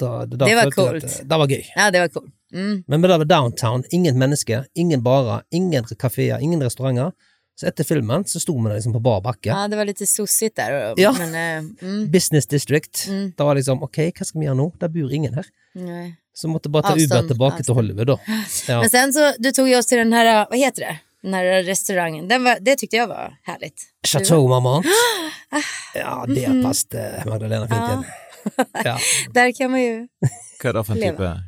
Da, 0.00 0.24
da 0.26 0.46
Det 0.48 0.54
var 0.56 0.70
coolt. 0.72 1.04
eh, 1.04 1.24
Det 1.28 1.38
var 1.40 1.48
gøy. 1.52 1.64
Ja, 1.76 1.90
det 1.92 2.00
var 2.04 2.08
coolt. 2.12 2.30
Mm. 2.52 2.84
Men 2.88 3.02
det 3.04 3.10
var 3.14 3.24
downtown, 3.30 3.84
ingen 3.94 4.16
mennesker, 4.18 4.64
ingen 4.74 5.02
barer, 5.04 5.42
ingen 5.54 5.84
kaféer, 5.84 6.40
ingen 6.42 6.60
restauranter. 6.64 7.12
Så 7.60 7.66
etter 7.68 7.84
filmen 7.84 8.24
så 8.24 8.40
sto 8.40 8.54
vi 8.56 8.68
der 8.70 8.78
liksom 8.78 8.92
på 8.96 9.00
bar 9.04 9.20
bakke. 9.20 9.50
Ja, 9.50 9.68
det 9.68 9.76
var 9.76 9.84
lite 9.84 10.06
sossigt 10.06 10.56
där. 10.56 10.94
Ja. 10.96 11.12
Men, 11.18 11.34
eh, 11.34 11.72
mm. 11.82 12.10
Business 12.10 12.46
District. 12.46 13.04
Mm. 13.08 13.32
Da 13.36 13.44
var 13.44 13.54
det 13.54 13.58
liksom 13.58 13.82
ok, 13.82 13.98
hva 14.16 14.24
skal 14.24 14.40
vi 14.40 14.46
gjøre 14.46 14.56
nå? 14.56 14.70
Det 14.80 14.88
bor 14.94 15.12
ingen 15.12 15.34
her. 15.36 15.46
Nej. 15.74 16.14
Så 16.34 16.48
måtte 16.48 16.68
bare 16.72 16.82
ta 16.82 16.94
Uber 16.96 17.28
tilbake 17.28 17.60
til 17.62 17.72
avstand. 17.72 17.76
Hollywood, 17.76 18.06
da. 18.06 18.16
Ja. 18.68 18.80
Men 18.80 18.90
sen 18.90 19.12
så, 19.12 19.32
du 19.38 19.52
tog 19.52 19.68
ju 19.68 19.76
oss 19.76 19.86
till 19.86 19.98
den 19.98 20.12
här, 20.12 20.46
vad 20.50 20.58
heter 20.58 20.80
det? 20.82 20.98
Den 21.22 21.34
här 21.34 21.62
restaurangen. 21.62 22.28
Den 22.28 22.44
var, 22.44 22.58
det 22.60 22.76
tyckte 22.76 22.96
jag 22.96 23.06
var 23.06 23.36
härligt. 23.42 23.82
Chateau 24.06 24.48
Marmont. 24.48 24.86
Ja, 25.94 26.24
det 26.28 26.48
Mhm. 26.48 26.62
passet 26.62 27.24
Magdalena 27.26 27.68
fint 27.68 28.06
Ja. 28.56 28.64
Ja. 28.84 28.98
Där 29.34 29.52
kan 29.52 29.70
man 29.70 29.82
ju... 29.82 30.08
Det 30.62 30.84
for 30.84 30.92
en 30.92 30.98
Leva. 31.00 31.42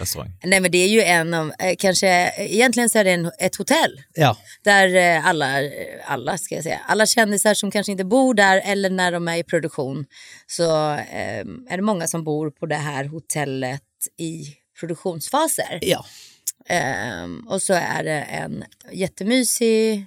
Type 0.00 0.02
restaurant? 0.02 0.30
Nej 0.44 0.60
men 0.60 0.70
det 0.70 0.78
är 0.78 0.88
ju 0.88 1.02
en 1.02 1.34
av, 1.34 1.52
eh, 1.58 1.74
kanske, 1.78 2.32
egentligen 2.36 2.90
så 2.90 2.98
är 2.98 3.04
det 3.04 3.10
en, 3.10 3.30
ett 3.38 3.56
hotell. 3.56 4.02
ja. 4.14 4.36
Där 4.64 4.94
eh, 4.96 5.26
alla, 5.26 5.62
eh, 5.62 5.70
alla 6.04 6.38
ska 6.38 6.54
jag 6.54 6.64
säga, 6.64 6.80
alla 6.86 7.06
kändisar 7.06 7.54
som 7.54 7.70
kanske 7.70 7.92
inte 7.92 8.04
bor 8.04 8.34
där 8.34 8.62
eller 8.64 8.90
när 8.90 9.12
de 9.12 9.28
är 9.28 9.36
i 9.36 9.42
produktion 9.42 10.06
så 10.46 10.92
eh, 10.92 11.40
är 11.70 11.76
det 11.76 11.82
många 11.82 12.06
som 12.06 12.24
bor 12.24 12.50
på 12.50 12.66
det 12.66 12.74
här 12.76 13.04
hotellet 13.04 13.82
i 14.18 14.44
produktionsfaser. 14.80 15.78
ja. 15.82 16.04
Ehm, 16.68 17.46
och 17.48 17.62
så 17.62 17.72
är 17.74 18.04
det 18.04 18.20
en 18.22 18.64
jättemysig 18.92 20.06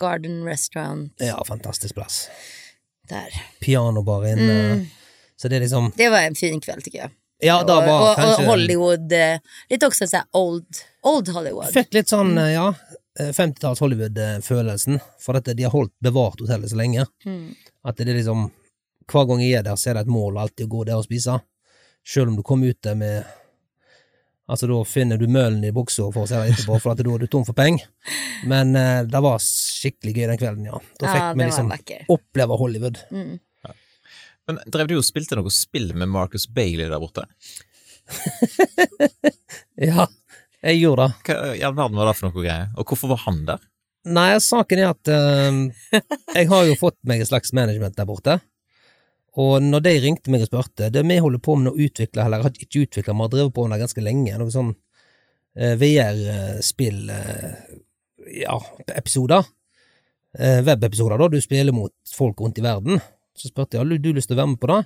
garden 0.00 0.44
restaurant 0.44 1.14
Ja, 1.16 1.44
fantastisk 1.44 1.94
plass. 1.94 2.28
där. 3.08 3.42
Pianobar 3.60 4.26
inne. 4.26 4.52
Mm. 4.72 4.86
Så 5.36 5.48
det 5.48 5.56
är 5.56 5.60
liksom 5.60 5.92
Det 5.96 6.08
var 6.08 6.20
en 6.20 6.34
fin 6.34 6.60
kväll 6.60 6.82
tycker 6.82 6.98
jag. 6.98 7.10
Ja, 7.40 7.62
det 7.64 7.72
och, 7.72 7.84
var 7.86 8.10
och, 8.10 8.16
kanskje 8.16 8.44
och 8.44 8.50
Hollywood, 8.50 9.12
eh, 9.12 9.38
lite 9.70 9.86
också 9.86 10.06
så 10.06 10.16
här 10.16 10.26
old, 10.32 10.66
old 11.02 11.28
Hollywood. 11.28 11.66
Fikk 11.72 11.94
litt 11.94 12.08
sånn, 12.08 12.32
Mm. 12.32 12.44
eh, 12.44 12.52
ja, 12.52 12.74
eh, 13.20 13.32
50-talls 13.32 13.80
Hollywood-følelsen, 13.80 15.00
for 15.20 15.36
at 15.36 15.44
de 15.44 15.62
har 15.62 15.70
holdt 15.70 15.94
bevart 16.00 16.40
hotellet 16.40 16.70
så 16.70 16.76
lenge. 16.76 17.06
Mm. 17.26 17.54
At 17.84 17.96
det 17.96 18.08
er 18.08 18.14
liksom 18.20 18.50
Hver 19.10 19.24
gang 19.26 19.40
jeg 19.42 19.58
er 19.58 19.62
der, 19.66 19.74
så 19.74 19.90
er 19.90 19.94
det 19.94 20.00
et 20.06 20.06
mål 20.14 20.36
alltid 20.38 20.66
å 20.68 20.70
gå 20.70 20.84
der 20.86 20.94
og 21.00 21.04
spise. 21.04 21.40
Selv 22.06 22.28
om 22.30 22.36
du 22.36 22.42
kommer 22.46 22.70
ut 22.70 22.82
der 22.82 22.94
med 22.94 23.24
Altså 24.50 24.66
Da 24.66 24.84
finner 24.84 25.16
du 25.18 25.26
mølen 25.30 25.64
i 25.64 25.70
buksa 25.70 26.12
for 26.12 26.24
å 26.24 26.28
si 26.28 26.34
det 26.34 26.50
etterpå, 26.52 26.80
for 26.82 26.90
at 26.92 26.98
da 26.98 27.10
er 27.14 27.18
du 27.18 27.26
tom 27.30 27.44
for 27.44 27.52
penger. 27.54 27.84
Men 28.50 28.74
eh, 28.76 29.02
det 29.06 29.20
var 29.22 29.38
skikkelig 29.38 30.14
gøy 30.16 30.26
den 30.26 30.38
kvelden, 30.38 30.64
ja. 30.66 30.80
Da 30.98 31.06
Ja, 31.06 31.12
fikk 31.12 31.26
den 31.28 31.38
vi 31.38 31.44
liksom 31.44 31.70
oppleve 32.16 32.58
Hollywood. 32.58 32.98
Mm. 33.12 33.38
Men 34.50 34.58
Drev 34.66 34.90
du 34.90 34.96
og 34.98 35.06
spilte 35.06 35.38
noe 35.38 35.52
spill 35.54 35.92
med 35.94 36.10
Marcus 36.10 36.48
Bailey 36.50 36.90
der 36.90 37.02
borte? 37.02 37.26
Ja, 39.80 40.04
jeg 40.60 40.80
gjorde 40.82 41.06
det. 41.06 41.12
Hva 41.24 41.52
i 41.56 41.62
all 41.64 41.76
verden 41.76 41.96
var 41.96 42.10
det 42.10 42.16
for 42.18 42.28
noe 42.28 42.42
greier? 42.42 42.66
Og 42.76 42.90
hvorfor 42.90 43.14
var 43.14 43.22
han 43.22 43.38
der? 43.48 43.62
Nei, 44.10 44.28
saken 44.42 44.80
er 44.82 44.90
at 44.90 45.10
eh, 45.12 46.00
jeg 46.36 46.48
har 46.50 46.66
jo 46.68 46.76
fått 46.80 46.98
meg 47.08 47.22
et 47.22 47.30
slags 47.30 47.54
management 47.56 47.96
der 47.96 48.08
borte. 48.08 48.34
Og 49.40 49.62
når 49.62 49.84
de 49.86 49.94
ringte 50.02 50.32
meg 50.32 50.42
og 50.42 50.48
spurte 50.50 50.88
Det 50.90 51.04
vi 51.06 51.20
holder 51.22 51.40
på 51.40 51.54
med 51.56 51.70
å 51.70 51.78
utvikle, 51.78 52.24
eller 52.24 52.42
har 52.42 52.50
ikke 52.50 52.82
utvikla, 52.82 53.14
vi 53.14 53.24
har 53.24 53.32
drevet 53.32 53.54
på 53.56 53.64
med 53.64 53.76
det 53.76 53.84
ganske 53.84 54.04
lenge, 54.04 54.36
noe 54.40 54.52
sånn 54.52 54.74
eh, 55.54 55.76
VR-spill 55.80 57.00
eh, 57.14 57.78
Ja, 58.42 58.58
episoder. 58.98 59.46
Eh, 60.36 60.60
Webepisoder, 60.66 61.16
da. 61.18 61.30
Du 61.30 61.40
spiller 61.40 61.74
mot 61.76 61.94
folk 62.14 62.42
rundt 62.42 62.58
i 62.60 62.66
verden. 62.66 63.00
Så 63.40 63.48
spurte 63.48 63.78
jeg 63.78 63.84
har 63.86 63.98
du 64.04 64.10
lyst 64.12 64.28
til 64.28 64.36
å 64.36 64.42
være 64.42 64.52
med 64.52 64.60
på 64.60 64.68
det. 64.72 64.80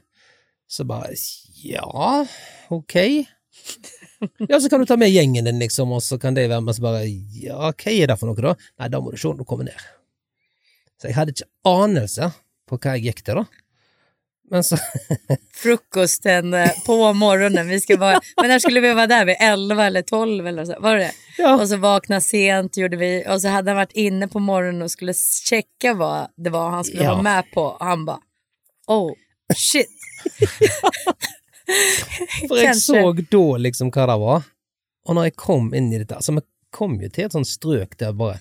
Så 0.70 0.86
bare 0.88 1.10
ja, 1.64 2.24
ok. 2.70 2.94
Ja, 4.48 4.56
så 4.60 4.70
kan 4.70 4.80
du 4.80 4.86
ta 4.88 4.96
med 4.96 5.10
gjengen 5.12 5.44
din, 5.44 5.58
liksom, 5.60 5.90
og 5.92 6.00
så 6.02 6.16
kan 6.18 6.34
de 6.34 6.46
være 6.48 6.62
med. 6.64 6.74
Så 6.76 6.82
bare 6.84 7.02
ja, 7.42 7.58
hva 7.74 7.92
er 7.92 8.08
det 8.08 8.16
for 8.20 8.30
noe, 8.30 8.40
da? 8.40 8.54
Nei, 8.80 8.88
da 8.94 9.00
må 9.02 9.12
du 9.12 9.18
se 9.20 9.28
når 9.28 9.42
du 9.42 9.44
kommer 9.48 9.68
ned. 9.68 9.82
Så 11.00 11.10
jeg 11.10 11.16
hadde 11.18 11.34
ikke 11.34 11.50
anelse 11.68 12.30
på 12.70 12.78
hva 12.80 12.94
jeg 12.96 13.10
gikk 13.10 13.20
til, 13.26 13.42
da. 13.42 13.44
Men 14.52 14.64
så 14.64 14.78
Frukosten 15.60 16.54
eh, 16.54 16.70
på 16.86 16.96
morgonen, 17.16 17.68
vi 17.68 17.80
ska 17.80 17.96
vara, 17.96 18.20
men 18.40 18.48
när 18.48 18.58
skulle 18.58 18.80
vi 18.80 18.94
vara 18.94 19.06
där? 19.06 19.24
Vid 19.26 19.36
11 19.40 19.84
eller 19.84 20.02
12 20.02 20.46
eller 20.46 20.64
så? 20.64 20.80
Var 20.80 20.96
det 20.96 21.12
Ja. 21.38 21.60
Och 21.60 21.68
så 21.68 21.76
vakna 21.76 22.20
sent 22.20 22.76
gjorde 22.76 22.96
vi 22.96 23.24
och 23.28 23.40
så 23.40 23.48
hade 23.48 23.70
han 23.70 23.76
varit 23.76 23.92
inne 23.92 24.28
på 24.28 24.38
morgonen 24.38 24.82
och 24.82 24.90
skulle 24.90 25.14
checka 25.48 25.94
vad 25.94 26.28
det 26.36 26.50
var 26.50 26.70
han 26.70 26.84
skulle 26.84 27.02
Ja. 27.04 27.12
vara 27.12 27.22
med 27.22 27.44
på 27.54 27.62
och 27.62 27.86
han 27.86 28.04
bara 28.04 28.18
oh 28.88 29.12
shit. 29.56 29.88
For 32.48 32.56
jeg 32.58 32.66
Kanskje. 32.66 32.80
så 32.80 33.12
da 33.32 33.44
liksom 33.64 33.90
hva 33.94 34.04
det 34.10 34.16
var, 34.20 34.42
og 35.08 35.16
når 35.16 35.28
jeg 35.30 35.36
kom 35.40 35.70
inn 35.76 35.92
i 35.92 35.98
dette 36.02 36.16
Altså, 36.18 36.34
vi 36.36 36.42
kom 36.74 36.96
jo 37.00 37.08
til 37.12 37.24
et 37.28 37.32
sånt 37.36 37.48
strøk 37.48 37.96
der 38.00 38.10
jeg 38.10 38.18
bare 38.20 38.38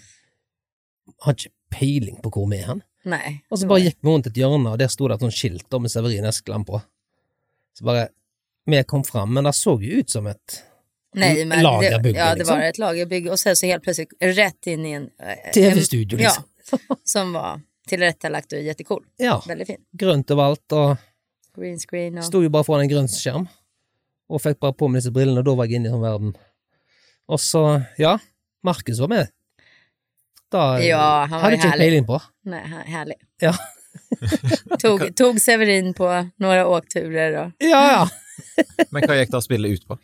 Har 1.23 1.36
ikke 1.38 1.51
peiling 1.73 2.17
på 2.23 2.29
hvor 2.34 2.47
vi 2.51 2.58
er 2.62 2.67
hen. 2.69 2.82
Nej. 3.10 3.39
Og 3.51 3.58
så 3.58 3.63
det 3.65 3.69
bare 3.69 3.79
var- 3.79 3.86
gikk 3.88 3.97
vi 4.01 4.10
rundt 4.10 4.27
et 4.29 4.38
hjørne, 4.39 4.69
og 4.71 4.79
der 4.79 4.88
sto 4.91 5.08
det 5.08 5.15
et 5.15 5.23
sånt 5.25 5.34
skilt 5.36 5.65
da 5.71 5.79
med 5.79 5.91
Severin 5.91 6.25
Eskeland 6.29 6.65
på. 6.67 6.79
Så 7.75 7.84
bare 7.88 8.08
Vi 8.65 8.84
kom 8.88 9.03
fram, 9.03 9.34
men 9.34 9.43
det 9.43 9.51
så 9.56 9.73
jo 9.82 9.99
ut 9.99 10.10
som 10.10 10.27
et 10.27 10.62
Nej, 11.15 11.45
men 11.45 11.62
lagerbygge, 11.63 12.13
det, 12.13 12.19
ja, 12.19 12.29
det 12.34 12.39
liksom. 12.39 12.58
var 12.58 12.63
ett 12.63 12.77
lagerbygge 12.77 13.29
och 13.32 13.39
sen 13.39 13.56
så 13.56 13.65
helt 13.65 13.84
plötsligt 13.84 14.13
rätt 14.19 14.67
in 14.67 14.86
i 14.86 14.91
en... 14.91 15.10
eh, 15.19 15.51
TV-studio, 15.53 16.17
en- 16.17 16.23
liksom. 16.23 16.43
Ja, 16.71 16.95
som 17.03 17.34
var 17.34 17.62
tillrättalagt 17.88 18.54
och 18.54 18.60
jättecool. 18.62 19.04
Ja, 19.17 19.43
Väldigt 19.48 19.67
fin. 19.67 19.82
grønt 19.91 20.32
overalt, 20.32 20.72
og 20.72 20.98
Green 21.56 21.80
screen 21.80 22.17
och... 22.17 22.26
sto 22.26 22.41
jo 22.43 22.50
bare 22.50 22.63
foran 22.63 22.82
en 22.86 22.89
grønn 22.89 23.08
skjerm. 23.12 23.48
Og 24.30 24.41
fikk 24.41 24.60
bare 24.60 24.74
på 24.74 24.88
meg 24.89 25.02
disse 25.02 25.12
brillene, 25.13 25.39
og 25.43 25.46
da 25.46 25.54
var 25.60 25.65
jeg 25.69 25.76
inne 25.82 25.91
i 25.91 26.02
verden. 26.02 26.32
Og 27.30 27.39
så, 27.39 27.84
ja, 28.00 28.17
Markus 28.63 29.00
var 29.04 29.08
med. 29.12 29.28
Da 30.52 30.80
Ja, 30.82 31.26
han 31.30 31.41
var 31.41 31.50
ju 31.52 31.56
ikke 31.58 31.63
jeg 31.67 31.72
härlig. 31.72 31.84
peiling 31.86 32.06
på. 32.06 32.22
Nej, 32.46 32.63
här- 32.67 32.86
härlig. 32.88 33.15
Ja. 33.41 33.54
tog, 34.82 35.15
tog 35.15 35.41
Severin 35.41 35.93
på 35.93 36.30
några 36.36 36.67
åkturer 36.67 37.46
och... 37.46 37.52
Ja, 37.58 37.91
ja. 37.91 38.10
Men 38.91 39.04
hva 39.06 39.15
gikk 39.19 39.30
da 39.32 39.41
spillet 39.41 39.72
ut 39.72 39.88
på? 39.88 39.98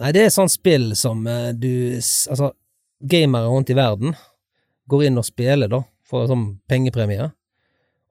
Nei, 0.00 0.10
det 0.12 0.24
er 0.26 0.30
sånn 0.34 0.50
spill 0.50 0.90
som 0.98 1.20
eh, 1.30 1.52
du 1.54 1.94
Altså, 2.00 2.48
gamere 3.00 3.46
rundt 3.46 3.70
i 3.70 3.76
verden 3.78 4.16
går 4.90 5.04
inn 5.06 5.18
og 5.20 5.24
spiller, 5.26 5.70
da, 5.70 5.82
for 6.04 6.26
sånn 6.28 6.58
pengepremie. 6.68 7.30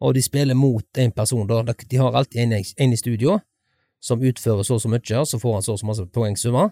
Og 0.03 0.13
de 0.17 0.21
spiller 0.25 0.55
mot 0.57 0.85
en 0.99 1.11
person, 1.15 1.47
da. 1.47 1.61
De- 1.63 1.97
har 1.97 2.11
alltid 2.13 2.41
en, 2.41 2.53
i- 2.59 2.73
en 2.77 2.93
i 2.93 2.97
studio 2.99 3.39
som 4.03 4.19
utfører 4.21 4.63
så 4.67 4.75
og 4.75 4.81
så 4.83 4.89
mye, 4.91 5.19
og 5.21 5.27
så 5.29 5.39
får 5.39 5.53
han 5.53 5.61
så 5.63 5.73
og 5.73 5.79
så 5.79 5.85
masse 5.87 6.05
poengsummer. 6.11 6.71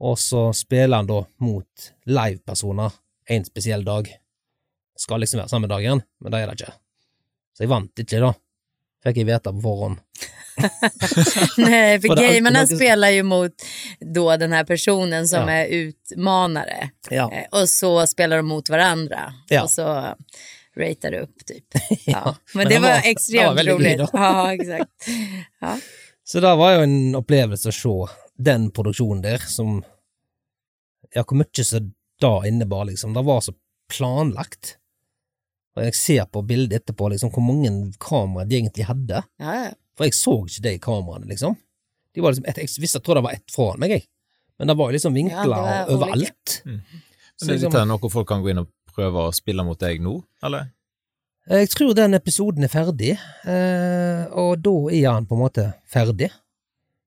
Og 0.00 0.16
så 0.18 0.46
spiller 0.56 0.96
han 0.96 1.06
da 1.06 1.22
mot 1.40 1.90
livepersoner 2.06 2.92
en 3.30 3.44
spesiell 3.44 3.84
dag. 3.84 4.08
Skal 4.96 5.20
liksom 5.20 5.40
være 5.40 5.48
samme 5.50 5.68
dagen, 5.68 6.02
men 6.20 6.32
det 6.32 6.40
er 6.40 6.46
det 6.50 6.60
ikke. 6.60 6.72
Så 7.54 7.62
jeg 7.64 7.68
vant 7.70 7.98
ikke, 8.02 8.20
da. 8.20 8.32
Jeg 9.04 9.14
vite 9.26 9.52
på 9.52 9.60
forhånd. 9.62 9.98
Nej, 11.56 12.00
för 12.00 12.08
gamerna 12.08 12.66
spelar 12.66 13.10
ju 13.10 13.22
mot 13.22 13.52
då 14.14 14.36
den 14.36 14.52
här 14.52 14.64
personen 14.64 15.28
som 15.28 15.40
Ja. 15.48 15.50
är 15.50 15.66
utmanare. 15.66 16.90
Ja. 17.10 17.32
Eh, 17.32 17.60
Och 17.60 17.68
så 17.68 18.06
spelar 18.06 18.36
de 18.36 18.46
mot 18.46 18.68
varandra. 18.70 19.34
Ja. 19.48 19.62
Och 19.62 19.70
så 19.70 19.84
ratear 20.76 21.10
du 21.10 21.18
upp 21.18 21.46
typ. 21.46 21.64
Ja. 22.06 22.36
Men, 22.54 22.62
men 22.62 22.68
det 22.68 22.74
var, 22.78 22.88
var- 22.88 22.94
var 22.94 23.02
extremt 23.10 23.58
väldigt 23.58 23.74
roligt. 23.74 24.00
Ja, 24.12 24.54
exakt. 24.54 24.90
Ja. 25.60 25.78
Så 26.26 26.40
det 26.40 26.54
var 26.54 26.72
jo 26.72 26.80
en 26.80 27.14
opplevelse 27.14 27.68
å 27.68 27.72
se 27.72 28.14
den 28.38 28.70
produksjonen 28.70 29.22
der, 29.22 29.38
som 29.38 29.82
Ja, 31.14 31.22
hvor 31.22 31.36
mye 31.36 31.64
som 31.64 31.92
det 32.20 32.48
innebar, 32.48 32.84
liksom. 32.88 33.12
Det 33.14 33.22
var 33.22 33.40
så 33.40 33.52
planlagt. 33.92 34.76
Og 35.74 35.82
jeg 35.88 35.94
ser 35.98 36.26
på 36.30 36.42
bildet 36.46 36.82
etterpå 36.82 37.08
liksom 37.10 37.32
hvor 37.34 37.42
mange 37.42 37.70
kameraer 38.02 38.46
de 38.50 38.60
egentlig 38.60 38.86
hadde. 38.86 39.24
Ja, 39.42 39.54
ja. 39.58 39.70
For 39.98 40.06
jeg 40.08 40.14
så 40.18 40.34
ikke 40.46 40.62
de 40.68 40.74
kameraene, 40.82 41.26
liksom. 41.30 41.56
De 42.14 42.22
var 42.22 42.30
liksom 42.34 42.46
et, 42.50 42.60
jeg 42.62 42.70
visste, 42.82 42.98
jeg 43.00 43.06
tror 43.06 43.18
det 43.18 43.24
var 43.26 43.34
ett 43.34 43.50
foran 43.54 43.80
meg, 43.82 43.90
jeg. 43.96 44.06
Men 44.58 44.70
det 44.70 44.76
var 44.78 44.92
liksom 44.94 45.16
Ja, 45.16 45.18
vinkler 45.18 45.42
det 45.50 45.64
var 45.64 45.88
olika. 45.90 45.96
overalt. 45.96 46.54
Men 46.64 46.82
Så 47.36 47.48
er 47.50 47.56
liksom, 47.58 47.88
noe 47.90 48.10
folk 48.10 48.28
kan 48.30 48.42
gå 48.44 48.52
inn 48.52 48.62
og 48.62 48.68
prøve 48.94 49.24
å 49.26 49.32
spille 49.34 49.64
mot 49.66 49.78
deg 49.82 50.02
nå, 50.02 50.20
eller? 50.46 50.70
jeg 51.50 51.68
tror 51.74 51.90
den 51.98 52.14
episoden 52.16 52.64
er 52.64 52.70
ferdig, 52.72 53.10
eh, 53.44 54.22
og 54.32 54.62
da 54.64 54.74
er 54.94 55.08
han 55.10 55.26
på 55.26 55.34
en 55.36 55.42
måte 55.42 55.64
ferdig. 55.90 56.30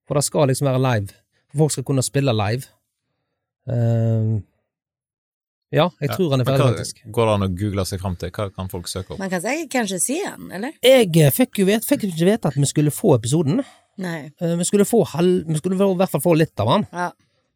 For 0.05 0.19
det 0.19 0.25
skal 0.27 0.51
liksom 0.51 0.67
være 0.67 0.83
live. 0.83 1.15
Folk 1.57 1.71
skal 1.73 1.83
kunne 1.87 2.03
spille 2.05 2.35
live. 2.35 2.67
Ja, 5.75 5.89
jeg 5.99 6.13
tror 6.13 6.31
han 6.31 6.39
er 6.39 6.47
Men 6.47 6.53
ferdig, 6.53 6.63
hva, 6.63 6.75
faktisk. 6.77 6.99
Går 7.11 7.27
det 7.27 7.31
an 7.33 7.43
å 7.43 7.49
google 7.59 7.83
seg 7.89 7.99
fram 7.99 8.15
til? 8.19 8.31
Hva 8.31 8.47
kan 8.55 8.69
folk 8.71 8.87
søke 8.87 9.13
opp? 9.13 9.19
Man 9.19 9.31
kan 9.31 9.43
säkert 9.43 9.71
kanske 9.73 9.99
se 9.99 10.21
en, 10.23 10.47
eller? 10.55 10.75
Jeg 10.85 11.09
eh, 11.11 11.33
fikk 11.35 11.59
jo 11.59 11.67
vet, 11.67 11.83
fikk 11.83 12.05
ikke 12.07 12.27
vite 12.29 12.51
at 12.51 12.55
vi 12.55 12.69
skulle 12.69 12.93
få 12.95 13.17
episoden. 13.17 13.59
Nej. 13.99 14.29
Eh, 14.39 14.53
vi 14.55 14.67
skulle 14.69 14.87
få 14.87 15.03
halv, 15.11 15.43
vi 15.49 15.59
skulle 15.59 15.75
i 15.75 15.97
hvert 15.99 16.13
fall 16.13 16.23
få 16.23 16.37
litt 16.39 16.63
av 16.63 16.71
han. 16.71 16.87
Ja. 16.93 17.09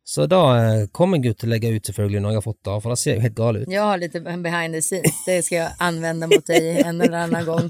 Så 0.03 0.25
da 0.27 0.41
eh, 0.57 0.87
kommer 0.91 1.23
jeg 1.23 1.37
til 1.39 1.47
å 1.47 1.53
legge 1.53 1.71
ut 1.71 1.87
selvfølgelig 1.87 2.23
når 2.25 2.33
jeg 2.33 2.41
har 2.41 2.45
fått 2.49 2.59
det, 2.67 2.75
for 2.83 2.91
det 2.91 2.99
ser 2.99 3.15
jo 3.15 3.23
helt 3.23 3.37
galt 3.37 3.61
ut. 3.61 3.71
Jag 3.71 3.87
har 3.87 4.01
lite 4.01 4.19
behind 4.19 4.75
the 4.75 4.81
scenes. 4.81 5.23
Det 5.25 5.37
ska 5.45 5.55
jag 5.55 5.71
använda 5.79 6.27
mot 6.27 6.45
dig 6.45 6.81
en 6.85 7.01
eller 7.01 7.17
annan 7.17 7.45
gång. 7.45 7.69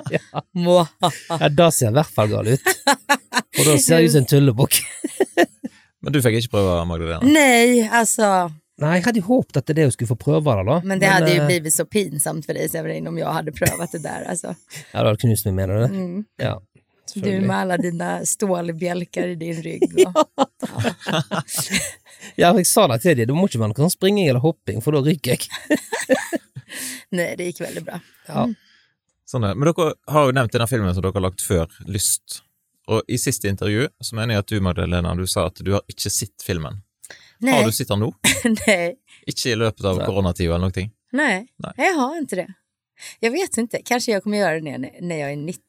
Mwah. 0.57 0.89
Ja, 1.29 1.49
det 1.49 1.69
ser 1.77 1.93
i 1.93 1.99
hvert 1.99 2.15
fall 2.15 2.33
galt 2.33 2.55
ut. 2.55 2.73
Og 3.59 3.61
da 3.67 3.77
ser 3.77 3.99
jeg 3.99 4.09
ut 4.09 4.15
som 4.15 4.23
en 4.23 4.31
tullebukk. 4.31 4.81
Men 6.01 6.15
du 6.15 6.17
fikk 6.23 6.39
ikke 6.39 6.55
prøve, 6.55 6.79
Magdalena? 6.89 7.21
Nej, 7.21 7.85
alltså. 7.93 8.49
Nei, 8.81 8.95
jeg 8.97 9.05
hadde 9.05 9.21
jo 9.21 9.27
håpet 9.27 9.59
at 9.59 9.67
det 9.67 9.73
er 9.75 9.77
det 9.77 9.83
jeg 9.89 9.93
skulle 9.93 10.15
få 10.17 10.39
det, 10.41 10.65
da. 10.65 10.81
Men 10.83 10.99
det 10.99 11.09
hade 11.11 11.31
ju 11.31 11.39
eh, 11.39 11.45
blivit 11.47 11.73
så 11.73 11.85
pinsamt 11.85 12.45
för 12.45 12.53
dig 12.53 12.69
Severin 12.69 13.07
om 13.07 13.17
jag 13.17 13.31
hade 13.33 13.51
prövat 13.51 13.91
det 13.91 13.99
där. 13.99 14.23
Alltså. 14.29 14.55
Ja, 14.91 14.99
du 14.99 15.05
hadde 15.05 15.21
knust 15.21 15.45
meg, 15.45 15.53
mener 15.53 15.73
du 15.73 15.79
det? 15.79 15.87
Mm. 15.87 16.23
Ja, 16.37 16.61
Du 17.15 17.41
med 17.41 17.57
alla 17.57 17.77
dina 17.77 18.25
stålbjälkar 18.25 19.27
i 19.27 19.35
din 19.35 19.61
rygg. 19.61 20.07
Och, 20.07 20.27
Ja, 22.35 22.53
jeg 22.57 22.67
sa 22.67 22.87
det 22.87 23.01
til 23.03 23.17
dem, 23.17 23.27
det 23.27 23.35
må 23.35 23.47
ikke 23.49 23.59
være 23.61 23.73
noe 23.73 23.83
sånn 23.85 23.93
springing 23.93 24.29
eller 24.29 24.43
hopping, 24.43 24.81
for 24.83 24.95
da 24.95 25.01
ryker 25.05 25.35
jeg. 25.35 25.47
nej, 27.17 27.35
det 27.37 27.49
gick 27.49 27.61
väldigt 27.61 27.85
bra. 27.87 27.99
Ja. 28.27 28.45
Sånn 29.27 29.45
er. 29.47 29.57
Men 29.57 29.69
dere 29.71 29.93
har 30.13 30.29
jo 30.29 30.35
nevnt 30.37 30.53
denne 30.55 30.69
filmen 30.69 30.93
som 30.95 31.03
dere 31.03 31.17
har 31.17 31.27
lagt 31.27 31.43
før, 31.43 31.67
Lyst. 31.89 32.41
Og 32.91 33.05
i 33.07 33.17
siste 33.21 33.49
intervju 33.51 33.87
så 34.01 34.15
mener 34.17 34.35
jeg 34.35 34.45
at 34.45 34.51
du, 34.53 34.57
Magdalena, 34.63 35.13
du 35.15 35.27
sa 35.29 35.45
at 35.51 35.61
du 35.63 35.75
har 35.75 35.83
ikke 35.91 36.11
sett 36.11 36.45
filmen. 36.45 36.81
Har 37.41 37.51
Nej, 37.51 37.65
du 37.65 37.71
sett 37.71 37.87
den 37.87 37.99
nå? 37.99 38.13
nej, 38.67 38.95
Ikke 39.27 39.49
i 39.49 39.55
løpet 39.55 39.85
av 39.85 39.97
Nei. 39.97 40.05
koronatida 40.05 40.55
eller 40.55 40.67
noe? 40.69 40.89
nej, 41.11 41.47
Nej. 41.57 41.73
jag 41.77 41.93
har 41.93 42.17
inte 42.17 42.35
det. 42.35 42.53
Jag 43.19 43.31
vet 43.31 43.57
inte, 43.57 43.81
kanske 43.85 44.11
jag 44.11 44.23
kommer 44.23 44.37
göra 44.37 44.59
det 44.59 44.77
när, 44.77 44.97
när 45.01 45.15
jag 45.15 45.31
är 45.31 45.35
90. 45.35 45.61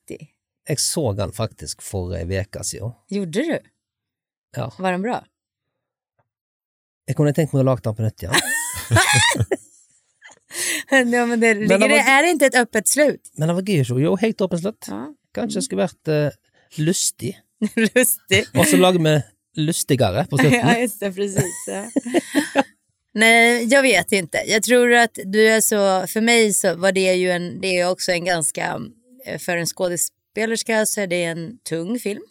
Jeg 0.69 0.81
så 0.81 1.13
den 1.13 1.33
faktisk 1.33 1.83
for 1.83 2.15
ei 2.17 2.41
uke 2.41 2.65
siden. 2.65 2.93
Gjorde 3.09 3.41
du? 3.43 3.59
Ja. 4.57 4.73
Var 4.79 4.93
den 4.93 5.03
bra? 5.03 5.25
Jeg 7.09 7.17
kunne 7.17 7.33
tenkt 7.35 7.53
meg 7.57 7.61
å 7.65 7.67
lage 7.67 7.83
den 7.83 7.97
på 7.97 8.03
nytt 8.05 8.23
igjen. 8.23 8.35
ja, 11.13 11.27
men 11.27 11.41
det, 11.41 11.55
det 11.55 11.67
det, 11.67 11.79
var- 11.79 11.89
är 12.11 12.23
det 12.23 12.31
inte 12.31 12.47
ett 12.47 12.55
öppet 12.55 12.89
slut? 12.89 13.31
Men 13.37 13.49
det 13.49 13.55
var 13.55 13.63
gøy 13.63 13.81
å 13.81 13.85
se. 13.89 13.95
Jo, 14.05 14.17
helt 14.21 14.41
åpent 14.41 14.63
slutt. 14.63 14.87
Ja. 14.89 15.01
Kanskje 15.35 15.59
det 15.59 15.65
skulle 15.67 15.87
vært 15.87 16.09
eh, 16.13 16.31
lystig. 16.79 17.33
Lustigt. 17.77 18.51
Og 18.55 18.67
så 18.69 18.77
lager 18.77 19.01
vi 19.01 19.17
lystigere 19.57 20.25
på 20.31 20.37
ja, 20.43 20.51
slutten. 20.51 20.81
just 20.81 21.01
det, 21.01 21.13
precis. 21.13 21.65
Ja. 21.67 21.85
Nej, 23.15 23.65
jag 23.65 23.83
vet 23.83 24.13
inte. 24.13 24.39
Jag 24.47 24.63
tror 24.63 24.93
att 24.95 25.19
du 25.25 25.49
är 25.49 25.61
så, 25.61 26.07
för 26.07 26.21
mig 26.21 26.53
så 26.53 26.75
var 26.75 26.93
det 26.93 27.15
ju 27.15 27.31
en, 27.31 27.61
det 27.61 27.79
är 27.79 27.91
också 27.91 28.13
en 28.13 28.25
ganska, 28.25 28.81
eh, 29.27 29.39
för 29.39 29.57
en 29.57 29.67
skådespelerska 29.67 30.87
så 30.87 31.01
är 31.01 31.07
det 31.07 31.25
en 31.25 31.59
tung 31.59 31.99
film. 31.99 32.23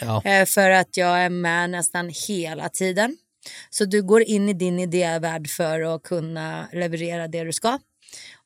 Ja. 0.00 0.22
Eh, 0.24 0.44
För 0.46 0.70
att 0.70 0.96
jag 0.96 1.18
är 1.18 1.30
med 1.30 1.70
nästan 1.70 2.10
hela 2.28 2.68
tiden. 2.68 3.16
Så 3.70 3.84
du 3.84 4.02
går 4.02 4.22
in 4.22 4.48
i 4.48 4.52
din 4.52 4.78
idévärld 4.78 5.50
för 5.50 5.94
att 5.94 6.02
kunna 6.02 6.68
leverera 6.72 7.28
det 7.28 7.44
du 7.44 7.52
ska. 7.52 7.78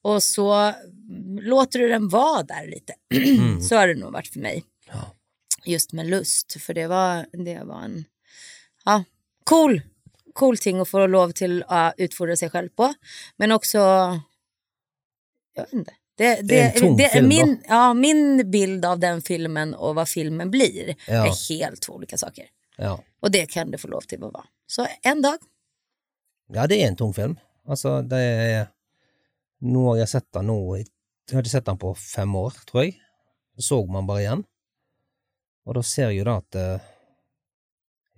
Och 0.03 0.23
så 0.23 0.73
låter 1.41 1.79
du 1.79 1.89
den 1.89 2.09
vara 2.09 2.43
där 2.43 2.66
lite. 2.66 2.95
så 3.68 3.77
har 3.77 3.89
det 3.89 3.95
nog 3.95 4.12
varit 4.12 4.29
för 4.29 4.41
mig. 4.41 4.64
Ja. 4.89 5.14
Just 5.64 5.93
med 5.93 6.07
lust. 6.07 6.57
För 6.61 6.75
det 6.75 6.87
var, 6.87 7.27
det 7.45 7.64
var 7.64 7.83
en 7.83 8.05
ja, 8.85 9.05
cool, 9.45 9.80
cool 10.35 10.57
ting 10.59 10.80
att 10.80 10.89
få 10.89 11.07
lov 11.07 11.30
till 11.30 11.64
att 11.68 11.95
utfordra 11.99 12.37
sig 12.37 12.51
själv 12.51 12.68
på. 12.68 12.95
Men 13.37 13.53
också, 13.53 13.78
jag 15.55 15.62
vet 15.64 15.72
inte. 15.72 15.93
Det, 16.16 16.35
det, 16.35 16.43
Det 16.43 16.61
är 16.61 16.85
en 16.87 16.97
det, 16.97 17.09
film, 17.09 17.28
min, 17.28 17.62
ja, 17.68 17.95
min 17.95 18.51
bild 18.51 18.85
av 18.85 18.99
den 18.99 19.22
filmen 19.22 19.74
och 19.74 19.95
vad 19.95 20.09
filmen 20.09 20.51
blir 20.51 20.95
Ja. 21.07 21.26
är 21.26 21.49
helt 21.49 21.83
två 21.83 21.93
olika 21.93 22.18
saker. 22.18 22.47
Ja. 22.76 23.01
Och 23.20 23.30
det 23.30 23.47
kan 23.47 23.70
det 23.70 23.78
få 23.78 23.89
lov 23.89 24.01
till 24.01 24.24
att 24.24 24.33
vara. 24.33 24.45
Så 24.66 24.87
en 25.03 25.22
dag. 25.22 25.39
ja, 26.53 26.66
det 26.66 26.83
är 26.83 26.89
en 26.89 26.97
tung 26.97 27.14
film. 27.14 27.39
Alltså, 27.68 28.03
det 28.03 28.16
är 28.16 28.66
Nå 29.61 29.89
har 29.89 29.97
jeg 29.97 30.09
sett 30.09 30.33
den 30.33 30.49
Jeg 30.49 31.37
har 31.37 31.43
ikke 31.43 31.51
sett 31.51 31.64
den 31.64 31.78
på 31.78 31.95
fem 31.95 32.35
år, 32.35 32.51
tror 32.66 32.85
jeg. 32.85 32.97
Så 33.57 33.62
så 33.62 33.87
man 33.87 34.07
bare 34.07 34.20
igjen. 34.22 34.45
Og 35.66 35.74
da 35.74 35.83
ser 35.83 36.11
jeg 36.11 36.18
jo 36.18 36.24
da 36.24 36.37
at 36.37 36.55
eh, 36.55 36.80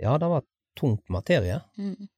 Ja, 0.01 0.19
det 0.19 0.27
var 0.29 0.43
tungt 0.79 1.09
materie, 1.09 1.61
Mm. 1.79 2.09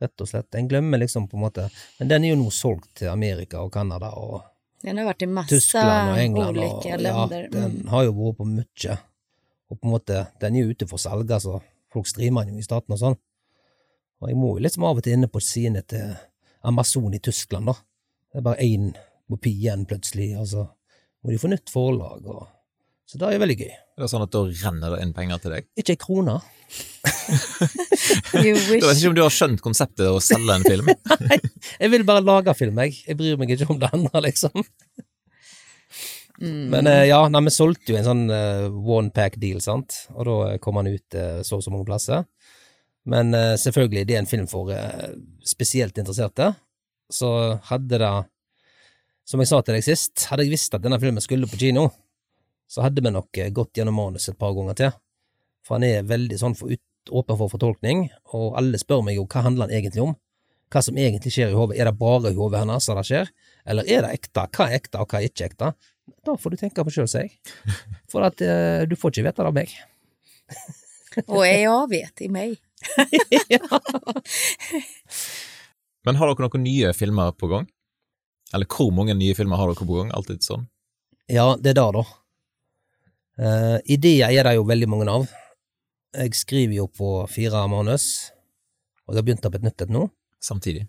rett 0.00 0.20
og 0.20 0.28
slett. 0.28 0.54
En 0.54 0.68
glemmer 0.68 0.98
liksom 0.98 1.28
på 1.28 1.36
en 1.36 1.42
måte 1.44 1.70
Men 1.98 2.08
den 2.08 2.24
er 2.24 2.28
jo 2.34 2.36
nå 2.42 2.50
solgt 2.50 2.94
til 2.94 3.08
Amerika 3.08 3.60
og 3.60 3.72
Canada 3.72 4.10
og 4.16 4.42
Den 4.82 4.96
har 4.96 5.04
varit 5.04 5.22
i 5.22 5.26
massa 5.26 5.48
Tyskland 5.54 6.10
og 6.10 6.18
England. 6.18 6.56
olika 6.58 6.76
og, 6.76 6.84
ja, 6.86 6.96
länder. 6.96 7.50
den 7.50 7.70
Mm. 7.82 7.88
har 7.88 8.04
jo 8.04 8.12
vært 8.12 8.36
på 8.38 8.44
mye. 8.46 8.98
Og 9.70 9.80
på 9.80 9.84
en 9.84 9.90
måte, 9.92 10.26
den 10.40 10.56
er 10.56 10.60
jo 10.64 10.70
ute 10.70 10.86
for 10.88 10.96
salg, 10.98 11.30
altså. 11.30 11.60
Folk 11.92 12.06
streamer 12.06 12.44
den 12.44 12.54
jo 12.54 12.58
i 12.60 12.62
staten 12.62 12.92
og 12.92 12.98
sånn. 12.98 13.16
Og 14.22 14.28
jeg 14.28 14.36
må 14.36 14.54
jo 14.56 14.62
liksom 14.64 14.84
av 14.84 14.96
og 14.96 15.02
til 15.02 15.12
inne 15.12 15.28
på 15.28 15.40
sidene 15.40 15.82
til 15.86 16.16
Amazon 16.64 17.12
i 17.14 17.18
Tyskland, 17.18 17.66
da. 17.66 17.72
Det 18.32 18.38
er 18.38 18.40
bare 18.42 18.56
én 18.62 18.94
kopi 19.28 19.50
igjen 19.60 19.86
plutselig, 19.86 20.36
og 20.40 20.46
så 20.46 20.68
må 21.24 21.30
de 21.30 21.38
få 21.38 21.48
nytt 21.48 21.68
forlag. 21.70 22.26
Og... 22.26 22.48
Så 23.10 23.18
det 23.18 23.26
er 23.26 23.40
veldig 23.42 23.56
gøy. 23.58 23.70
Det 23.74 24.06
er 24.06 24.10
sånn 24.12 24.22
at 24.22 24.30
Da 24.30 24.40
renner 24.46 24.94
det 24.94 25.02
inn 25.02 25.12
penger 25.16 25.40
til 25.42 25.54
deg. 25.56 25.64
Ikke 25.82 25.96
ei 25.96 25.98
krone. 25.98 26.36
Jeg 28.38 28.54
vet 28.54 28.84
ikke 28.84 29.10
om 29.10 29.16
du 29.16 29.24
har 29.24 29.34
skjønt 29.34 29.62
konseptet 29.64 30.06
å 30.06 30.20
selge 30.22 30.54
en 30.54 30.66
film. 30.66 30.92
Jeg 31.82 31.90
vil 31.90 32.06
bare 32.06 32.22
lage 32.22 32.54
film, 32.54 32.78
jeg. 32.78 33.00
Jeg 33.08 33.18
bryr 33.18 33.40
meg 33.40 33.50
ikke 33.56 33.66
om 33.74 33.80
det 33.82 33.90
andre, 33.96 34.22
liksom. 34.28 34.62
Mm. 36.40 36.70
Men 36.72 36.86
eh, 36.88 37.04
ja, 37.10 37.20
nei, 37.28 37.42
vi 37.44 37.52
solgte 37.52 37.92
jo 37.92 37.98
en 37.98 38.06
sånn 38.06 38.22
eh, 38.32 38.66
one 38.70 39.12
pack 39.12 39.36
deal, 39.42 39.58
sant, 39.60 40.06
og 40.14 40.24
da 40.24 40.36
eh, 40.48 40.60
kom 40.62 40.78
han 40.80 40.88
ut 40.88 41.18
eh, 41.18 41.42
så 41.44 41.58
og 41.58 41.64
så 41.66 41.72
mange 41.74 41.88
plasser. 41.88 42.24
Men 43.10 43.34
eh, 43.36 43.56
selvfølgelig, 43.60 44.06
det 44.08 44.16
er 44.16 44.22
en 44.22 44.30
film 44.30 44.46
for 44.48 44.72
spesielt 45.44 45.98
interesserte. 46.00 46.52
Så 47.12 47.28
hadde 47.68 48.00
det, 48.00 48.12
som 49.28 49.42
jeg 49.42 49.50
sa 49.50 49.60
til 49.60 49.76
deg 49.76 49.84
sist, 49.84 50.30
hadde 50.30 50.46
jeg 50.46 50.54
visst 50.54 50.78
at 50.78 50.86
denne 50.86 51.00
filmen 51.02 51.24
skulle 51.24 51.50
på 51.50 51.60
kino, 51.60 51.90
så 52.70 52.84
hadde 52.84 53.02
vi 53.02 53.12
nok 53.12 53.42
eh, 53.42 53.50
gått 53.54 53.78
gjennom 53.78 53.98
manus 53.98 54.30
et 54.30 54.38
par 54.38 54.54
ganger 54.56 54.78
til. 54.78 54.94
For 55.66 55.76
han 55.76 55.86
er 55.88 56.08
veldig 56.08 56.38
sånn 56.40 56.56
for 56.58 56.70
ut, 56.70 56.82
åpen 57.10 57.38
for 57.40 57.52
fortolkning, 57.52 58.06
og 58.36 58.58
alle 58.60 58.78
spør 58.80 59.02
meg 59.06 59.18
jo 59.18 59.26
hva 59.26 59.44
handler 59.46 59.68
han 59.68 59.76
egentlig 59.76 60.04
om? 60.04 60.16
Hva 60.70 60.84
som 60.86 60.98
egentlig 61.00 61.32
skjer 61.34 61.50
i 61.50 61.58
hodet. 61.58 61.80
Er 61.82 61.90
det 61.90 61.98
bare 61.98 62.30
i 62.30 62.38
hodet 62.38 62.62
hennes 62.62 62.86
det 62.86 63.06
skjer, 63.08 63.32
eller 63.66 63.88
er 63.90 64.06
det 64.06 64.12
ekte? 64.20 64.46
Hva 64.54 64.68
er 64.68 64.78
ekte, 64.78 65.02
og 65.02 65.10
hva 65.10 65.18
er 65.18 65.32
ikke 65.32 65.50
ekte? 65.50 65.72
Da 66.26 66.34
får 66.38 66.54
du 66.54 66.60
tenke 66.60 66.84
på 66.86 66.94
sjøl, 66.94 67.08
sier 67.10 67.26
jeg. 67.26 67.74
For 68.10 68.26
at 68.26 68.42
eh, 68.44 68.86
du 68.86 68.94
får 68.98 69.14
ikke 69.14 69.26
vite 69.26 69.42
det 69.42 69.50
av 69.50 69.56
meg. 69.56 69.74
Och 71.26 71.46
jag 71.46 71.90
vet 71.90 72.20
i 72.20 72.28
mig. 72.28 72.58
Men 76.04 76.16
har 76.16 76.30
dere 76.30 76.46
noen 76.46 76.62
nye 76.64 76.92
filmer 76.96 77.32
på 77.36 77.46
gang? 77.50 77.66
Eller 78.54 78.66
hvor 78.70 78.90
mange 78.94 79.14
nye 79.14 79.34
filmer 79.36 79.56
har 79.60 79.66
dere 79.70 79.86
på 79.86 79.98
gang? 79.98 80.10
Alltid 80.16 80.42
sånn. 80.46 80.64
Ja, 81.30 81.56
det 81.60 81.74
er 81.74 81.78
det, 81.78 81.90
da. 81.98 82.04
Eh, 83.40 83.78
ideer 83.96 84.34
er 84.34 84.44
det 84.44 84.58
jo 84.58 84.66
veldig 84.68 84.88
mange 84.90 85.08
av. 85.08 85.28
Jeg 86.12 86.34
skriver 86.36 86.76
jo 86.76 86.88
på 86.92 87.10
fire 87.30 87.62
manus, 87.72 88.32
og 89.06 89.14
jeg 89.14 89.20
har 89.20 89.26
begynt 89.28 89.46
på 89.46 89.56
et 89.56 89.64
nytt 89.64 89.84
et 89.86 89.92
nå. 89.94 90.08
Samtidig. 90.40 90.86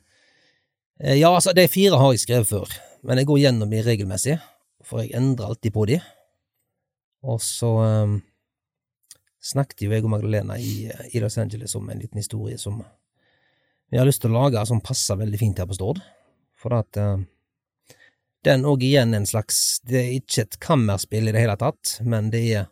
Eh, 0.99 1.17
ja, 1.19 1.31
altså, 1.31 1.53
de 1.55 1.67
fire 1.71 1.99
har 1.99 2.11
jeg 2.11 2.25
skrevet 2.25 2.49
før, 2.49 2.73
men 3.07 3.19
jeg 3.19 3.29
går 3.29 3.39
gjennom 3.45 3.71
de 3.71 3.83
regelmessig, 3.85 4.35
for 4.83 5.03
jeg 5.03 5.15
endrer 5.15 5.51
alltid 5.51 5.75
på 5.75 5.85
de. 5.87 5.99
Og 7.23 7.39
så 7.43 7.69
um, 7.69 8.15
snakket 9.41 9.85
jo 9.85 9.91
jeg 9.93 10.03
og 10.03 10.11
Magdalena 10.15 10.57
i, 10.57 10.89
i 11.13 11.21
Los 11.21 11.37
Angeles 11.37 11.75
om 11.77 11.89
en 11.89 12.01
liten 12.01 12.17
historie 12.17 12.57
som 12.57 12.81
vi 13.91 13.99
har 13.99 14.07
lyst 14.07 14.23
til 14.23 14.31
å 14.31 14.39
lage, 14.39 14.63
som 14.65 14.81
passer 14.81 15.19
veldig 15.19 15.39
fint 15.39 15.59
her 15.59 15.67
på 15.69 15.75
Stord. 15.77 15.99
For 16.57 16.73
at 16.77 16.97
eh, 16.97 17.23
den 18.45 18.65
òg 18.65 18.83
igjen 18.85 19.13
en 19.13 19.27
slags 19.27 19.81
Det 19.85 19.99
er 19.99 20.13
ikke 20.17 20.45
et 20.45 20.57
kammerspill 20.63 21.29
i 21.29 21.33
det 21.35 21.43
hele 21.43 21.57
tatt, 21.59 21.99
men 22.01 22.31
det 22.33 22.41
er 22.55 22.67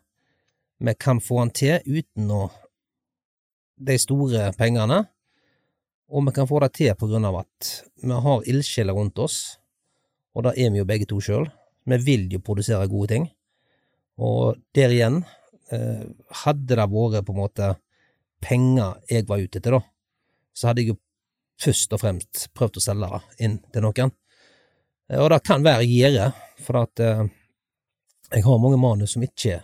Vi 0.79 0.93
kan 0.95 1.19
få 1.19 1.41
han 1.41 1.51
til 1.51 1.83
uten 1.85 2.31
å 2.31 2.49
de 3.79 3.95
store 3.99 4.49
pengene, 4.59 5.05
og 6.11 6.25
vi 6.27 6.31
kan 6.35 6.47
få 6.47 6.59
det 6.63 6.73
til 6.75 6.95
på 6.99 7.07
grunn 7.07 7.27
av 7.27 7.37
at 7.41 7.67
vi 8.03 8.11
har 8.11 8.47
ildsjeler 8.51 8.95
rundt 8.95 9.19
oss, 9.19 9.59
og 10.35 10.45
eh, 10.45 10.49
det 10.49 10.65
er 10.65 10.71
vi 10.71 10.81
jo 10.81 10.87
begge 10.87 11.07
to 11.07 11.19
sjøl. 11.23 11.47
Vi 11.87 11.99
vil 12.03 12.25
jo 12.31 12.41
produsere 12.43 12.87
gode 12.91 13.07
ting. 13.13 13.29
Og 14.19 14.59
der 14.75 14.91
igjen, 14.91 15.21
hadde 16.43 16.75
det 16.75 16.77
vært 16.79 17.25
på 17.25 17.35
en 17.35 17.41
måte 17.43 17.69
penger 18.41 18.97
jeg 19.09 19.27
var 19.27 19.43
ute 19.43 19.59
etter, 19.59 19.77
da, 19.77 19.81
så 20.55 20.69
hadde 20.69 20.83
jeg 20.83 20.93
jo 20.93 20.99
først 21.59 21.93
og 21.93 22.01
fremst 22.01 22.47
prøvd 22.55 22.79
å 22.79 22.83
selge 22.83 23.09
det 23.11 23.45
inn 23.45 23.57
til 23.73 23.85
noen. 23.85 24.13
Eh, 25.09 25.19
Og 25.19 25.29
det 25.33 25.41
kan 25.43 25.63
være 25.65 25.85
jeg 25.87 26.31
for 26.63 26.83
at 26.83 26.99
eh, 26.99 27.25
jeg 28.31 28.45
har 28.45 28.61
mange 28.61 28.77
manus 28.77 29.15
som 29.15 29.23
ikke 29.25 29.55
er 29.57 29.63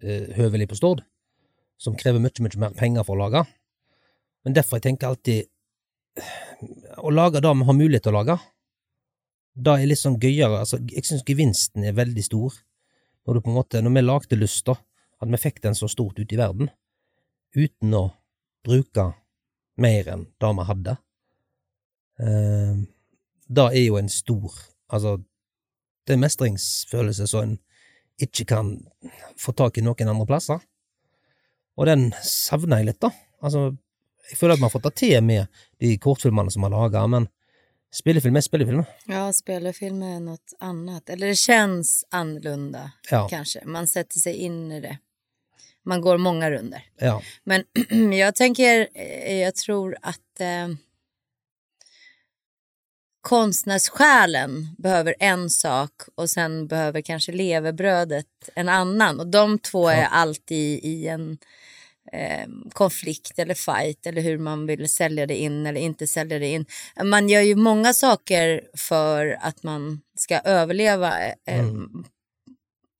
eh, 0.00 0.30
høvelig 0.36 0.70
på 0.70 0.78
Stord, 0.78 1.02
som 1.80 1.96
krever 1.96 2.22
mye, 2.22 2.44
mye 2.44 2.60
mer 2.60 2.76
penger 2.76 3.04
for 3.04 3.16
å 3.18 3.26
lage. 3.26 3.44
Men 4.44 4.56
derfor 4.56 4.78
jeg 4.78 4.88
tenker 4.88 5.10
alltid 5.10 5.44
eh, 5.44 6.32
å 6.98 7.12
lage 7.12 7.42
det 7.42 7.52
vi 7.52 7.68
har 7.68 7.76
mulighet 7.76 8.06
til 8.06 8.14
å 8.14 8.20
lage, 8.22 8.38
det 9.60 9.72
er 9.76 9.88
litt 9.90 10.00
sånn 10.00 10.20
gøyere. 10.20 10.62
Altså, 10.62 10.78
jeg 10.88 11.04
syns 11.04 11.26
gevinsten 11.26 11.84
er 11.84 11.96
veldig 11.98 12.24
stor 12.24 12.54
når 13.26 13.36
du 13.36 13.42
på 13.44 13.50
en 13.50 13.58
måte, 13.58 13.82
når 13.84 13.92
vi 13.92 14.02
lagde 14.06 14.38
Lyst, 14.38 14.64
da, 14.70 14.78
at 15.20 15.28
vi 15.28 15.40
fikk 15.42 15.60
den 15.66 15.76
så 15.76 15.88
stort 15.90 16.16
ut 16.18 16.32
i 16.32 16.38
verden, 16.38 16.70
uten 17.52 17.92
å 17.98 18.06
bruke 18.64 19.10
mer 19.80 20.08
enn 20.14 20.24
det 20.40 20.52
vi 20.56 20.64
hadde. 20.70 20.94
Eh, 22.24 22.80
det 23.50 23.64
er 23.74 23.84
jo 23.86 23.96
en 23.98 24.08
stor 24.08 24.54
Altså, 24.90 25.16
det 26.06 26.12
er 26.12 26.16
en 26.18 26.24
mestringsfølelse 26.24 27.26
som 27.30 27.42
en 27.44 27.58
ikke 28.18 28.44
kan 28.50 28.72
få 29.38 29.52
tak 29.54 29.78
i 29.78 29.84
noen 29.86 30.08
andre 30.10 30.26
plasser. 30.26 30.58
Og 31.78 31.86
den 31.86 32.08
savner 32.26 32.80
jeg 32.80 32.88
litt, 32.90 32.98
da. 33.00 33.10
Altså, 33.42 33.68
jeg 34.32 34.38
føler 34.40 34.56
at 34.56 34.58
vi 34.58 34.66
har 34.66 34.72
fått 34.74 34.88
det 34.88 34.94
til 34.98 35.22
med 35.22 35.46
de 35.80 35.92
kortfilmene 36.02 36.50
som 36.50 36.62
vi 36.66 36.68
har 36.68 36.74
laga, 36.74 37.04
men 37.06 37.28
spillefilm 37.94 38.36
er 38.36 38.44
spillefilm. 38.48 38.82
Ja, 39.06 39.32
spelfilm 39.32 40.02
är 40.02 40.20
något 40.20 40.54
annat. 40.60 41.08
Eller 41.10 41.26
det 41.26 41.36
känns 41.38 42.04
annorlunda 42.10 42.90
Ja. 43.10 43.28
kanske. 43.30 43.62
Man 43.64 43.86
sätter 43.86 44.18
sig 44.18 44.34
in 44.34 44.72
i 44.72 44.80
det. 44.80 44.98
Man 45.84 46.00
går 46.00 46.18
många 46.18 46.50
runder. 46.50 46.82
ja. 46.98 47.22
Men 47.44 47.64
jag 48.18 48.34
tänker, 48.34 48.88
jag 49.40 49.54
tror 49.54 49.96
att 50.02 50.40
eh, 50.40 50.68
konstnärssjälen 53.20 54.74
behöver 54.78 55.14
en 55.18 55.50
sak 55.50 55.90
och 56.14 56.30
sen 56.30 56.66
behöver 56.66 57.00
kanske 57.00 57.32
levebrödet 57.32 58.26
en 58.54 58.68
annan. 58.68 59.20
Och 59.20 59.26
de 59.26 59.58
två 59.58 59.88
är 59.88 60.00
Ja. 60.00 60.06
alltid 60.06 60.84
i 60.84 61.08
en 61.08 61.38
eh, 62.12 62.48
konflikt 62.72 63.38
eller 63.38 63.54
fight 63.54 64.06
eller 64.06 64.22
hur 64.22 64.38
man 64.38 64.66
vill 64.66 64.88
sälja 64.88 65.26
det 65.26 65.36
in 65.36 65.66
eller 65.66 65.80
inte 65.80 66.06
sälja 66.06 66.38
det 66.38 66.46
in. 66.48 66.66
Man 67.04 67.28
gör 67.28 67.40
ju 67.40 67.54
många 67.54 67.92
saker 67.92 68.62
för 68.76 69.38
att 69.40 69.62
man 69.62 70.00
ska 70.18 70.38
överleva. 70.38 71.18
Eh, 71.26 71.34
Mm. 71.46 72.04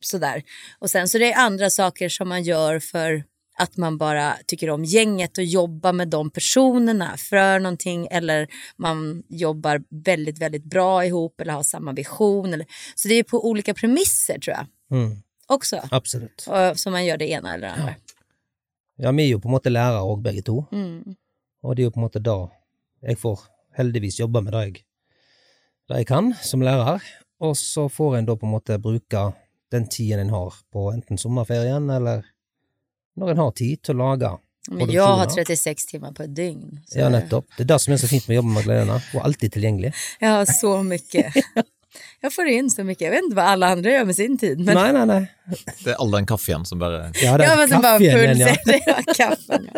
Sådär. 0.05 0.43
Och 0.79 0.91
sen 0.91 1.09
så 1.09 1.19
det 1.19 1.33
är 1.33 1.39
andra 1.39 1.71
saker 1.71 2.09
som 2.09 2.29
man 2.29 2.43
gör 2.43 2.79
för 2.79 3.25
att 3.59 3.77
man 3.77 3.99
bara 3.99 4.35
tycker 4.47 4.71
om 4.71 4.85
gänget 4.85 5.39
och 5.39 5.45
jobbar 5.45 5.93
med 5.93 6.09
de 6.09 6.31
personerna 6.31 7.17
för 7.17 7.59
någonting 7.61 8.09
eller 8.11 8.49
man 8.77 9.23
jobbar 9.29 9.83
väldigt, 9.91 10.39
väldigt 10.39 10.65
bra 10.65 11.05
ihop 11.05 11.41
eller 11.41 11.53
har 11.53 11.63
samma 11.63 11.93
vision. 11.93 12.55
Eller, 12.55 12.67
så 12.95 13.09
det 13.09 13.15
är 13.15 13.23
på 13.23 13.49
olika 13.49 13.75
premisser 13.75 14.39
tror 14.39 14.57
jag 14.57 14.67
Mm, 14.99 15.17
också. 15.47 15.81
absolutt. 15.91 16.47
Och, 16.49 16.79
som 16.81 16.93
man 16.93 17.05
gör 17.07 17.17
det 17.17 17.29
ena 17.31 17.55
eller 17.55 17.67
det 17.67 17.73
andra. 17.75 17.95
Ja, 18.97 19.13
vi 19.13 19.23
er 19.25 19.29
jo 19.33 19.39
på 19.41 19.49
en 19.49 19.53
måte 19.55 19.71
lærere 19.73 20.01
òg, 20.05 20.21
begge 20.23 20.43
to, 20.43 20.67
Mm. 20.73 21.15
og 21.63 21.77
det 21.77 21.83
er 21.83 21.85
jo 21.89 21.91
på 21.95 22.01
en 22.01 22.05
måte 22.05 22.21
da 22.21 22.35
jeg 23.03 23.17
får 23.19 23.41
heldigvis 23.79 24.19
jobbe 24.21 24.43
med 24.43 24.53
det 24.53 24.61
jeg, 24.65 24.75
det 25.89 25.97
jeg 25.97 26.07
kan 26.07 26.35
som 26.43 26.61
lærer, 26.61 27.01
og 27.41 27.57
så 27.57 27.89
får 27.89 28.17
en 28.19 28.27
da 28.27 28.35
på 28.37 28.47
en 28.47 28.53
måte 28.53 28.77
bruke 28.79 29.23
den 29.73 29.89
tiden 29.89 30.21
en 30.21 30.31
har 30.35 30.53
på 30.73 30.91
enten 30.93 31.17
sommerferien 31.19 31.89
eller 31.91 32.25
når 33.17 33.35
en 33.35 33.43
har 33.45 33.51
tid 33.59 33.83
til 33.83 33.97
å 33.97 34.03
lage 34.05 34.31
Men 34.71 34.91
jag 34.93 35.07
har 35.07 35.25
Produksjoner. 35.25 35.45
36 35.45 35.87
timmar 35.87 36.13
på 36.13 36.23
ett 36.23 36.37
dygn. 36.37 36.81
så 36.87 36.99
Ja, 36.99 37.09
nettopp. 37.09 37.47
Det 37.57 37.65
er 37.65 37.73
det 37.73 37.81
som 37.81 37.95
er 37.95 37.97
så 38.03 38.09
fint 38.11 38.29
med 38.29 38.35
å 38.35 38.39
jobbe 38.41 38.53
med 38.53 38.59
Magdalena. 38.61 38.99
Hun 39.11 39.21
er 39.21 39.25
alltid 39.25 39.53
tilgjengelig. 39.53 39.93
Jag 40.21 40.29
har 40.37 40.47
så 40.47 40.83
mycket. 40.83 41.35
Jag 42.21 42.33
får 42.33 42.47
in 42.47 42.71
så 42.71 42.85
mycket. 42.85 43.03
Jag 43.05 43.11
vet 43.11 43.23
inte 43.25 43.37
vad 43.37 43.45
alla 43.45 43.69
andra 43.69 43.91
gör 43.91 44.05
med 44.05 44.17
sin 44.17 44.39
tid. 44.39 44.61
Men 44.61 44.75
Nei, 44.75 44.93
nei, 44.93 45.07
nei. 45.07 45.27
Det 45.85 45.91
er 45.91 45.97
all 45.99 46.11
den 46.11 46.27
kaffen 46.27 46.65
som 46.65 46.79
bare 46.79 47.13
Ja, 47.23 47.39
den 47.39 47.49
jag 47.49 47.59
måste 47.59 47.77
bara 47.77 47.99
kaffen 47.99 48.37
igjen, 48.37 48.83
ja. 48.87 49.03
kaffen. 49.17 49.69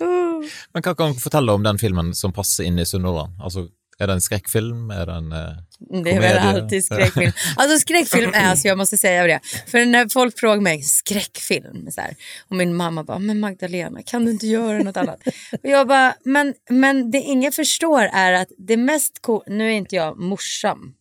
Ja. 0.00 0.06
Uh. 0.06 0.44
Men 0.72 0.82
hva 0.82 0.94
kan 0.94 1.14
du 1.14 1.20
fortelle 1.22 1.52
om 1.52 1.62
den 1.62 1.78
filmen 1.78 2.12
som 2.14 2.32
passer 2.32 2.68
inn 2.68 2.78
i 2.78 2.84
Sunnhordland? 2.86 3.40
Altså, 3.40 3.68
er 3.98 4.10
det 4.10 4.18
en 4.18 4.24
skrekkfilm? 4.24 4.90
Er 4.90 5.06
det 5.08 5.16
en 5.22 5.32
eh, 5.32 5.56
Det 5.90 6.10
är 6.10 6.20
väl 6.20 6.38
alltid 6.38 6.84
skräckfilm. 6.84 7.32
Alltså 7.56 7.78
skräckfilm 7.78 8.30
är, 8.34 8.50
alltså 8.50 8.68
jag 8.68 8.78
måste 8.78 8.98
säga 8.98 9.26
det. 9.26 9.40
För 9.66 9.86
när 9.86 10.08
folk 10.08 10.38
frågar 10.38 10.60
mig 10.60 10.82
skräckfilm 10.82 11.90
så 11.90 12.00
här, 12.00 12.16
och 12.48 12.56
min 12.56 12.74
mamma 12.74 13.04
bara, 13.04 13.18
men 13.18 13.40
Magdalena 13.40 14.02
kan 14.02 14.24
du 14.24 14.30
inte 14.30 14.46
göra 14.46 14.78
något 14.78 14.96
annat? 14.96 15.20
Och 15.62 15.68
jag 15.68 15.88
bara, 15.88 16.14
men, 16.24 16.54
men 16.70 17.10
det 17.10 17.18
ingen 17.20 17.52
förstår 17.52 18.02
är 18.02 18.32
att 18.32 18.48
det 18.58 18.76
mest 18.76 19.20
nu 19.46 19.68
är 19.68 19.72
inte 19.72 19.96
jag 19.96 20.18
morsom. 20.18 20.94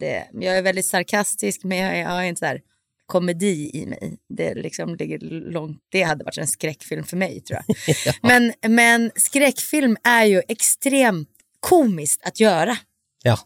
Det, 0.00 0.24
jag 0.32 0.58
är 0.58 0.62
väldigt 0.62 0.86
sarkastisk 0.86 1.64
men 1.64 1.78
jag, 1.78 1.98
jag 1.98 2.08
har 2.08 2.22
inte 2.22 2.38
så 2.38 2.46
här 2.46 2.60
komedi 3.06 3.70
i 3.74 3.86
mig. 3.86 4.18
Det 4.28 4.54
liksom 4.54 4.94
ligger 4.94 5.18
långt, 5.50 5.78
det 5.88 6.02
hade 6.02 6.24
varit 6.24 6.38
en 6.38 6.46
skräckfilm 6.46 7.04
för 7.04 7.16
mig 7.16 7.40
tror 7.40 7.60
jag. 7.66 7.76
men, 8.22 8.52
men 8.68 9.10
skräckfilm 9.16 9.96
är 10.04 10.24
ju 10.24 10.42
extremt 10.48 11.28
komiskt 11.60 12.20
att 12.24 12.40
göra. 12.40 12.76
Ja. 13.22 13.38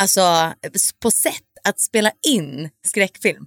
Alltså 0.00 0.52
på 1.02 1.10
sätt 1.10 1.34
att 1.68 1.80
spela 1.80 2.10
in 2.26 2.70
skräckfilm. 2.86 3.46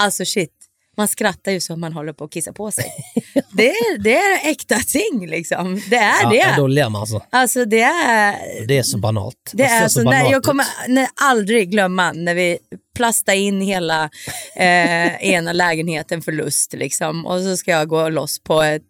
Alltså 0.00 0.24
shit, 0.24 0.52
man 0.96 1.08
skrattar 1.08 1.52
ju 1.52 1.60
som 1.60 1.80
man 1.80 1.92
håller 1.92 2.12
på 2.12 2.24
att 2.24 2.32
kissa 2.32 2.52
på 2.52 2.70
sig. 2.70 2.84
det, 3.52 3.70
är, 3.70 3.98
det 3.98 4.16
är 4.16 4.50
äkta 4.50 4.78
ting 4.78 5.26
liksom. 5.26 5.82
Det 5.90 5.96
är 5.96 6.22
Ja, 6.22 6.28
det. 6.30 6.36
ja, 6.36 6.56
da 6.56 6.66
ler 6.66 6.90
vi, 6.90 6.96
altså. 6.96 7.22
Alltså 7.30 7.64
det 7.64 7.82
är... 7.82 8.66
Det 8.66 8.74
er 8.74 8.82
så 8.82 8.98
banalt. 8.98 9.50
Det 9.52 9.62
är 9.64 9.82
alltså, 9.82 10.00
så 10.00 10.10
nej, 10.10 10.18
banalt 10.18 10.32
jag 10.32 10.42
kommer 10.42 10.66
nej, 10.88 11.08
aldrig 11.20 11.70
glömma 11.70 12.12
när 12.12 12.34
vi 12.34 12.58
plastade 12.96 13.38
in 13.38 13.60
hela 13.60 14.10
eh, 14.56 15.16
ena 15.24 15.52
lägenheten 15.52 16.22
för 16.22 16.32
lust 16.32 16.72
liksom. 16.72 17.26
Och 17.26 17.40
så 17.40 17.56
ska 17.56 17.70
jag 17.70 17.88
gå 17.88 18.08
loss 18.08 18.38
på 18.42 18.62
ett 18.62 18.82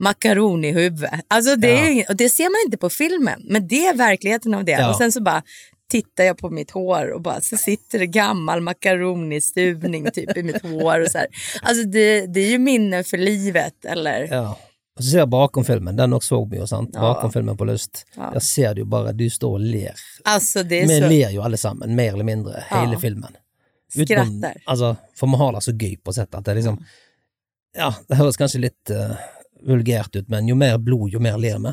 makaron 0.00 0.64
i 0.64 0.72
huvudet. 0.72 1.20
Alltså 1.28 1.56
det, 1.56 1.70
är 1.70 1.84
Ja. 1.84 1.90
ingen, 1.90 2.04
och 2.08 2.16
det 2.16 2.28
ser 2.28 2.44
man 2.44 2.66
inte 2.66 2.76
på 2.78 2.90
filmen, 2.90 3.40
men 3.44 3.68
det 3.68 3.86
är 3.86 3.94
verkligheten 3.94 4.54
av 4.54 4.64
det. 4.64 4.72
Ja. 4.72 4.90
Och 4.90 4.96
sen 4.96 5.12
så 5.12 5.22
bara 5.22 5.42
tittar 5.94 6.24
jag 6.24 6.38
på 6.38 6.50
mitt 6.50 6.70
hår 6.74 7.10
och 7.14 7.20
bara 7.22 7.40
så 7.40 7.56
sitter 7.56 7.98
det 7.98 8.06
gammal 8.06 8.60
makaronistuvning 8.60 10.10
typ 10.10 10.36
i 10.36 10.42
mitt 10.42 10.62
hår. 10.62 11.00
Och 11.00 11.10
så 11.10 11.18
här. 11.18 11.26
Alltså 11.62 11.84
det, 11.84 12.26
det 12.26 12.40
är 12.40 12.50
ju 12.50 12.58
minne 12.58 13.04
för 13.04 13.16
livet 13.18 13.84
eller 13.84 14.28
Ja. 14.30 14.56
Og 14.96 15.02
så 15.02 15.10
ser 15.10 15.18
jeg 15.18 15.28
bakom 15.28 15.64
filmen, 15.66 15.96
den 15.98 16.12
også 16.14 16.28
så 16.36 16.44
vi 16.50 16.58
jo, 16.60 16.66
sant? 16.70 16.90
Ja. 16.94 17.00
Bakom 17.02 17.32
filmen 17.34 17.56
på 17.58 17.64
Lyst. 17.66 18.04
Ja. 18.16 18.28
Der 18.30 18.40
ser 18.46 18.74
du 18.74 18.84
jo 18.84 18.86
bare, 18.86 19.10
du 19.12 19.24
står 19.30 19.56
og 19.56 19.60
ler. 19.60 19.94
Alltså 20.24 20.62
det 20.62 20.82
är 20.82 20.86
Vi 20.86 21.00
så 21.00 21.08
ler 21.08 21.30
jo 21.34 21.42
alle 21.42 21.56
sammen, 21.58 21.96
mer 21.96 22.12
eller 22.12 22.24
mindre, 22.24 22.62
Ja. 22.70 22.76
hele 22.84 22.98
filmen. 23.00 23.36
skrattar. 23.90 24.54
altså, 24.66 24.96
for 25.18 25.26
vi 25.26 25.36
har 25.36 25.52
det 25.52 25.62
så 25.62 25.72
gøy 25.72 25.96
på 26.04 26.12
sett 26.14 26.34
at 26.34 26.44
det 26.44 26.54
liksom 26.54 26.78
Ja, 27.76 27.90
det 28.08 28.16
høres 28.16 28.36
kanskje 28.38 28.60
litt 28.60 28.90
eh, 28.90 29.16
vulgært 29.66 30.14
ut, 30.16 30.28
men 30.28 30.46
jo 30.48 30.54
mer 30.54 30.78
blod, 30.78 31.10
jo 31.12 31.18
mer 31.18 31.38
ler 31.42 31.58
vi. 31.58 31.72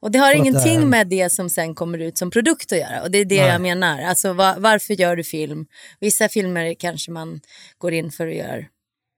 Och 0.00 0.10
det 0.10 0.18
har 0.18 0.26
För 0.32 0.40
att, 0.40 0.46
ingenting 0.46 0.88
med 0.90 1.08
det 1.08 1.32
som 1.32 1.50
sen 1.50 1.74
kommer 1.74 1.98
ut 1.98 2.18
som 2.18 2.30
produkt 2.30 2.72
att 2.72 2.78
göra. 2.78 3.02
Och 3.02 3.10
det 3.10 3.18
är 3.18 3.24
det 3.24 3.40
Nej. 3.42 3.48
jag 3.52 3.60
menar. 3.60 4.02
Alltså 4.02 4.32
va- 4.32 4.56
varför 4.58 4.94
gör 4.94 5.16
du 5.16 5.24
film? 5.24 5.66
Vissa 6.00 6.28
filmer 6.28 6.74
kanske 6.74 7.10
man 7.10 7.40
går 7.78 7.92
in 7.92 8.10
för 8.10 8.26
att 8.26 8.34
göra 8.34 8.64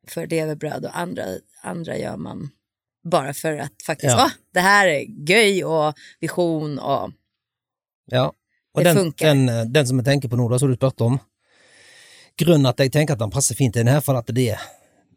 för 0.09 0.27
levebröd 0.27 0.85
och 0.85 0.99
andra, 0.99 1.25
andra 1.63 1.97
gör 1.99 2.17
man 2.17 2.51
bara 3.11 3.35
för 3.35 3.57
att 3.57 3.73
faktiskt, 3.87 4.13
Ja. 4.17 4.25
"Åh, 4.25 4.31
det 4.55 4.61
här 4.61 4.87
är 4.89 5.05
göj 5.31 5.65
och 5.65 5.95
vision 6.21 6.79
och 6.79 7.11
Ja. 8.07 8.33
Og 8.75 8.81
Det 8.85 8.89
den, 8.89 8.97
funker. 8.97 9.27
den, 9.27 9.49
eh, 9.49 9.65
den 9.65 9.87
som 9.87 9.99
jeg 9.99 10.05
tenker 10.05 10.29
på 10.29 10.49
da, 10.49 10.59
som 10.59 10.69
du 10.71 10.77
spurte 10.77 11.05
om 11.05 11.19
Grunnen 12.39 12.67
at 12.67 12.79
jeg 12.79 12.93
tenker 12.93 13.13
at 13.13 13.19
den 13.19 13.31
passer 13.31 13.55
fint 13.55 13.77
inn 13.77 13.89
her, 13.89 14.01
for 14.01 14.15
at 14.19 14.27
det 14.27 14.35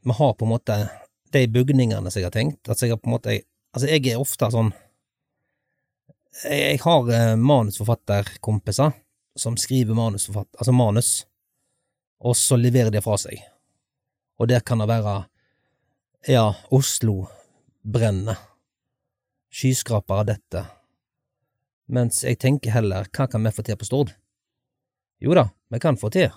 vi 0.05 0.11
har 0.11 0.33
på 0.33 0.45
en 0.45 0.49
måte 0.49 0.89
de 1.31 1.47
bygningene 1.47 2.11
som 2.11 2.19
jeg 2.21 2.25
har 2.25 2.31
tenkt 2.31 2.69
at 2.69 2.81
jeg 2.81 2.89
har 2.89 2.97
på 2.97 3.07
en 3.07 3.13
måte 3.17 3.41
Altså, 3.75 3.87
jeg 3.89 4.05
er 4.07 4.19
ofte 4.19 4.51
sånn 4.51 4.71
Jeg, 6.41 6.79
har 6.81 7.09
eh, 7.13 7.35
manusforfatterkompiser 7.37 8.95
som 9.37 9.57
skriver 9.57 9.93
manusforfatter, 9.97 10.57
altså 10.57 10.73
manus, 10.73 11.11
og 12.23 12.35
så 12.37 12.57
leverer 12.57 12.89
de 12.93 13.01
fra 13.05 13.19
seg. 13.21 13.37
Og 14.41 14.49
der 14.49 14.65
kan 14.65 14.81
det 14.81 14.89
være 14.89 15.23
Ja, 16.27 16.53
Oslo 16.71 17.27
brenner. 17.83 18.39
Skyskrapere 19.53 20.23
dette. 20.31 20.63
Mens 21.93 22.23
jeg 22.23 22.39
tenker 22.39 22.71
heller, 22.71 23.09
hva 23.11 23.27
kan 23.27 23.43
vi 23.43 23.51
få 23.53 23.65
til 23.67 23.77
på 23.77 23.85
Stord? 23.85 24.13
Jo 25.21 25.35
da, 25.37 25.49
vi 25.69 25.79
kan 25.83 25.99
få 25.99 26.09
til 26.15 26.31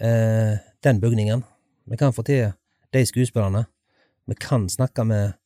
eh, 0.00 0.56
den 0.82 1.02
bygningen. 1.04 1.44
Vi 1.84 1.96
kan 2.00 2.16
få 2.16 2.24
til 2.26 2.56
de 2.92 3.04
skuespillerne. 3.06 3.66
Vi 4.26 4.34
kan 4.40 4.66
snakke 4.72 5.04
med 5.04 5.36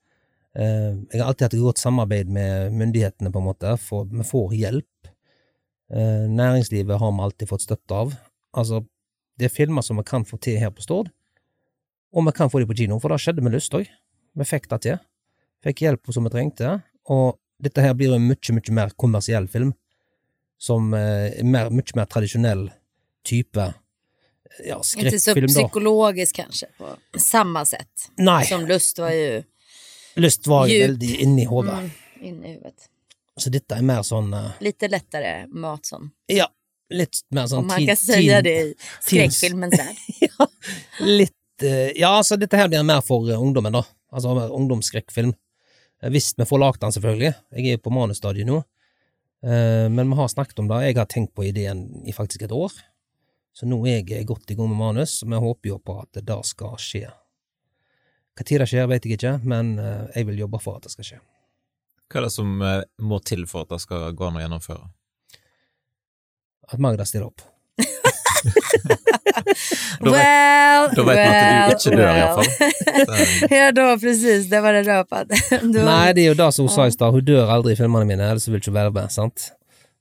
Jeg 0.53 1.17
har 1.17 1.31
alltid 1.31 1.47
hatt 1.47 1.55
et 1.57 1.65
godt 1.65 1.81
samarbeid 1.81 2.29
med 2.29 2.75
myndighetene, 2.77 3.31
på 3.33 3.41
en 3.41 3.47
måte, 3.47 3.71
for 3.81 4.05
vi 4.11 4.25
får 4.27 4.53
hjelp. 4.59 5.13
Eh, 5.93 6.29
næringslivet 6.29 6.99
har 6.99 7.13
vi 7.13 7.25
alltid 7.25 7.49
fått 7.49 7.65
støtte 7.65 7.95
av. 7.95 8.13
Altså, 8.57 8.83
det 9.39 9.49
er 9.49 9.55
filmer 9.55 9.85
som 9.85 9.97
vi 10.01 10.05
kan 10.09 10.25
få 10.29 10.39
til 10.41 10.59
her 10.61 10.73
på 10.73 10.85
Stord, 10.85 11.11
og 12.13 12.27
vi 12.27 12.33
kan 12.37 12.51
få 12.53 12.61
de 12.61 12.69
på 12.69 12.77
kino, 12.77 12.99
for 13.01 13.13
det 13.13 13.21
skjedde 13.25 13.45
med 13.45 13.57
lyst 13.57 13.75
òg. 13.77 13.89
Vi 14.37 14.49
fikk 14.49 14.69
det 14.73 14.81
til. 14.85 15.01
Fikk 15.65 15.85
hjelp 15.85 16.13
som 16.13 16.25
vi 16.29 16.33
trengte, 16.33 16.81
og 17.13 17.39
dette 17.63 17.85
her 17.85 17.95
blir 17.97 18.13
en 18.17 18.25
mye, 18.25 18.57
mye 18.57 18.77
mer 18.77 18.93
kommersiell 18.97 19.49
film, 19.49 19.73
som 20.61 20.93
eh, 20.97 21.33
er 21.41 21.49
mer, 21.49 21.73
mye 21.73 21.97
mer 21.97 22.09
tradisjonell 22.09 22.69
type 23.25 23.73
ja, 24.65 24.83
inte 24.97 25.21
så 25.21 25.35
psykologiskt 25.35 26.37
kanske 26.37 26.67
på 26.79 27.21
samma 27.21 27.65
sätt. 27.65 28.11
Nei, 28.17 28.45
Som 28.45 28.67
lust 28.67 28.99
var 28.99 29.11
ju 29.11 29.43
lyst 30.17 30.47
var 30.47 30.67
jo 30.69 30.75
Djup. 30.75 30.89
veldig 30.89 31.13
inni 31.25 31.45
hodet. 31.49 31.79
mm, 31.79 31.91
inne 32.23 32.47
i 32.49 32.53
huvudet. 32.57 32.89
Så 33.39 33.51
dette 33.51 33.75
er 33.79 33.83
mer 33.83 34.03
sånn 34.05 34.33
eh, 34.37 34.51
Lite 34.61 34.89
lättare 34.93 35.47
mat 35.49 35.87
som, 35.87 36.11
Ja, 36.29 36.47
litt 36.91 37.23
mer 37.31 37.47
sånn 37.49 37.59
om 37.65 37.67
man 37.67 37.79
teen- 37.79 37.87
kan 37.89 37.97
säga 37.97 38.43
teen- 38.43 38.45
det 38.45 38.57
i 38.61 38.75
skräckfilmens 39.01 39.79
värld. 39.81 39.97
ja, 40.21 40.47
litt 41.01 41.63
eh, 41.63 41.93
Ja, 41.97 42.19
altså, 42.19 42.37
dette 42.37 42.57
her 42.57 42.69
blir 42.69 42.83
mer 42.85 43.01
for 43.01 43.29
eh, 43.31 43.41
ungdommen, 43.41 43.73
da. 43.73 43.85
Altså 44.13 44.35
mer 44.37 44.51
ungdomsskrekkfilm. 44.53 45.33
Eh, 46.03 46.11
Hvis 46.11 46.35
vi 46.37 46.45
får 46.45 46.59
lagd 46.61 46.81
den, 46.81 46.93
selvfølgelig. 46.93 47.35
Jeg 47.57 47.67
er 47.67 47.77
jo 47.79 47.83
på 47.89 47.93
manusstadiet 47.95 48.47
nå. 48.47 48.59
Eh, 49.45 49.89
Men 49.89 50.11
vi 50.11 50.17
har 50.17 50.29
snakket 50.29 50.59
om 50.59 50.69
det. 50.69 50.83
Jeg 50.85 50.97
har 50.97 51.07
tenkt 51.07 51.35
på 51.35 51.45
ideen 51.49 52.03
i 52.07 52.13
faktisk 52.13 52.43
et 52.43 52.53
år. 52.53 52.71
Så 53.55 53.67
nå 53.67 53.81
er 53.87 54.03
jeg 54.05 54.27
godt 54.27 54.51
i 54.51 54.55
gang 54.55 54.69
med 54.69 54.79
manus, 54.79 55.23
og 55.23 55.29
vi 55.31 55.37
håper 55.37 55.69
jo 55.69 55.79
på 55.79 55.97
at 56.03 56.21
det 56.25 56.39
skal 56.47 56.77
skje. 56.81 57.11
Hva 58.39 58.47
tid 58.49 58.63
det 58.63 58.69
skjer, 58.71 58.87
vet 58.89 59.05
jeg 59.05 59.19
ikke, 59.19 59.35
men 59.45 59.75
eh, 59.79 60.05
jeg 60.17 60.27
vil 60.31 60.39
jobbe 60.45 60.61
for 60.63 60.79
at 60.79 60.87
det 60.87 60.93
skal 60.95 61.05
skje. 61.11 61.19
Hva 62.13 62.21
er 62.21 62.27
det 62.27 62.33
som 62.35 62.63
eh, 62.65 62.83
må 63.05 63.19
til 63.25 63.45
for 63.51 63.67
at 63.67 63.75
det 63.75 63.81
skal 63.85 64.11
gå 64.17 64.29
an 64.29 64.39
å 64.41 64.45
gjennomføre? 64.45 64.87
At 66.73 66.81
Magda 66.81 67.05
stiller 67.09 67.29
opp. 67.29 67.43
Da 70.03 70.11
vet- 70.11 70.17
well, 70.17 70.89
Da 70.97 71.03
vet 71.07 71.17
man 71.17 71.35
at 71.37 71.71
du 71.71 71.91
ikke 71.91 71.97
dør, 71.97 72.07
well. 72.07 72.19
iallfall. 72.19 73.51
ja, 73.59 73.73
då 73.73 73.85
precis. 74.01 74.49
Det 74.51 74.61
var 74.65 74.73
det 74.73 74.83
röpat. 74.89 75.29
Då, 75.63 75.85
Nei, 75.87 76.13
det 76.17 76.25
er 76.25 76.29
jo 76.33 76.39
det 76.41 76.49
som 76.57 76.67
hun 76.67 76.75
sa 76.75 76.87
i 76.89 76.95
stad. 76.95 77.13
Hun 77.15 77.25
dør 77.25 77.53
aldri 77.55 77.77
i 77.77 77.79
filmene 77.79 78.09
mine, 78.09 78.27
ellers 78.33 78.49
vil 78.49 78.57
hun 78.59 78.65
ikke 78.65 78.75
være 78.75 78.93
med. 78.97 79.13
sant? 79.15 79.51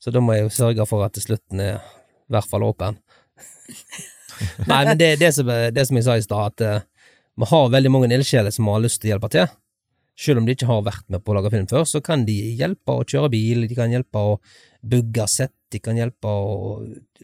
Så 0.02 0.12
da 0.12 0.20
må 0.24 0.34
jeg 0.34 0.48
jo 0.48 0.54
sørge 0.56 0.88
for 0.90 1.06
at 1.06 1.20
slutten 1.22 1.60
er 1.62 1.76
i 1.78 2.34
hvert 2.34 2.48
fall 2.50 2.64
åpen. 2.66 2.98
Nei, 4.72 4.82
men 4.88 4.98
det, 4.98 5.12
det, 5.22 5.30
som, 5.36 5.46
det 5.48 5.84
som 5.88 6.00
jeg 6.00 6.08
sa 6.08 6.16
i 6.18 6.24
stad, 6.26 6.56
at 6.56 6.66
eh, 6.66 6.82
vi 7.42 7.50
har 7.50 7.72
veldig 7.74 7.92
mange 7.94 8.12
ildsjeler 8.14 8.54
som 8.54 8.70
har 8.70 8.84
lyst 8.84 9.02
til 9.02 9.10
å 9.10 9.16
hjelpe 9.16 9.32
til. 9.34 9.48
Selv 10.22 10.42
om 10.42 10.46
de 10.46 10.54
ikke 10.54 10.68
har 10.70 10.84
vært 10.86 11.08
med 11.10 11.24
på 11.24 11.32
å 11.32 11.38
lage 11.38 11.50
film 11.54 11.66
før, 11.70 11.86
så 11.90 12.02
kan 12.06 12.26
de 12.28 12.36
hjelpe 12.60 12.94
å 12.94 13.06
kjøre 13.08 13.32
bil, 13.34 13.66
de 13.66 13.78
kan 13.78 13.94
hjelpe 13.94 14.22
å 14.22 14.36
bygge 14.92 15.26
sett, 15.32 15.54
de 15.72 15.80
kan 15.82 15.98
hjelpe 15.98 16.28
å 16.28 16.76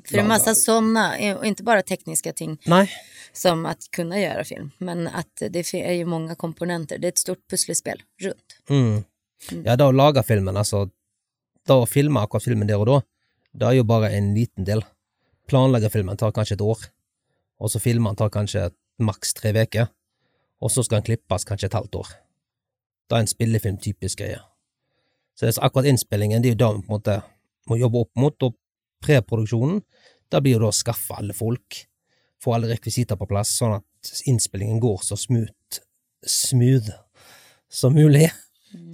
För 0.06 0.14
det 0.14 0.20
är 0.20 0.28
massa 0.28 0.56
sådana, 0.56 1.36
och 1.38 1.46
inte 1.46 1.64
bara 1.64 1.82
tekniska 1.82 2.34
ting 2.34 2.58
Nei, 2.66 2.90
som 3.34 3.66
att 3.66 3.92
kunna 3.92 4.20
göra 4.20 4.44
film, 4.44 4.72
men 4.78 5.08
att 5.08 5.44
det 5.50 5.74
är 5.74 5.94
ju 5.94 6.06
många 6.06 6.36
komponenter. 6.36 6.98
Det 6.98 7.08
är 7.08 7.10
ett 7.10 7.18
stort 7.18 7.48
pusselspel 7.50 8.02
runt. 8.22 8.60
Mm. 8.70 9.04
Ja, 9.66 9.76
det 9.76 9.86
å 9.86 9.92
lage 9.92 10.24
filmen, 10.24 10.58
altså 10.58 10.90
Det 11.68 11.76
å 11.76 11.86
filme 11.86 12.22
akkurat 12.24 12.46
filmen 12.46 12.68
der 12.68 12.80
og 12.80 12.88
da, 12.88 13.02
det 13.52 13.66
er 13.68 13.74
jo 13.76 13.84
bare 13.84 14.14
en 14.16 14.30
liten 14.34 14.64
del. 14.64 14.86
Planlegge 15.52 15.90
filmen 15.92 16.18
tar 16.18 16.32
kanskje 16.32 16.56
et 16.56 16.64
år, 16.64 16.86
og 17.60 17.72
så 17.74 17.82
filme 17.84 18.08
den 18.08 18.16
tar 18.16 18.32
kanskje 18.32 18.70
maks 19.04 19.34
tre 19.36 19.52
uker, 19.52 19.90
og 20.62 20.72
så 20.74 20.84
skal 20.84 21.02
den 21.02 21.08
klippes 21.12 21.46
kanskje 21.48 21.70
et 21.70 21.78
halvt 21.78 22.00
år. 22.02 22.14
Det 23.08 23.16
er 23.16 23.26
en 23.26 23.32
spillefilm 23.32 23.78
typisk 23.82 24.22
greie. 24.22 24.40
Så 25.36 25.46
det 25.46 25.52
er 25.52 25.58
så 25.60 25.66
akkurat 25.68 25.90
innspillingen, 25.92 26.42
det 26.42 26.50
er 26.50 26.56
jo 26.56 26.62
det 26.64 26.70
vi 26.76 26.88
på 26.88 26.92
en 26.92 26.96
måte 26.98 27.20
må 27.70 27.78
jobbe 27.78 28.02
opp 28.06 28.12
mot, 28.18 28.48
og 28.48 28.56
preproduksjonen, 29.06 29.84
det 30.32 30.42
blir 30.44 30.58
jo 30.58 30.64
da 30.66 30.72
å 30.72 30.76
skaffe 30.76 31.16
alle 31.16 31.36
folk, 31.38 31.84
få 32.42 32.56
alle 32.56 32.72
rekvisitter 32.72 33.20
på 33.20 33.28
plass, 33.30 33.54
sånn 33.60 33.78
at 33.78 34.12
innspillingen 34.30 34.82
går 34.82 35.04
så 35.06 35.18
smooth, 35.20 35.82
smooth 36.26 36.90
som 37.70 37.96
mulig. 37.96 38.30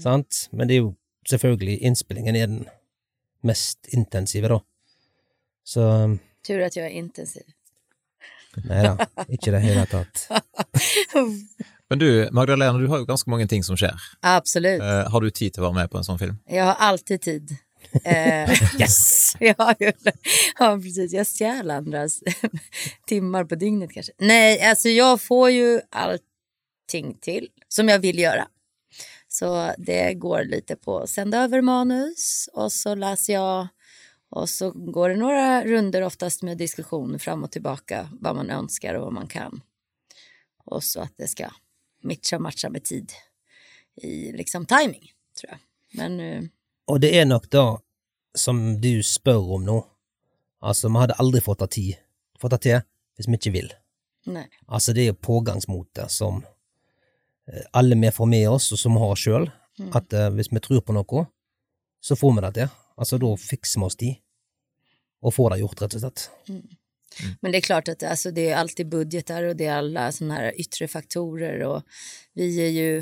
Sant? 0.01 0.47
Men 0.51 0.69
det 0.69 0.77
er 0.77 0.83
jo 0.83 0.93
selvfølgelig 1.29 1.79
innspillingen 1.87 2.37
er 2.37 2.51
den 2.51 2.67
mest 3.43 3.87
intensive, 3.95 4.51
da. 4.51 4.59
Så 5.63 5.83
Tur 6.47 6.61
att 6.61 6.75
jag 6.75 6.85
är 6.85 6.89
intensiv. 6.89 7.43
Nei 8.67 8.81
da, 8.85 9.07
ikke 9.27 9.51
i 9.51 9.55
det 9.55 9.61
hele 9.63 9.85
tatt. 9.91 10.27
Men 11.89 11.99
du, 11.99 12.07
Magdalena, 12.31 12.77
du 12.79 12.87
har 12.89 13.03
jo 13.03 13.05
ganske 13.05 13.29
mange 13.29 13.45
ting 13.47 13.63
som 13.63 13.77
skjer. 13.77 13.99
Absolut. 14.25 14.81
Eh, 14.81 15.11
har 15.11 15.21
du 15.21 15.29
tid 15.29 15.59
å 15.59 15.67
være 15.67 15.77
med 15.81 15.91
på 15.91 15.99
en 15.99 16.07
sånn 16.07 16.19
film? 16.21 16.39
Jag 16.49 16.65
har 16.71 16.79
alltid 16.87 17.21
tid. 17.21 17.55
Eh, 18.03 18.49
yes! 18.79 19.35
Jag 19.39 19.55
har 19.57 19.75
ju, 19.79 19.91
ja, 20.59 20.77
precis. 20.77 21.13
Jag 21.13 21.27
stjäl 21.27 21.71
andras 21.71 22.19
timmar 23.07 23.43
på 23.45 23.55
dygnet 23.55 23.91
kanske. 23.93 24.13
Nej, 24.17 24.61
alltså 24.61 24.89
jag 24.89 25.21
får 25.21 25.49
ju 25.49 25.81
allting 25.91 27.17
till 27.21 27.47
som 27.67 27.89
jag 27.89 27.99
vill 27.99 28.19
göra. 28.19 28.47
Så 29.27 29.73
det 29.77 30.13
går 30.13 30.43
lite 30.43 30.75
på 30.75 30.99
att 30.99 31.09
sända 31.09 31.43
över 31.43 31.61
manus 31.61 32.49
och 32.53 32.71
så 32.71 32.95
läser 32.95 33.33
jag 33.33 33.67
och 34.35 34.49
så 34.49 34.71
går 34.71 35.09
det 35.09 35.15
några 35.15 35.63
runder 35.63 36.01
oftast 36.01 36.43
med 36.43 36.57
diskussion 36.57 37.19
fram 37.19 37.43
och 37.43 37.51
tillbaka 37.51 38.09
vad 38.11 38.35
man 38.35 38.49
önskar 38.49 38.93
och 38.93 39.01
vad 39.01 39.13
man 39.13 39.27
kan. 39.27 39.61
Och 40.65 40.83
så 40.83 41.01
att 41.01 41.13
det 41.17 41.27
ska 41.27 41.51
matcha, 42.03 42.39
matcha 42.39 42.69
med 42.69 42.83
tid 42.83 43.11
i 43.95 44.31
liksom 44.31 44.65
timing 44.65 45.11
tror 45.39 45.51
jag. 45.51 45.59
Men 45.91 46.19
eh, 46.19 46.43
Og 46.87 46.99
det 46.99 47.13
er 47.15 47.25
nok 47.25 47.45
da, 47.51 47.77
som 48.35 48.81
du 48.81 49.03
spør 49.03 49.53
om 49.55 49.63
nå, 49.63 49.77
altså, 50.59 50.89
vi 50.89 50.99
hadde 50.99 51.19
aldri 51.21 51.41
fått 51.43 51.61
det 51.63 51.69
tid, 51.77 52.01
fått 52.41 52.57
det 52.57 52.59
til 52.65 52.81
hvis 53.15 53.29
vi 53.29 53.39
ikke 53.39 53.53
vil. 53.53 53.69
nej. 54.25 54.49
Altså, 54.67 54.93
det 54.93 55.07
er 55.07 55.13
pågangsmotet 55.13 56.11
som 56.11 56.43
eh, 57.47 57.63
alle 57.71 57.95
vi 57.95 58.11
får 58.11 58.25
med 58.25 58.49
oss, 58.49 58.71
og 58.71 58.79
som 58.79 58.97
har 58.99 59.15
sjøl, 59.15 59.47
at 59.93 60.13
eh, 60.13 60.29
hvis 60.35 60.51
vi 60.51 60.59
tror 60.59 60.81
på 60.81 60.95
noe, 60.97 61.25
så 62.01 62.15
får 62.19 62.35
vi 62.35 62.51
det. 62.59 62.69
Altså, 62.97 63.17
da 63.17 63.31
fikser 63.39 63.79
vi 63.79 63.85
oss 63.85 63.95
tid, 63.95 64.19
og 65.23 65.33
får 65.33 65.49
det 65.49 65.59
gjort, 65.59 65.81
rett 65.81 65.95
og 65.95 65.99
slett. 66.01 66.29
Men 67.41 67.51
det 67.51 67.57
är 67.57 67.61
klart 67.61 67.87
att 67.87 68.03
alltså, 68.03 68.31
det 68.31 68.49
är 68.49 68.55
alltid 68.55 68.89
budgetar 68.89 69.43
och 69.43 69.55
det 69.55 69.65
är 69.65 69.73
alla 69.73 70.11
såna 70.11 70.33
här 70.33 70.59
yttre 70.61 70.87
faktorer 70.87 71.59
och 71.63 71.83
vi 72.33 72.61
är 72.61 72.69
ju 72.69 72.97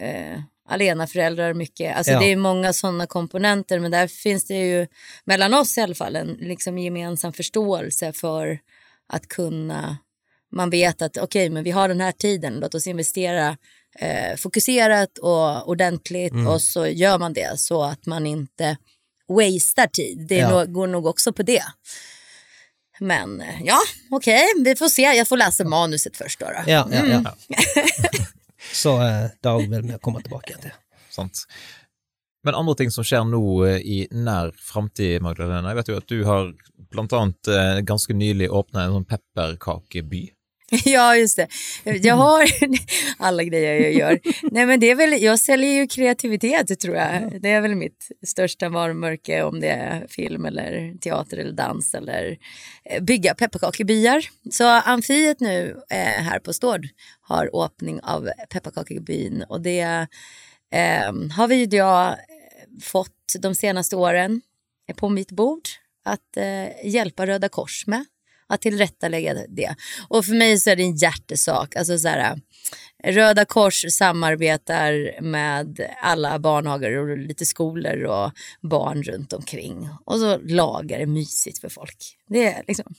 eh, 0.00 0.40
alena 0.68 1.06
föräldrar 1.06 1.54
mycket. 1.54 1.96
Alltså 1.96 2.12
Ja. 2.12 2.18
det 2.20 2.32
är 2.32 2.36
många 2.36 2.72
sådana 2.72 3.06
komponenter 3.06 3.78
men 3.78 3.90
där 3.90 4.06
finns 4.06 4.46
det 4.46 4.54
ju 4.54 4.86
mellan 5.24 5.54
oss 5.54 5.78
i 5.78 5.80
alla 5.80 5.94
fall 5.94 6.16
en 6.16 6.28
liksom, 6.28 6.78
gemensam 6.78 7.32
förståelse 7.32 8.12
för 8.12 8.58
att 9.08 9.28
kunna 9.28 9.98
man 10.52 10.70
vet 10.70 11.02
att 11.02 11.16
okej 11.18 11.50
men 11.50 11.64
vi 11.64 11.70
har 11.70 11.88
den 11.88 12.00
här 12.00 12.12
tiden 12.12 12.54
låt 12.60 12.74
oss 12.74 12.86
investera 12.86 13.56
eh, 13.98 14.36
fokuserat 14.36 15.18
och 15.18 15.68
ordentligt 15.68 16.32
och 16.48 16.62
så 16.62 16.86
gör 16.86 17.18
man 17.18 17.32
det 17.32 17.60
så 17.60 17.82
att 17.82 18.06
man 18.06 18.26
inte 18.26 18.76
wastear 19.28 19.86
tid. 19.86 20.26
Det 20.28 20.36
Ja. 20.36 20.64
går 20.64 20.86
nog 20.86 21.06
också 21.06 21.32
på 21.32 21.42
det. 21.42 21.62
Men 23.00 23.40
eh, 23.40 23.62
ja, 23.62 23.78
okej, 24.10 24.42
vi 24.64 24.76
får 24.76 24.88
se. 24.88 25.02
Jag 25.02 25.28
får 25.28 25.36
läsa 25.36 25.64
manuset 25.64 26.16
först 26.16 26.40
då. 26.40 26.46
då. 26.46 26.70
Ja, 26.70 26.88
ja, 26.92 27.04
ja. 27.06 27.34
så 28.72 29.02
eh, 29.02 29.26
da 29.40 29.58
vil 29.58 29.82
vi 29.82 29.96
komme 30.00 30.22
tilbake 30.22 30.48
igjen 30.50 30.60
til. 30.60 30.70
Sant? 31.10 31.46
Men 32.44 32.54
andre 32.54 32.74
ting 32.76 32.90
som 32.92 33.04
skjer 33.04 33.24
nå 33.24 33.40
eh, 33.66 33.80
i 33.80 33.98
nær 34.12 34.52
framtid, 34.60 35.22
Magdalena, 35.24 35.70
jeg 35.72 35.76
vet 35.80 35.88
jo 35.88 35.96
at 35.96 36.08
du 36.12 36.18
har 36.28 36.50
blant 36.92 37.12
annet 37.16 37.48
eh, 37.48 37.80
ganske 37.88 38.14
nylig 38.14 38.50
åpna 38.52 38.84
en 38.84 38.92
sånn 38.98 39.06
pepperkakeby. 39.08 40.26
Ja, 40.84 41.16
just 41.16 41.36
det. 41.36 41.48
Jag 41.84 42.14
har 42.14 42.44
alla 43.18 43.44
grejer 43.44 43.80
jag 43.80 43.92
gör. 43.92 44.20
Nej, 44.42 44.66
men 44.66 44.80
det 44.80 44.90
är 44.90 44.94
väl, 44.94 45.22
jag 45.22 45.38
säljer 45.38 45.70
ju 45.70 45.86
kreativitet 45.86 46.80
tror 46.80 46.96
jag. 46.96 47.42
Det 47.42 47.50
är 47.50 47.60
väl 47.60 47.74
mitt 47.74 48.08
största 48.26 48.68
varumärke 48.68 49.42
om 49.42 49.60
det 49.60 49.68
är 49.68 50.06
film 50.08 50.44
eller 50.44 50.98
teater 50.98 51.36
eller 51.36 51.52
dans 51.52 51.94
eller 51.94 52.38
eh, 52.84 53.02
bygga 53.02 53.34
pepparkakebyar. 53.34 54.24
Så 54.50 54.68
Amfiet 54.68 55.40
nu 55.40 55.76
eh, 55.90 55.98
här 55.98 56.38
på 56.38 56.52
Stord 56.52 56.88
har 57.20 57.64
öppning 57.64 58.00
av 58.00 58.30
pepparkakebyn 58.50 59.44
och 59.48 59.60
det 59.60 60.06
eh, 60.72 61.12
har 61.36 61.48
vi 61.48 61.64
jag 61.64 62.08
eh, 62.08 62.14
fått 62.82 63.34
de 63.38 63.54
senaste 63.54 63.96
åren 63.96 64.40
på 64.96 65.08
mitt 65.08 65.30
bord 65.30 65.62
att 66.04 66.36
eh, 66.36 66.86
hjälpa 66.86 67.26
Röda 67.26 67.48
Kors 67.48 67.86
med 67.86 68.04
att 68.48 68.60
tillrättalägga 68.60 69.34
det. 69.48 69.74
Och 70.08 70.24
för 70.24 70.32
mig 70.34 70.58
så 70.58 70.70
är 70.70 70.76
det 70.76 70.82
en 70.82 70.96
hjärtesak. 70.96 71.76
Alltså 71.76 71.98
så 71.98 72.08
här, 72.08 72.40
Röda 73.04 73.44
Kors 73.44 73.84
samarbetar 73.88 75.20
med 75.22 75.80
alla 76.02 76.38
barnhagar 76.38 76.90
och 76.90 77.18
lite 77.18 77.46
skolor 77.46 78.02
och 78.04 78.32
barn 78.70 79.02
runt 79.02 79.32
omkring. 79.32 79.88
Och 80.04 80.18
så 80.18 80.38
lagar 80.38 80.98
det 80.98 81.06
mysigt 81.06 81.58
för 81.58 81.68
folk. 81.68 81.96
Det 82.28 82.44
är 82.44 82.62
liksom 82.68 82.94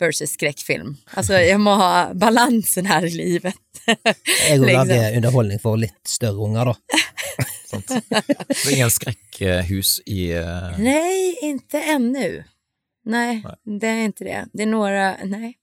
versus 0.00 0.30
skräckfilm. 0.30 0.96
Alltså 1.10 1.32
jag 1.32 1.60
må 1.60 1.74
ha 1.74 2.14
balansen 2.14 2.86
här 2.86 3.04
i 3.04 3.10
livet. 3.10 3.54
Òg 4.52 4.58
Liksom. 4.60 4.88
lager 4.88 5.16
underholdning 5.16 5.58
for 5.58 5.76
litt 5.76 6.00
større 6.08 6.44
unger, 6.44 6.64
da. 6.64 6.76
Sant? 7.70 7.88
Det 7.88 8.66
er 8.66 8.72
ingen 8.74 8.90
skrekkhus 8.90 10.00
i 10.06 10.32
eh, 10.32 10.78
Nej, 10.78 11.38
inte 11.42 11.80
ännu. 11.80 12.44
Nej, 13.04 13.44
det 13.80 13.86
är 13.86 14.04
inte 14.04 14.24
det. 14.24 14.46
Det 14.52 14.62
är 14.62 14.66
några, 14.66 15.16
nej, 15.24 15.58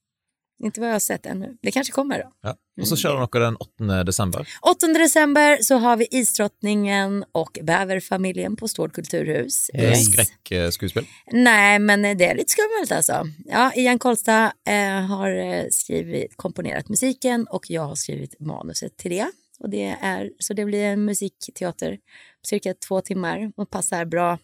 inte 0.62 0.80
vad 0.80 0.88
jag 0.88 0.94
har 0.94 1.00
sett 1.00 1.26
ännu. 1.26 1.56
Det 1.62 1.70
kanske 1.70 1.92
kommer 1.92 2.18
då. 2.18 2.32
ja. 2.42 2.56
Og 2.80 2.88
så 2.88 2.96
skjer 2.96 3.12
det 3.12 3.20
noe 3.20 3.40
den 3.42 3.56
8. 3.60 4.04
desember. 4.08 4.48
8 4.62 4.86
december 4.96 5.58
så 5.62 5.76
har 5.76 5.96
vi 5.96 6.06
Isdrottningen 6.10 7.24
och 7.32 7.58
Bäverfamiljen 7.62 8.56
på 8.56 8.68
Stord 8.68 8.92
kulturhus. 8.92 9.70
Yes. 9.74 10.04
Skrekkskuespill. 10.04 11.06
Nej, 11.32 11.78
men 11.78 12.02
det 12.02 12.24
är 12.24 12.34
lite 12.34 12.50
skummelt 12.50 12.92
alltså. 12.92 13.28
Ja, 13.44 13.72
Ian 13.76 13.98
Kolstad 13.98 14.52
eh, 14.68 15.06
har 15.06 15.30
eh, 15.30 15.64
skrivit, 15.70 16.36
komponerat 16.36 16.88
musiken 16.88 17.46
och 17.46 17.70
jag 17.70 17.82
har 17.82 17.94
skrivit 17.94 18.40
manuset 18.40 18.96
till 18.96 19.10
det. 19.10 19.30
Och 19.60 19.70
det 19.70 19.96
är, 20.00 20.30
så 20.38 20.54
det 20.54 20.64
blir 20.64 20.84
en 20.84 21.04
musikteater 21.04 21.96
på 22.40 22.46
cirka 22.46 22.74
två 22.88 23.00
timmar 23.00 23.52
och 23.56 23.70
passar 23.70 24.04
bra 24.04 24.38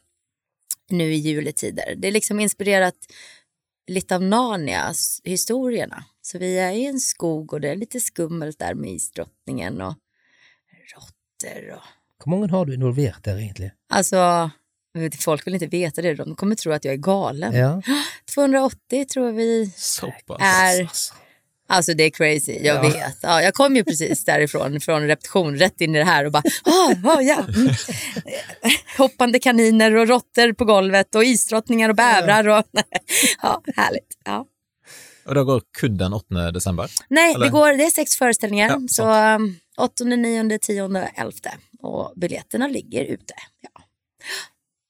nu 0.91 1.15
i 1.15 1.17
juletider. 1.17 1.95
Det 1.97 2.09
är 2.09 2.13
liksom 2.13 2.41
inspirerat 2.41 2.95
lite 3.87 4.15
av 4.15 4.23
Narnias 4.23 5.21
historierna. 5.25 6.05
Så 6.23 6.39
vi 6.39 6.59
är 6.59 6.71
i 6.73 6.87
en 6.87 7.01
skog 7.01 7.53
och 7.53 7.61
det 7.61 7.69
är 7.69 7.77
lite 7.77 8.01
skummelt 8.01 8.59
där 8.59 8.75
med 8.75 8.91
isdrottningen 8.91 9.81
och 9.81 9.95
råttor 10.95 11.71
och 11.75 11.83
Hvor 12.25 12.31
mange 12.31 12.53
har 12.53 12.67
du 12.67 12.75
involvert 12.75 13.25
der, 13.25 13.39
egentlig? 13.39 13.71
Alltså, 13.89 14.51
folk 15.21 15.47
vill 15.47 15.55
inte 15.55 15.67
veta 15.67 16.03
det. 16.03 16.15
De 16.15 16.35
kommer 16.37 16.55
tro 16.55 16.73
att 16.73 16.85
jag 16.85 16.95
är 16.95 16.99
galen. 16.99 17.55
Ja. 17.55 17.83
280 18.35 19.05
tror 19.05 19.33
vi. 19.33 19.73
Såpass. 19.77 20.41
Är- 20.41 21.28
Alltså 21.71 21.95
det 21.95 22.05
är 22.05 22.11
crazy, 22.11 22.53
jag 22.53 22.77
Ja. 22.77 22.83
vet. 22.83 23.19
Ja, 23.23 23.43
jag 23.43 23.55
kom 23.55 23.77
ju 23.77 23.85
precis 23.85 24.25
därifrån, 24.25 24.81
från 24.81 25.07
repetition, 25.07 25.57
rätt 25.57 25.81
in 25.81 25.95
i 25.95 25.99
det 25.99 26.05
här 26.05 26.25
och 26.25 26.33
bara, 26.33 26.43
ah, 26.65 26.95
ah, 27.05 27.21
ja. 27.21 27.45
Mm. 27.57 27.75
Hoppande 28.99 29.39
kaniner 29.39 29.95
och 29.97 30.09
råttor 30.09 30.53
på 30.53 30.65
golvet 30.65 31.15
och 31.15 31.25
isdrottningar 31.25 31.89
och 31.89 31.97
bävrar 31.97 32.49
och 32.49 32.65
ja, 33.43 33.63
härligt. 33.77 34.19
Ja. 34.25 34.47
Og 35.27 35.35
det 35.35 35.45
går 35.45 35.63
kun 35.79 35.97
den 35.99 36.13
8. 36.13 36.51
desember. 36.53 36.91
Nej, 37.09 37.35
Eller? 37.35 37.45
det, 37.47 37.51
går, 37.53 37.73
det 37.73 37.85
är 37.85 37.91
sex 37.91 38.17
föreställningar, 38.17 38.69
Ja, 38.69 38.79
så 38.89 39.35
um, 39.35 39.57
8, 39.79 40.05
9, 40.05 40.59
10, 40.59 40.85
11 41.15 41.33
och 41.83 42.13
biljetterna 42.17 42.67
ligger 42.67 43.05
ute. 43.05 43.35
Ja. 43.61 43.81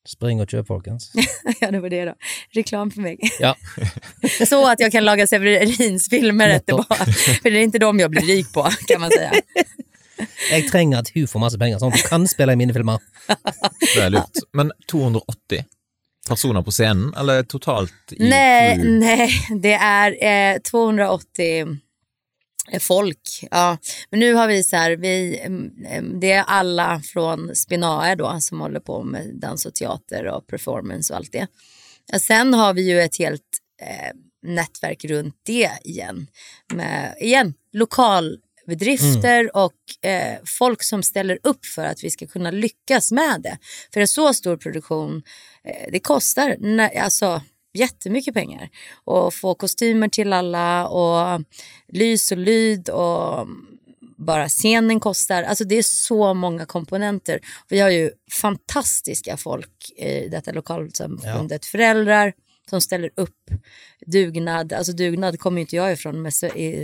Spring 0.09 0.40
og 0.40 0.48
kjøp, 0.48 0.66
folkens. 0.66 1.11
Ja, 1.61 1.70
det 1.70 1.80
var 1.80 1.90
det 1.90 2.04
då. 2.04 2.14
Reklam 2.50 2.90
för 2.90 3.00
mig. 3.00 3.18
Ja. 3.40 3.56
Så 4.48 4.70
att 4.70 4.80
jag 4.80 4.92
kan 4.92 5.04
laga 5.04 5.26
Severins 5.26 6.09
filmer 6.09 6.48
etterpå. 6.48 6.94
För 7.42 7.50
det 7.50 7.59
är 7.59 7.62
inte 7.62 7.78
de 7.78 7.98
jag 7.98 8.11
blir 8.11 8.22
rik 8.22 8.52
på, 8.52 8.62
kan 8.86 9.00
man 9.00 9.11
säga. 9.11 9.32
Jeg 10.50 10.70
trenger 10.70 10.98
at 10.98 11.11
hun 11.14 11.28
får 11.30 11.50
sånn 11.50 11.74
at 11.74 11.82
hun 11.82 11.92
kan 12.09 12.28
spille 12.28 12.52
i 12.52 12.56
mine 12.59 12.74
filmer. 12.74 12.98
Det 13.94 14.02
er 14.02 14.11
lurt. 14.11 14.40
Men 14.52 14.72
280 14.90 15.62
personer 16.28 16.62
på 16.62 16.70
scenen, 16.74 17.14
eller 17.14 17.42
totalt 17.42 18.12
i 18.12 18.16
Nej, 18.28 18.78
nej, 18.78 19.30
det 19.62 19.74
är 19.74 20.16
eh, 20.54 20.59
280 20.59 21.78
folk. 22.81 23.21
Ja. 23.51 23.79
Men 24.11 24.21
nu 24.21 24.35
har 24.35 24.49
vi 24.49 24.62
så 24.62 24.77
här, 24.77 24.97
vi, 24.97 25.41
mm, 25.41 25.71
mm, 25.87 26.21
det 26.21 26.33
är 26.33 26.45
alla 26.47 27.01
från 27.01 27.57
Spinae 27.57 28.14
då 28.14 28.41
som 28.41 28.61
håller 28.61 28.81
på 28.81 29.03
med 29.03 29.35
dans 29.35 29.66
och 29.66 29.75
teater 29.75 30.27
och 30.27 30.47
performance 30.47 31.12
och 31.12 31.16
allt 31.16 31.33
det. 31.33 31.47
Ja, 32.12 32.19
Sen 32.19 32.55
har 32.55 32.75
vi 32.75 32.83
ju 32.83 33.01
ett 33.01 33.19
helt 33.19 33.43
eh, 33.83 34.16
nätverk 34.43 35.05
runt 35.05 35.35
det 35.47 35.71
igen. 35.85 36.27
Med, 36.75 37.14
igen, 37.21 37.55
lokalbedrifter 37.73 39.57
och 39.57 40.09
eh, 40.11 40.39
folk 40.45 40.83
som 40.83 41.03
ställer 41.03 41.39
upp 41.43 41.66
för 41.66 41.85
att 41.85 42.05
vi 42.05 42.11
ska 42.11 42.27
kunna 42.27 42.51
lyckas 42.51 43.12
med 43.12 43.41
det. 43.43 43.59
För 43.93 44.01
en 44.01 44.09
så 44.09 44.35
stor 44.35 44.57
produktion, 44.57 45.23
eh, 45.64 45.93
det 45.93 46.01
kostar 46.01 46.57
alltså, 46.97 47.43
jättemycket 47.79 48.35
pengar. 48.35 48.68
Och 49.05 49.35
få 49.35 49.55
kostymer 49.55 50.09
till 50.09 50.33
alla 50.33 50.89
och 50.89 51.43
lys 51.93 52.33
och 52.33 52.39
lyd 52.39 52.89
och 52.89 53.47
bara 54.16 54.49
scenen 54.49 55.01
kostar. 55.01 55.43
Alltså 55.43 55.64
det 55.64 55.74
är 55.79 55.83
så 55.83 56.35
många 56.35 56.66
komponenter. 56.66 57.41
Vi 57.68 57.81
har 57.81 57.91
ju 57.91 58.11
fantastiska 58.43 59.37
folk 59.37 59.91
i 59.97 60.29
detta 60.29 60.53
lokalsamfundet. 60.53 61.64
Föräldrar 61.66 62.33
som 62.70 62.81
ställer 62.81 63.11
upp. 63.16 63.51
Dugnad, 64.07 64.72
alltså 64.72 64.93
dugnad 64.93 65.39
kommer 65.39 65.61
inte 65.61 65.76
jag 65.76 65.93
ifrån, 65.93 66.22
men 66.22 66.33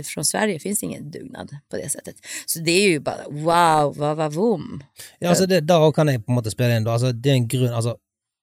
från 0.03 0.25
Sverige 0.25 0.59
finns 0.59 0.83
ingen 0.83 1.11
dugnad 1.11 1.57
på 1.71 1.77
det 1.77 1.89
sättet. 1.89 2.15
Så 2.45 2.59
det 2.59 2.71
är 2.71 2.87
ju 2.89 2.99
bara 2.99 3.23
wow, 3.29 3.97
vad 3.97 4.17
var 4.17 4.29
vom. 4.29 4.83
Ja, 5.19 5.29
altså 5.29 5.45
det, 5.45 5.61
Der 5.61 5.91
kan 5.91 6.07
jeg 6.07 6.25
på 6.25 6.31
en 6.31 6.35
måte 6.35 6.51
spille 6.51 6.77
inn. 6.77 6.83
da. 6.83 6.91
Altså, 6.93 7.11
det 7.11 7.29
er 7.31 7.35
en 7.35 7.47
grunn, 7.47 7.73
altså, 7.73 7.97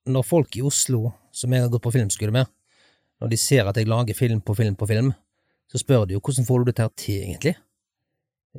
Når 0.06 0.22
folk 0.22 0.56
i 0.56 0.62
Oslo, 0.62 1.12
som 1.32 1.52
jeg 1.52 1.64
har 1.64 1.72
gått 1.72 1.84
på 1.84 1.94
filmskole 1.94 2.34
med, 2.34 2.50
når 3.22 3.32
de 3.32 3.38
ser 3.38 3.68
at 3.68 3.78
jeg 3.78 3.88
lager 3.90 4.18
film 4.18 4.40
på 4.44 4.56
film 4.58 4.76
på 4.78 4.88
film, 4.90 5.12
så 5.70 5.80
spør 5.80 6.06
de 6.06 6.16
jo 6.16 6.20
hvordan 6.20 6.46
får 6.48 6.64
du 6.64 6.72
det 6.72 6.88
til, 7.00 7.22
egentlig? 7.22 7.54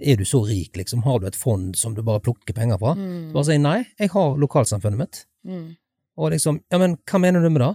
Er 0.01 0.17
du 0.17 0.25
så 0.25 0.41
rik, 0.47 0.77
liksom? 0.77 1.03
Har 1.05 1.19
du 1.19 1.27
et 1.29 1.37
fond 1.37 1.75
som 1.77 1.93
du 1.93 2.01
bare 2.01 2.23
plukker 2.23 2.55
penger 2.57 2.79
fra? 2.81 2.95
Så 2.97 3.35
bare 3.35 3.49
sier 3.51 3.61
nei, 3.61 3.77
jeg 3.99 4.09
har 4.15 4.39
lokalsamfunnet 4.41 4.97
mitt. 4.97 5.25
Mm. 5.45 5.75
Og 6.17 6.31
liksom, 6.33 6.63
ja, 6.71 6.79
men 6.81 6.97
hva 7.09 7.21
mener 7.21 7.43
du 7.43 7.51
med 7.51 7.61
det? 7.61 7.73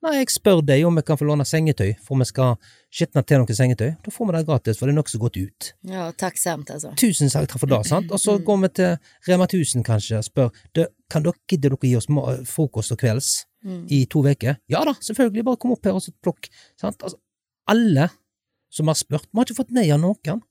Nei, 0.00 0.14
jeg 0.16 0.30
spør 0.32 0.62
deg 0.64 0.86
om 0.88 0.96
jeg 0.96 1.04
kan 1.10 1.18
få 1.20 1.26
låne 1.28 1.44
sengetøy, 1.44 1.90
for 2.00 2.16
vi 2.16 2.24
skal 2.24 2.54
skitne 2.88 3.20
til 3.28 3.42
noe 3.42 3.56
sengetøy. 3.56 3.90
Da 4.00 4.12
får 4.14 4.30
vi 4.30 4.36
det 4.38 4.46
gratis, 4.48 4.78
for 4.80 4.88
det 4.88 4.94
er 4.94 4.96
nokså 4.96 5.20
godt 5.20 5.36
ut. 5.36 5.68
Ja, 5.90 6.06
tacksamt 6.16 6.72
alltså. 6.72 6.94
Tusen 6.96 7.28
takk 7.28 7.58
for 7.60 7.68
det, 7.68 7.82
sant? 7.90 8.08
Og 8.08 8.22
så 8.22 8.38
går 8.40 8.62
vi 8.62 8.70
til 8.80 8.96
Rema 9.28 9.44
1000 9.44 9.84
kanskje 9.84 10.22
og 10.22 10.24
spør 10.24 10.48
«Du, 10.72 10.86
kan 11.12 11.26
dere, 11.26 11.36
gidder 11.44 11.76
dere 11.76 11.90
gi 11.90 11.98
oss 12.00 12.08
frokost 12.48 12.96
og 12.96 13.02
kvelds 13.02 13.34
i 13.64 14.04
to 14.08 14.22
uker. 14.24 14.56
Ja 14.72 14.84
da, 14.88 14.94
selvfølgelig, 15.04 15.44
bare 15.44 15.60
kom 15.60 15.74
opp 15.74 15.84
her 15.84 15.96
og 15.96 16.04
så 16.04 16.14
plukk. 16.24 16.48
Sant? 16.80 17.02
Altså, 17.02 17.18
alle 17.70 18.08
som 18.70 18.88
har 18.88 18.96
spurt, 18.98 19.26
vi 19.30 19.38
har 19.38 19.48
ikke 19.48 19.58
fått 19.58 19.72
nei 19.74 19.88
av 19.90 20.00
noen 20.00 20.42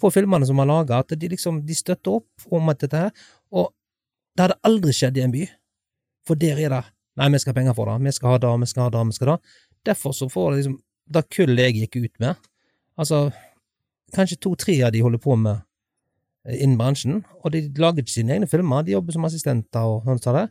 på 0.00 0.10
filmene 0.10 0.46
som 0.48 0.58
har 0.58 0.68
laga, 0.68 1.00
at 1.04 1.14
de 1.16 1.30
liksom, 1.30 1.62
de 1.66 1.76
støtter 1.76 2.18
opp 2.18 2.50
om 2.50 2.72
at 2.72 2.82
dette 2.82 3.04
her, 3.04 3.12
og 3.54 3.70
det 4.34 4.46
hadde 4.46 4.58
aldri 4.66 4.94
skjedd 4.96 5.18
i 5.20 5.24
en 5.24 5.34
by, 5.34 5.44
for 6.26 6.40
der 6.40 6.58
er 6.58 6.74
det 6.76 6.86
Nei, 7.18 7.26
vi 7.34 7.40
skal 7.42 7.50
ha 7.50 7.56
penger 7.58 7.74
for 7.76 7.90
det, 7.90 7.94
vi 8.06 8.12
skal 8.14 8.30
ha 8.30 8.36
det, 8.40 8.50
vi 8.62 8.66
skal 8.70 8.84
ha 8.86 8.90
det, 8.94 9.00
vi 9.08 9.14
skal 9.16 9.28
ha 9.28 9.34
det. 9.34 9.54
Derfor 9.84 10.12
så 10.14 10.28
får 10.30 10.52
det 10.52 10.58
liksom 10.60 10.76
Det 11.10 11.22
kullet 11.34 11.66
jeg 11.66 11.74
gikk 11.74 11.96
ut 12.04 12.20
med, 12.22 12.38
altså 12.96 13.18
kanskje 14.14 14.38
to-tre 14.42 14.76
av 14.86 14.92
de 14.94 15.02
holder 15.02 15.20
på 15.22 15.34
med 15.38 15.58
eh, 16.46 16.60
innen 16.62 16.78
bransjen, 16.78 17.24
og 17.42 17.50
de 17.54 17.64
lager 17.82 18.04
ikke 18.04 18.14
sine 18.14 18.36
egne 18.36 18.48
filmer, 18.50 18.84
de 18.86 18.94
jobber 18.94 19.16
som 19.16 19.26
assistenter 19.26 19.90
og 19.90 20.06
sånn 20.06 20.22
som 20.22 20.38
det. 20.38 20.46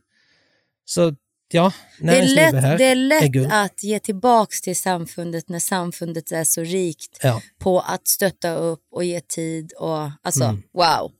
Så 0.83 1.07
ja, 1.53 1.71
Det 1.99 2.17
är 2.19 2.35
lätt, 2.35 2.53
här 2.63 2.77
det 2.77 2.83
är 2.85 2.95
lätt 2.95 3.51
att 3.51 3.83
ge 3.83 3.99
tillbaks 3.99 4.61
till 4.61 4.75
samfundet 4.75 5.49
när 5.49 5.59
samfundet 5.59 6.31
är 6.31 6.43
så 6.43 6.61
rikt 6.61 7.19
Ja, 7.21 7.41
på 7.59 7.79
att 7.79 8.07
stötta 8.07 8.53
upp 8.55 8.83
och 8.91 9.03
ge 9.03 9.19
tid 9.21 9.71
och 9.79 10.11
alltså 10.21 10.43
Mm. 10.43 10.63
wow, 10.73 11.11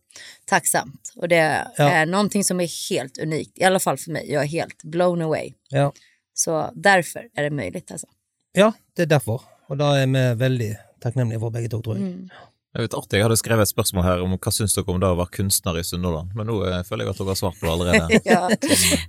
tacksamt. 0.46 1.14
Och 1.16 1.28
det 1.28 1.68
Ja. 1.78 1.90
är 1.92 2.06
någonting 2.06 2.44
som 2.44 2.60
är 2.60 2.90
helt 2.90 3.18
unikt, 3.18 3.58
i 3.60 3.64
alla 3.64 3.80
fall 3.80 3.98
för 3.98 4.12
mig. 4.12 4.32
Jag 4.32 4.44
är 4.44 4.48
helt 4.48 4.84
blown 4.84 5.22
away. 5.22 5.54
ja. 5.70 5.94
Så 6.34 6.72
därför 6.76 7.28
är 7.36 7.44
det 7.44 7.50
möjligt 7.50 7.92
alltså. 7.92 8.08
ja, 8.54 8.72
det 8.96 9.02
er 9.02 9.06
derfor. 9.06 9.42
Og 9.70 9.78
da 9.78 10.02
er 10.02 10.06
vi 10.08 10.36
veldig 10.36 10.76
takknemlige 11.02 11.40
for 11.40 11.50
begge 11.50 11.70
to, 11.70 11.82
tror 11.82 11.96
jeg. 11.98 12.06
Mm. 12.06 12.30
Er 12.76 12.82
litt 12.86 12.94
artig. 12.94 13.18
Jeg 13.18 13.26
hadde 13.26 13.38
skrevet 13.40 13.66
et 13.66 13.72
spørsmål 13.72 14.04
her 14.06 14.20
om 14.22 14.36
hva 14.38 14.52
syns 14.54 14.76
dere 14.78 14.92
om 14.94 15.00
det 15.02 15.08
å 15.10 15.16
være 15.18 15.34
kunstner 15.40 15.80
i 15.80 15.84
Sunnhordland, 15.84 16.36
men 16.38 16.46
nå 16.52 16.60
eh, 16.70 16.84
føler 16.86 17.06
jeg 17.08 17.16
at 17.16 17.18
dere 17.22 17.32
har 17.34 17.40
svart 17.40 17.58
på 17.60 17.66
det 17.66 17.72
allerede. 17.74 18.20
Ja, 18.30 18.50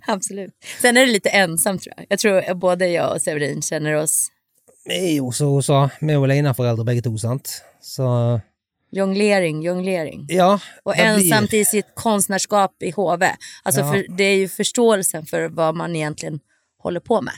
absolut. 0.08 0.54
Sen 0.80 0.96
är 0.96 1.06
det 1.06 1.12
lite 1.12 1.28
ensamt 1.28 1.82
tror 1.82 1.94
jag. 1.96 2.06
Jag 2.08 2.18
tror 2.18 2.54
både 2.54 2.88
jag 2.88 3.14
och 3.14 3.22
Severin 3.22 3.62
känner 3.62 3.94
oss 3.94 4.28
Vi 4.84 4.94
er 4.94 5.16
jo, 5.18 5.32
som 5.32 5.48
hun 5.52 5.62
sa, 5.62 5.90
vi 6.00 6.08
er 6.08 6.16
jo 6.16 6.24
aleneforeldre 6.24 6.84
begge 6.88 7.02
to, 7.04 7.12
sant. 7.18 7.50
Så 7.84 8.40
jonglering, 8.90 9.62
jonglering. 9.62 10.26
ja. 10.28 10.58
Och 10.84 10.92
det 10.96 11.16
blir- 11.16 11.24
ensamt 11.32 11.52
i 11.52 11.64
sitt 11.64 11.86
konstnärskap 11.94 12.82
i 12.82 12.90
HV. 12.90 13.36
Alltså 13.62 13.80
Ja. 13.80 13.92
för, 13.92 14.06
det 14.16 14.24
är 14.24 14.36
ju 14.36 14.48
förståelsen 14.48 15.26
för 15.26 15.48
vad 15.48 15.74
man 15.76 15.96
egentligen 15.96 16.40
håller 16.82 17.00
på 17.00 17.20
med. 17.20 17.34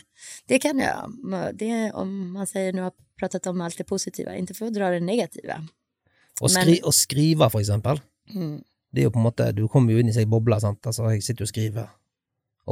Det 0.46 0.58
kan 0.58 0.78
jag, 0.78 1.12
det, 1.58 1.90
om 1.94 2.32
man 2.32 2.46
säger 2.46 2.72
nu 2.72 2.82
har 2.82 2.92
pratat 3.18 3.46
om 3.46 3.60
allt 3.60 3.78
det 3.78 3.84
positiva, 3.84 4.36
inte 4.36 4.54
för 4.54 4.66
att 4.66 4.74
dra 4.74 4.90
det 4.90 5.00
negativa. 5.00 5.54
Å, 6.40 6.48
skri 6.50 6.78
å 6.80 6.92
skrive, 6.94 7.48
for 7.52 7.60
eksempel. 7.60 8.00
Mm. 8.32 8.60
Det 8.92 9.02
er 9.02 9.08
jo 9.08 9.14
på 9.14 9.20
en 9.20 9.26
måte, 9.26 9.48
Du 9.56 9.66
kommer 9.68 9.92
jo 9.92 10.02
inn 10.02 10.10
i 10.10 10.16
seg 10.16 10.30
bobla, 10.30 10.58
sant. 10.60 10.80
Altså, 10.88 11.10
jeg 11.12 11.24
sitter 11.24 11.44
jo 11.44 11.48
og 11.48 11.52
skriver 11.52 11.90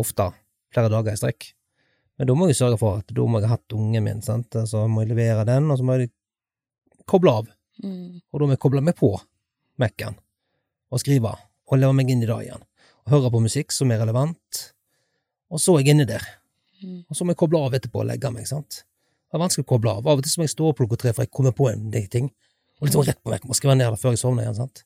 ofte, 0.01 0.31
flere 0.73 0.93
dager 0.93 1.17
i 1.17 1.21
strekk. 1.21 1.51
Men 2.21 2.29
da 2.29 2.37
må 2.37 2.51
jeg 2.51 2.59
sørge 2.59 2.79
for 2.81 3.01
at 3.01 3.13
da 3.17 3.27
må 3.27 3.41
jeg 3.41 3.49
ha 3.49 3.57
hatt 3.57 3.77
ungen 3.77 4.05
min, 4.05 4.25
sant. 4.25 4.57
Så 4.69 4.85
må 4.89 5.05
jeg 5.05 5.15
levere 5.15 5.47
den, 5.49 5.71
og 5.73 5.81
så 5.81 5.87
må 5.87 5.97
jeg 5.99 6.13
koble 7.09 7.37
av. 7.41 7.53
Mm. 7.83 8.21
Og 8.21 8.41
da 8.41 8.49
må 8.49 8.57
jeg 8.57 8.63
koble 8.63 8.83
meg 8.85 8.99
på 8.99 9.15
Mac-en 9.81 10.19
og 10.91 11.01
skrive, 11.01 11.31
og 11.71 11.79
leve 11.79 11.95
meg 11.97 12.11
inn 12.13 12.25
i 12.25 12.29
det 12.29 12.37
igjen. 12.45 12.63
Og 13.07 13.15
høre 13.15 13.31
på 13.33 13.43
musikk 13.45 13.73
som 13.73 13.93
er 13.95 14.01
relevant, 14.03 14.61
og 15.51 15.63
så 15.63 15.77
er 15.77 15.85
jeg 15.85 15.95
inne 15.95 16.07
der. 16.09 16.25
Mm. 16.83 17.03
Og 17.07 17.17
så 17.17 17.25
må 17.25 17.35
jeg 17.35 17.41
koble 17.41 17.61
av 17.63 17.77
etterpå 17.79 18.03
og 18.03 18.09
legge 18.11 18.33
meg, 18.35 18.49
sant. 18.51 18.83
Det 19.31 19.39
er 19.39 19.45
vanskelig 19.45 19.67
å 19.67 19.71
koble 19.71 19.93
av. 19.95 20.07
Av 20.11 20.19
og 20.19 20.27
til 20.27 20.41
må 20.41 20.47
jeg 20.47 20.55
stå 20.55 20.69
opp 20.71 20.81
klokka 20.81 20.99
tre 20.99 21.13
for 21.15 21.27
jeg 21.27 21.33
kommer 21.35 21.55
på 21.57 21.69
en 21.71 21.89
del 21.95 22.09
ting, 22.11 22.31
og 22.81 22.87
liksom 22.87 23.03
rett 23.03 23.22
på 23.22 23.39
må 23.45 23.55
skrive 23.55 23.74
ned 23.74 23.91
det 23.93 24.01
før 24.01 24.11
jeg 24.14 24.18
sovner 24.18 24.43
igjen, 24.43 24.55
sant. 24.55 24.85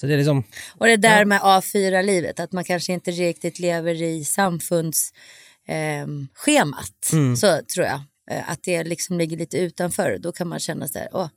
Så 0.00 0.06
det 0.06 0.14
är 0.14 0.18
liksom, 0.18 0.44
Och 0.78 0.86
det 0.86 0.96
där 0.96 1.18
Ja. 1.18 1.24
med 1.24 1.40
A4-livet, 1.40 2.40
att 2.40 2.52
man 2.52 2.64
kanske 2.64 2.92
inte 2.92 3.10
riktigt 3.10 3.58
lever 3.58 4.02
i 4.02 4.24
samfundsschemat. 4.24 5.12
ehm, 5.68 6.28
schemat. 6.34 7.10
Mm. 7.12 7.36
Så 7.36 7.60
tror 7.74 7.86
jag. 7.86 8.00
Eh, 8.30 8.50
Att 8.50 8.62
det 8.62 8.84
liksom 8.84 9.18
ligger 9.18 9.36
lite 9.36 9.58
utanför. 9.58 10.18
Då 10.18 10.32
kan 10.32 10.48
man 10.48 10.58
känna 10.60 10.88
så 10.88 10.98
här, 10.98 11.08
åh, 11.12 11.28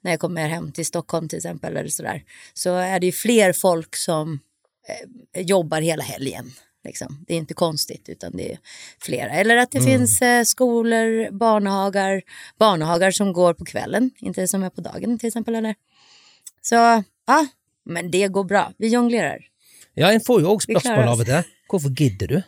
när 0.00 0.10
jag 0.10 0.20
kommer 0.20 0.48
hem 0.48 0.72
till 0.72 0.86
Stockholm 0.86 1.28
till 1.28 1.36
exempel 1.36 1.76
eller 1.76 1.88
så 1.88 2.02
där. 2.02 2.22
Så 2.54 2.74
är 2.74 3.00
det 3.00 3.06
ju 3.06 3.12
fler 3.12 3.52
folk 3.52 3.96
som 3.96 4.40
eh, 5.34 5.42
jobbar 5.42 5.80
hela 5.80 6.02
helgen. 6.04 6.52
Liksom. 6.84 7.24
Det 7.26 7.34
är 7.34 7.38
inte 7.38 7.54
konstigt 7.54 8.08
utan 8.08 8.32
det 8.36 8.52
är 8.52 8.58
flera. 9.00 9.30
Eller 9.30 9.56
att 9.56 9.70
det 9.70 9.78
Mm. 9.78 9.90
finns 9.90 10.22
eh, 10.22 10.44
skolor, 10.44 11.30
barnhagar, 11.30 12.22
barnhagar 12.58 13.10
som 13.10 13.32
går 13.32 13.54
på 13.54 13.64
kvällen, 13.64 14.10
inte 14.20 14.48
som 14.48 14.62
är 14.62 14.70
på 14.70 14.80
dagen 14.80 15.18
till 15.18 15.26
exempel. 15.26 15.54
Eller? 15.54 15.74
Så 16.62 16.74
ja, 17.26 17.46
men 17.84 18.10
det 18.10 18.28
går 18.28 18.44
bra. 18.44 18.72
Vi 18.78 18.88
jonglerar. 18.88 19.38
ja, 19.94 20.12
en 20.12 20.20
får 20.20 20.40
Vi 20.40 20.44
klarer 20.44 20.58
spørsmål 20.80 21.08
av 21.08 21.20
og 21.20 21.26
til. 21.26 21.42
Hvorfor 21.70 21.90
gidder 21.90 22.26
du? 22.26 22.42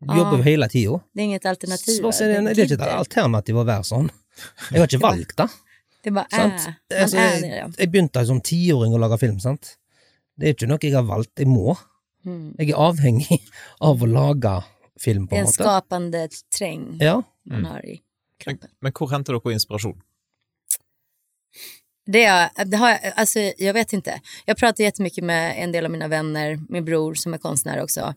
Du 0.00 0.06
Ja. 0.06 0.18
jobber 0.18 0.36
jo 0.36 0.42
hele 0.42 0.68
tida. 0.68 1.00
Det 1.14 1.20
är 1.20 1.24
inget 1.24 1.46
alternativ. 1.46 1.96
Så 2.02 2.12
så 2.12 2.24
er 2.24 2.28
det, 2.28 2.54
det 2.54 2.58
er 2.58 2.64
ikke 2.64 2.74
et 2.74 2.98
alternativ 2.98 3.56
å 3.56 3.64
være 3.64 3.82
sånn. 3.84 4.10
Jeg 4.70 4.80
har 4.80 4.86
ikke 4.86 5.00
valgt 5.02 5.36
det. 5.36 5.48
Det 6.04 6.10
bara 6.14 6.26
Sant? 6.30 6.52
är. 6.54 6.74
Man 6.90 7.02
Altså, 7.02 7.16
är 7.16 7.40
det. 7.40 7.56
Ja. 7.56 7.68
jeg 7.78 7.90
begynte 7.90 8.26
som 8.26 8.40
tiåring 8.40 8.92
å 8.94 8.98
lage 8.98 9.18
film, 9.18 9.40
sant. 9.40 9.76
Det 10.38 10.46
er 10.48 10.54
ikke 10.54 10.68
noe 10.68 10.78
jeg 10.82 10.94
har 10.94 11.02
valgt, 11.02 11.30
jeg 11.38 11.46
må. 11.48 11.76
Mm. 12.26 12.54
Jeg 12.58 12.70
er 12.70 12.74
avhengig 12.76 13.40
av 13.80 14.02
å 14.02 14.06
lage 14.06 14.64
film, 15.00 15.28
på 15.28 15.34
en 15.34 15.38
en 15.40 15.44
måte. 15.46 15.52
skapande 15.62 16.28
träng 16.58 16.96
Ja. 17.00 17.22
man 17.46 17.58
Mm. 17.58 17.70
har 17.70 17.86
i 17.86 18.00
Men, 18.46 18.56
kroppen. 18.56 18.70
men 18.80 18.92
hvor 18.92 19.08
henter 19.10 19.32
dere 19.32 19.52
inspirasjon? 19.52 20.02
Det, 22.06 22.24
är- 22.24 22.64
det 22.64 22.76
har 22.76 22.90
jag, 22.90 23.00
alltså, 23.16 23.38
jag 23.58 23.74
vet 23.74 23.92
inte. 23.92 24.20
Jag 24.44 24.56
pratar 24.56 24.84
jättemycket 24.84 25.24
med 25.24 25.54
en 25.62 25.72
del 25.72 25.84
av 25.84 25.90
mina 25.90 26.08
vänner, 26.08 26.58
min 26.68 26.84
bror 26.84 27.14
som 27.14 27.34
är 27.34 27.38
konstnär 27.38 27.82
också. 27.82 28.14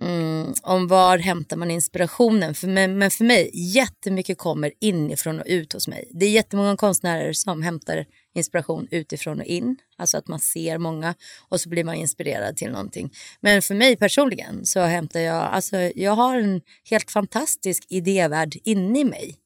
Mm, 0.00 0.54
om 0.62 0.88
var 0.88 1.18
hämtar 1.18 1.56
man 1.56 1.70
inspirationen? 1.70 2.54
För 2.54 2.68
mig, 2.68 2.88
men 2.88 3.10
för 3.10 3.24
mig, 3.24 3.50
jättemycket 3.54 4.38
kommer 4.38 4.72
inifrån 4.80 5.40
och 5.40 5.46
ut 5.48 5.72
hos 5.72 5.88
mig. 5.88 6.08
Det 6.10 6.26
är 6.26 6.30
jättemånga 6.30 6.76
konstnärer 6.76 7.32
som 7.32 7.62
hämtar 7.62 8.06
inspiration 8.36 8.88
utifrån 8.90 9.40
och 9.40 9.46
in. 9.46 9.76
Alltså 9.96 10.18
att 10.18 10.28
man 10.28 10.40
ser 10.40 10.78
många 10.78 11.14
och 11.48 11.60
så 11.60 11.68
blir 11.68 11.84
man 11.84 11.94
inspirerad 11.94 12.56
till 12.56 12.70
någonting. 12.70 13.12
Men 13.40 13.62
för 13.62 13.74
mig 13.74 13.96
personligen 13.96 14.66
så 14.66 14.80
hämtar 14.80 15.20
jag, 15.20 15.42
alltså 15.42 15.76
jag 15.94 16.12
har 16.12 16.38
en 16.38 16.60
helt 16.90 17.10
fantastisk 17.10 17.86
idévärld 17.88 18.56
inne 18.64 19.00
i 19.00 19.04
mig. 19.04 19.36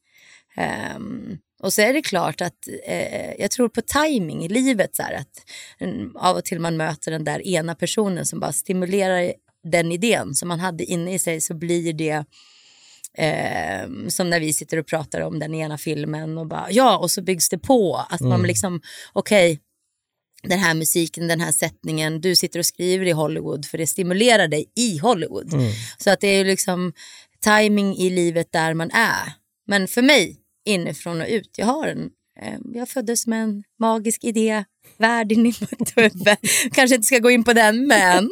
Um, 0.96 1.38
och 1.62 1.72
så 1.72 1.82
är 1.82 1.92
det 1.92 2.02
klart 2.02 2.40
att 2.40 2.68
eh, 2.84 3.32
jag 3.38 3.50
tror 3.50 3.68
på 3.68 3.80
timing 3.80 4.44
i 4.44 4.48
livet. 4.48 4.96
Så 4.96 5.02
här, 5.02 5.14
att 5.14 5.50
en, 5.78 6.16
av 6.16 6.36
och 6.36 6.44
till 6.44 6.60
man 6.60 6.76
möter 6.76 7.10
den 7.10 7.24
där 7.24 7.46
ena 7.46 7.74
personen 7.74 8.26
som 8.26 8.40
bara 8.40 8.52
stimulerar 8.52 9.32
den 9.64 9.92
idén 9.92 10.34
som 10.34 10.48
man 10.48 10.60
hade 10.60 10.84
inne 10.84 11.14
i 11.14 11.18
sig 11.18 11.40
så 11.40 11.54
blir 11.54 11.92
det 11.92 12.24
eh, 13.18 14.08
som 14.08 14.30
när 14.30 14.40
vi 14.40 14.52
sitter 14.52 14.76
och 14.78 14.86
pratar 14.86 15.20
om 15.20 15.38
den 15.38 15.54
ena 15.54 15.78
filmen 15.78 16.38
och 16.38 16.46
bara 16.46 16.66
ja 16.70 16.98
och 16.98 17.10
så 17.10 17.22
byggs 17.22 17.48
det 17.48 17.58
på. 17.58 17.96
Att 18.10 18.20
man 18.20 18.32
Mm. 18.32 18.46
liksom 18.46 18.80
okej 19.12 19.60
den 20.42 20.58
här 20.58 20.74
musiken, 20.74 21.28
den 21.28 21.40
här 21.40 21.52
sättningen, 21.52 22.20
du 22.20 22.36
sitter 22.36 22.58
och 22.58 22.66
skriver 22.66 23.06
i 23.06 23.10
Hollywood 23.10 23.66
för 23.66 23.78
det 23.78 23.86
stimulerar 23.86 24.48
dig 24.48 24.72
i 24.76 24.98
Hollywood. 24.98 25.52
Mm. 25.52 25.72
Så 25.98 26.10
att 26.10 26.20
det 26.20 26.28
är 26.28 26.44
liksom 26.44 26.92
timing 27.44 27.96
i 27.96 28.10
livet 28.10 28.52
där 28.52 28.74
man 28.74 28.90
är. 28.90 29.32
Men 29.66 29.88
för 29.88 30.02
mig, 30.02 30.36
inifrån 30.66 31.20
och 31.20 31.26
ut, 31.28 31.50
jag 31.56 31.66
har 31.66 31.86
en 31.88 32.10
eh, 32.42 32.58
jag 32.74 32.88
föddes 32.88 33.26
med 33.26 33.42
en 33.42 33.62
magisk 33.78 34.24
idé, 34.24 34.64
värld 34.98 35.32
i 35.32 35.36
mitt 35.36 35.60
huvud. 35.96 36.28
Kanske 36.72 36.94
inte 36.96 37.06
ska 37.06 37.18
gå 37.18 37.30
in 37.30 37.44
på 37.44 37.52
den, 37.52 37.86
men 37.86 38.30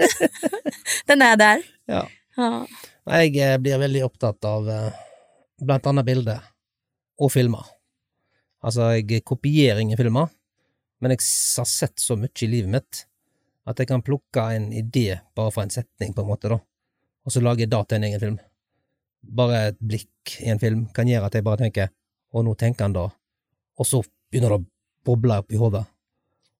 den 1.06 1.22
är 1.22 1.36
där. 1.36 1.62
ja. 1.86 2.08
Ja. 2.36 2.66
Jeg 3.08 3.38
eh, 3.40 3.56
blir 3.56 3.80
veldig 3.80 4.02
opptatt 4.04 4.44
av 4.44 4.66
eh, 4.68 4.96
blant 5.64 5.86
annet 5.88 6.04
bilder 6.04 6.42
og 7.18 7.32
filmer. 7.32 7.64
Altså, 8.60 8.90
jeg 8.98 9.24
kopierer 9.26 9.80
ingen 9.80 9.98
filmer, 9.98 10.28
men 11.00 11.14
jeg 11.14 11.22
har 11.56 11.68
sett 11.70 12.02
så 12.02 12.18
mye 12.18 12.44
i 12.44 12.50
livet 12.50 12.72
mitt 12.74 13.04
at 13.68 13.80
jeg 13.80 13.88
kan 13.90 14.04
plukke 14.04 14.44
en 14.56 14.68
idé 14.72 15.20
bare 15.36 15.52
fra 15.54 15.64
en 15.64 15.72
setning, 15.72 16.12
på 16.16 16.24
en 16.24 16.28
måte, 16.28 16.50
da, 16.52 16.58
og 16.58 17.32
så 17.32 17.42
lage 17.44 17.68
det 17.68 17.80
til 17.88 17.98
en 17.98 18.06
egen 18.08 18.22
film. 18.22 18.36
Bare 19.40 19.62
et 19.70 19.80
blikk 19.80 20.38
i 20.44 20.52
en 20.52 20.60
film 20.60 20.86
kan 20.96 21.08
gjøre 21.08 21.28
at 21.28 21.36
jeg 21.36 21.46
bare 21.46 21.62
tenker 21.64 21.92
og 22.32 22.44
nå 22.44 22.54
tenker 22.60 22.84
han 22.86 22.96
da, 22.96 23.06
og 23.78 23.88
så 23.88 24.02
begynner 24.28 24.52
det 24.52 24.60
å 24.60 24.66
boble 25.08 25.40
opp 25.40 25.52
i 25.52 25.60
hodet, 25.60 25.84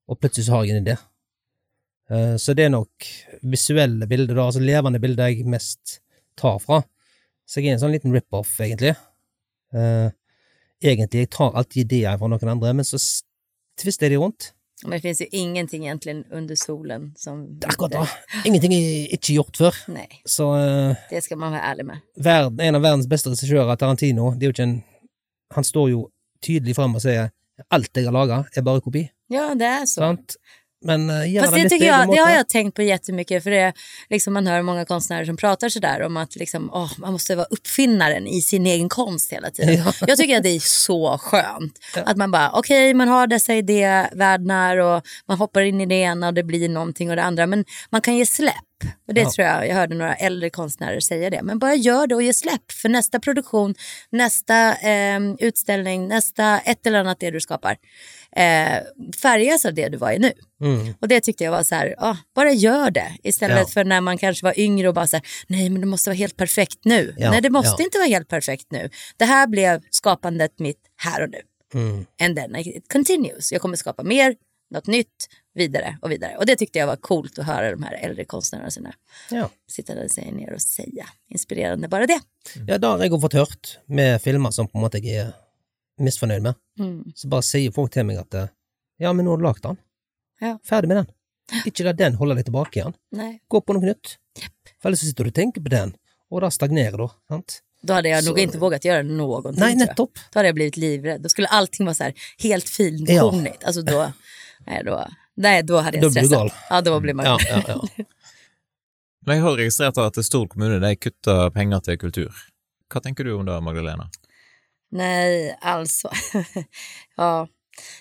og 0.09 0.21
plutselig 0.21 0.49
så 0.49 0.57
har 0.57 0.65
jeg 0.65 0.77
en 0.77 0.85
idé. 0.85 0.97
Eh, 2.09 2.37
så 2.41 2.57
det 2.57 2.69
er 2.69 2.73
nok 2.73 3.09
visuelle 3.45 4.09
bilder, 4.09 4.37
da, 4.37 4.49
altså 4.49 4.65
levende 4.65 5.01
bilder 5.03 5.33
jeg 5.33 5.49
mest 5.49 5.99
tar 6.39 6.59
fra. 6.63 6.83
Så 7.49 7.61
jeg 7.61 7.71
er 7.73 7.79
en 7.79 7.83
sånn 7.83 7.95
liten 7.95 8.13
rip-off, 8.15 8.55
egentlig. 8.61 8.95
Eh, 9.75 10.11
egentlig, 10.85 11.25
jeg 11.27 11.31
tar 11.35 11.57
alltid 11.57 11.87
ideer 11.87 12.19
fra 12.21 12.29
noen 12.31 12.53
andre, 12.55 12.73
men 12.77 12.87
så 12.87 13.01
tvister 13.81 14.11
de 14.13 14.19
rundt. 14.21 14.53
Men 14.85 14.91
det 14.95 15.01
finns 15.03 15.21
ju 15.21 15.27
ingenting 15.35 15.87
egentligen 15.89 16.25
under 16.31 16.55
solen 16.55 17.09
som... 17.19 17.41
Akkurat 17.67 17.91
det. 17.97 18.03
Ingenting 18.47 18.73
er 18.77 19.15
ikke 19.17 19.35
gjort 19.35 19.57
før. 19.59 19.75
Nej, 19.91 20.21
Så 20.25 20.47
eh, 20.55 20.95
det 21.11 21.23
ska 21.25 21.37
man 21.37 21.53
vara 21.57 21.63
ärlig 21.73 21.87
med. 21.89 21.99
verden, 22.15 22.61
en 22.61 22.75
av 22.79 22.83
verdens 22.85 23.09
beste 23.11 23.33
regissører, 23.33 23.75
Tarantino, 23.81 24.31
det 24.39 24.47
er 24.47 24.53
jo 24.53 24.55
ikke 24.55 24.69
en 24.69 24.77
Han 25.57 25.65
står 25.65 25.91
jo 25.91 26.05
tydelig 26.45 26.75
frem 26.77 26.95
og 26.95 27.01
sier 27.03 27.31
alt 27.75 27.91
jeg 27.97 28.05
har 28.07 28.13
laga, 28.15 28.45
er 28.55 28.63
bare 28.63 28.81
kopi. 28.85 29.09
Ja, 29.29 29.55
det 29.55 29.65
är 29.67 29.87
så. 29.87 30.01
Sant? 30.01 30.37
Men 30.85 31.11
uh, 31.11 31.33
gjør 31.33 31.43
Fast 31.43 31.55
det 31.55 31.69
tycker 31.69 31.87
jag, 31.87 32.11
det 32.11 32.17
har 32.17 32.31
jag 32.31 32.49
tänkt 32.49 32.75
på 32.75 32.83
jättemycket 32.83 33.43
för 33.43 33.51
det, 33.51 33.73
liksom 34.11 34.33
man 34.33 34.47
hör 34.47 34.63
många 34.63 34.85
konstnärer 34.85 35.25
som 35.25 35.37
pratar 35.37 35.69
sådär 35.69 36.03
om 36.03 36.17
att 36.17 36.37
liksom, 36.37 36.71
åh, 36.73 36.93
man 36.99 37.13
måste 37.13 37.37
vara 37.37 37.47
uppfinnaren 37.51 38.27
i 38.27 38.41
sin 38.41 38.67
egen 38.67 38.89
konst 38.89 39.33
hela 39.33 39.51
tiden. 39.51 39.75
Ja. 39.75 39.93
Jag 40.07 40.19
tycker 40.19 40.37
att 40.37 40.43
det 40.43 40.49
är 40.57 40.61
så 40.61 41.19
skönt. 41.19 41.79
Att 41.95 42.17
man 42.17 42.31
bara, 42.31 42.51
okej 42.53 42.95
man 42.95 43.09
har 43.09 43.27
dessa 43.27 43.55
idévärldar 43.55 44.77
och 44.77 45.03
man 45.29 45.39
hoppar 45.39 45.61
in 45.61 45.81
i 45.81 45.87
det 45.87 45.95
ena 45.95 46.27
och 46.27 46.35
det 46.35 46.43
blir 46.43 46.69
någonting 46.69 47.11
och 47.11 47.17
det 47.17 47.23
andra. 47.23 47.47
Men 47.47 47.65
man 47.91 48.01
kan 48.01 48.17
ge 48.17 48.27
släpp. 48.27 48.55
Och 49.09 49.15
det 49.15 49.21
Ja. 49.21 49.31
tror 49.31 49.47
jag, 49.47 49.69
jag 49.69 49.75
hörde 49.75 49.95
några 49.95 50.15
äldre 50.15 50.51
konstnärer 50.51 51.01
säga 51.01 51.31
det. 51.31 51.43
Men 51.43 51.59
bara 51.59 51.75
gör 51.75 52.07
det 52.07 52.15
och 52.15 52.23
ge 52.23 52.35
släpp 52.35 52.73
för 52.73 52.89
nästa 52.89 53.21
produktion, 53.21 53.75
nästa 54.11 54.75
eh, 54.75 55.21
utställning, 55.39 56.09
nästa 56.09 56.59
ett 56.59 56.87
eller 56.87 56.99
annat 56.99 57.21
det 57.21 57.31
du 57.31 57.41
skapar. 57.41 57.77
Eh, 58.37 58.83
färgas 59.23 59.65
av 59.65 59.75
det 59.75 59.89
du 59.89 59.97
var 59.99 60.13
i 60.13 60.19
nu. 60.19 60.33
Mm. 60.61 60.95
Och 61.01 61.09
det 61.09 61.21
tyckte 61.21 61.45
jag 61.45 61.51
var 61.53 61.63
så 61.63 61.75
här, 61.75 61.95
ah, 61.99 62.17
bara 62.35 62.53
gör 62.53 62.91
det. 62.91 63.13
Istället 63.23 63.59
Ja. 63.59 63.67
för 63.67 63.85
när 63.85 64.01
man 64.01 64.19
kanske 64.19 64.45
var 64.47 64.61
yngre 64.61 64.89
och 64.89 64.95
bara 64.95 65.07
så 65.07 65.17
här, 65.17 65.27
nej 65.47 65.71
men 65.71 65.81
det 65.81 65.87
måste 65.87 66.11
vara 66.11 66.17
helt 66.17 66.37
perfekt 66.37 66.85
nu. 66.85 67.15
Ja, 67.19 67.31
Nej 67.31 67.41
det 67.41 67.51
måste 67.51 67.83
ja. 67.83 67.85
inte 67.85 67.99
vara 67.99 68.09
helt 68.09 68.29
perfekt 68.29 68.67
nu. 68.71 68.91
Det 69.17 69.25
här 69.25 69.47
blev 69.47 69.83
skapandet 69.91 70.59
mitt 70.59 70.81
här 70.97 71.23
och 71.23 71.31
nu. 71.31 71.41
Mm. 71.75 72.07
And 72.23 72.37
then 72.37 72.57
it 72.57 72.93
continues. 72.93 73.53
Jag 73.53 73.61
kommer 73.61 73.77
skapa 73.77 74.03
mer, 74.03 74.35
något 74.71 74.87
nytt, 74.87 75.29
vidare 75.55 75.99
och 76.03 76.11
vidare. 76.11 76.37
Och 76.37 76.47
det 76.47 76.57
tyckte 76.57 76.79
jag 76.79 76.87
var 76.87 76.97
coolt 76.97 77.39
att 77.39 77.47
höra 77.47 77.71
de 77.71 77.83
här 77.83 77.93
äldre 78.03 78.25
konstnärerna 78.25 78.71
sina 78.71 78.93
Ja. 79.31 79.51
sitta 79.71 79.95
där 79.95 80.09
sig 80.09 80.33
ner 80.33 80.53
och 80.55 80.63
säga. 80.63 81.07
Inspirerande 81.31 81.89
bara 81.89 82.07
det. 82.07 82.21
ja, 82.67 82.79
det 82.79 82.87
har 82.87 82.99
også 82.99 83.21
fått 83.21 83.33
hørt 83.35 83.79
med 83.87 84.23
filmer 84.23 84.51
som 84.51 84.69
på 84.69 84.79
en 84.79 84.83
måte 84.83 84.99
jeg 84.99 85.15
er 85.17 85.33
misfornøyd 86.01 86.43
med. 86.43 86.55
Mm. 86.81 87.13
Så 87.15 87.29
bare 87.29 87.43
sier 87.47 87.73
folk 87.75 87.93
til 87.95 88.05
meg 88.09 88.19
at 88.23 88.35
eh, 88.35 88.49
ja, 89.03 89.13
men 89.13 89.25
nå 89.27 89.31
har 89.35 89.39
du 89.39 89.45
lagd 89.47 89.63
den. 89.63 89.79
Ja. 90.41 90.59
Ferdig 90.65 90.89
med 90.89 90.97
den. 91.03 91.09
Ikke 91.69 91.85
la 91.87 91.93
den 91.97 92.15
holde 92.21 92.35
deg 92.39 92.45
tilbake 92.51 92.81
igjen. 92.81 92.95
Nej. 93.17 93.39
Gå 93.49 93.61
på 93.65 93.75
noe 93.77 93.83
nytt. 93.89 94.17
For 94.79 94.89
ellers 94.91 95.01
så 95.03 95.07
sitter 95.11 95.25
du 95.25 95.31
og 95.33 95.35
tenker 95.39 95.65
på 95.65 95.71
den, 95.73 95.95
og 96.31 96.43
da 96.45 96.51
stagnerer 96.55 96.97
du. 97.01 97.09
sant? 97.29 97.63
Då 97.83 97.95
hade 97.95 98.09
jag 98.09 98.25
Så- 98.25 98.31
nog 98.31 98.39
inte 98.39 98.59
vågat 98.59 98.85
göra 98.85 99.03
någonting. 99.03 99.61
Nei, 99.61 99.69
jag. 99.71 99.79
nettopp. 99.79 100.19
Då 100.33 100.39
hade 100.39 100.49
jag 100.49 100.55
blivit 100.55 100.77
livrädd. 100.77 101.23
Då 101.23 101.29
skulle 101.29 101.49
allting 101.49 101.87
vara 101.87 101.95
så 101.95 102.05
här 102.05 102.15
helt 102.39 102.69
finkornigt. 102.69 103.65
Alltså 103.65 103.83
då, 103.83 104.13
nej, 104.67 104.83
då, 104.85 105.07
nej, 105.37 105.63
då 105.63 105.79
hade 105.79 105.97
jag 105.97 106.05
Då 106.05 106.11
blir 106.11 106.23
du 106.23 106.27
stressat. 106.27 106.39
gal. 106.51 106.51
Ja, 106.71 106.81
då 106.81 107.01
blir 107.01 107.15
man 107.15 107.27
Ja, 107.27 107.39
ja, 107.49 107.63
ja. 107.69 107.89
Men 109.27 109.37
jeg 109.37 109.43
har 109.45 109.57
registrert 109.57 109.99
at 109.99 110.25
Stor 110.25 110.47
kommune 110.49 110.79
de 110.81 110.97
kutter 110.97 111.51
penger 111.51 111.81
til 111.85 111.99
kultur. 111.99 112.35
Hva 112.89 113.01
tenker 113.05 113.25
du 113.25 113.33
om 113.35 113.45
det, 113.47 113.61
Magdalena? 113.63 114.07
Nej, 114.91 115.59
alltså. 115.61 116.11
ja, 117.17 117.49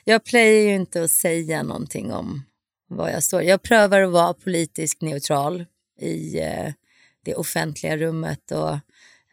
jag 0.03 0.23
plöjer 0.23 0.69
ju 0.69 0.75
inte 0.75 1.03
att 1.03 1.11
säga 1.11 1.63
någonting 1.63 2.13
om 2.13 2.43
vad 2.89 3.11
jag 3.11 3.23
står. 3.23 3.43
Jag 3.43 3.61
prövar 3.61 4.01
att 4.01 4.11
vara 4.11 4.33
politiskt 4.33 5.01
neutral 5.01 5.65
i 5.99 6.39
eh, 6.39 6.73
det 7.25 7.35
offentliga 7.35 7.97
rummet 7.97 8.51
och 8.51 8.77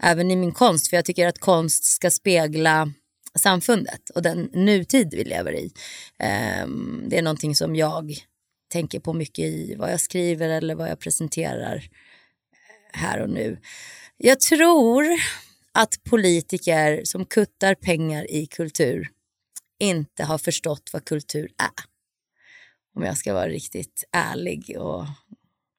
även 0.03 0.31
i 0.31 0.37
min 0.37 0.53
konst. 0.53 0.91
För 0.91 0.97
jag 0.97 1.05
tycker 1.05 1.29
att 1.29 1.39
konst 1.39 1.85
ska 1.85 2.11
spegla 2.11 2.93
samfundet 3.39 4.11
och 4.11 4.23
den 4.23 4.51
nutid 4.53 5.15
vi 5.15 5.25
lever 5.25 5.53
i. 5.53 5.73
Ehm, 6.19 7.05
det 7.09 7.19
är 7.19 7.23
någonting 7.23 7.55
som 7.55 7.77
jag 7.77 8.15
tänker 8.73 9.01
på 9.01 9.13
mycket 9.13 9.45
i 9.45 9.75
vad 9.79 9.93
jag 9.93 10.01
skriver 10.01 10.49
eller 10.49 10.75
vad 10.75 10.91
jag 10.91 10.99
presenterar 10.99 11.89
här 12.93 13.21
och 13.21 13.31
nu. 13.31 13.61
Jag 14.17 14.41
tror 14.41 15.05
att 15.75 16.05
politiker 16.05 17.01
som 17.05 17.25
kuttar 17.25 17.75
pengar 17.75 18.31
i 18.31 18.47
kultur 18.47 19.09
inte 19.81 20.25
har 20.25 20.39
förstått 20.39 20.91
vad 20.93 21.05
kultur 21.05 21.45
är. 21.59 21.85
Om 22.97 23.03
jag 23.03 23.17
ska 23.17 23.35
vara 23.35 23.49
riktigt 23.49 24.05
ärlig 24.13 24.77
och 24.79 25.07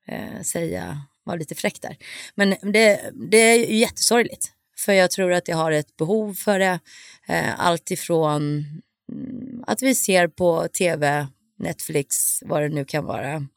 eh, 0.07 0.41
säga, 0.41 1.01
vara 1.23 1.37
lite 1.37 1.55
fräck 1.55 1.81
där. 1.81 1.97
Men 2.35 2.49
det, 2.49 3.11
det 3.31 3.37
är 3.37 3.57
ju 3.69 3.75
jättesorgligt. 3.75 4.51
För 4.77 4.93
jag 4.93 5.11
tror 5.11 5.33
att 5.33 5.47
jag 5.47 5.57
har 5.57 5.71
ett 5.71 5.97
behov 5.97 6.33
för 6.33 6.59
det. 6.59 6.79
Eh, 7.27 7.59
allt 7.59 7.91
ifrån 7.91 8.65
mm, 9.11 9.63
att 9.67 9.81
vi 9.81 9.95
ser 9.95 10.27
på 10.27 10.67
tv, 10.67 11.27
Netflix, 11.57 12.39
vad 12.41 12.61
det 12.61 12.69
nu 12.69 12.85
kan 12.85 13.05
vara. 13.05 13.47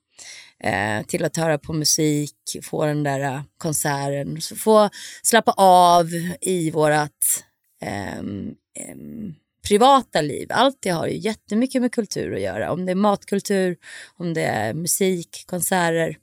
Eh, 0.64 1.06
till 1.06 1.24
att 1.24 1.36
höra 1.36 1.58
på 1.58 1.72
musik, 1.72 2.34
få 2.62 2.86
den 2.86 3.02
där 3.02 3.20
eh, 3.20 3.42
konserten, 3.58 4.40
så 4.40 4.56
få 4.56 4.90
slappa 5.22 5.52
av 5.56 6.08
i 6.40 6.70
vårat 6.70 7.44
eh, 7.82 8.18
eh, 8.18 8.96
privata 9.68 10.20
liv. 10.20 10.46
Allt 10.50 10.78
det 10.80 10.90
har 10.90 11.06
ju 11.06 11.16
jättemycket 11.16 11.82
med 11.82 11.92
kultur 11.92 12.34
att 12.34 12.40
göra. 12.40 12.72
Om 12.72 12.86
det 12.86 12.92
är 12.92 12.96
matkultur, 12.96 13.76
om 14.16 14.34
det 14.34 14.42
är 14.42 14.74
musik, 14.74 15.44
konserter, 15.46 16.16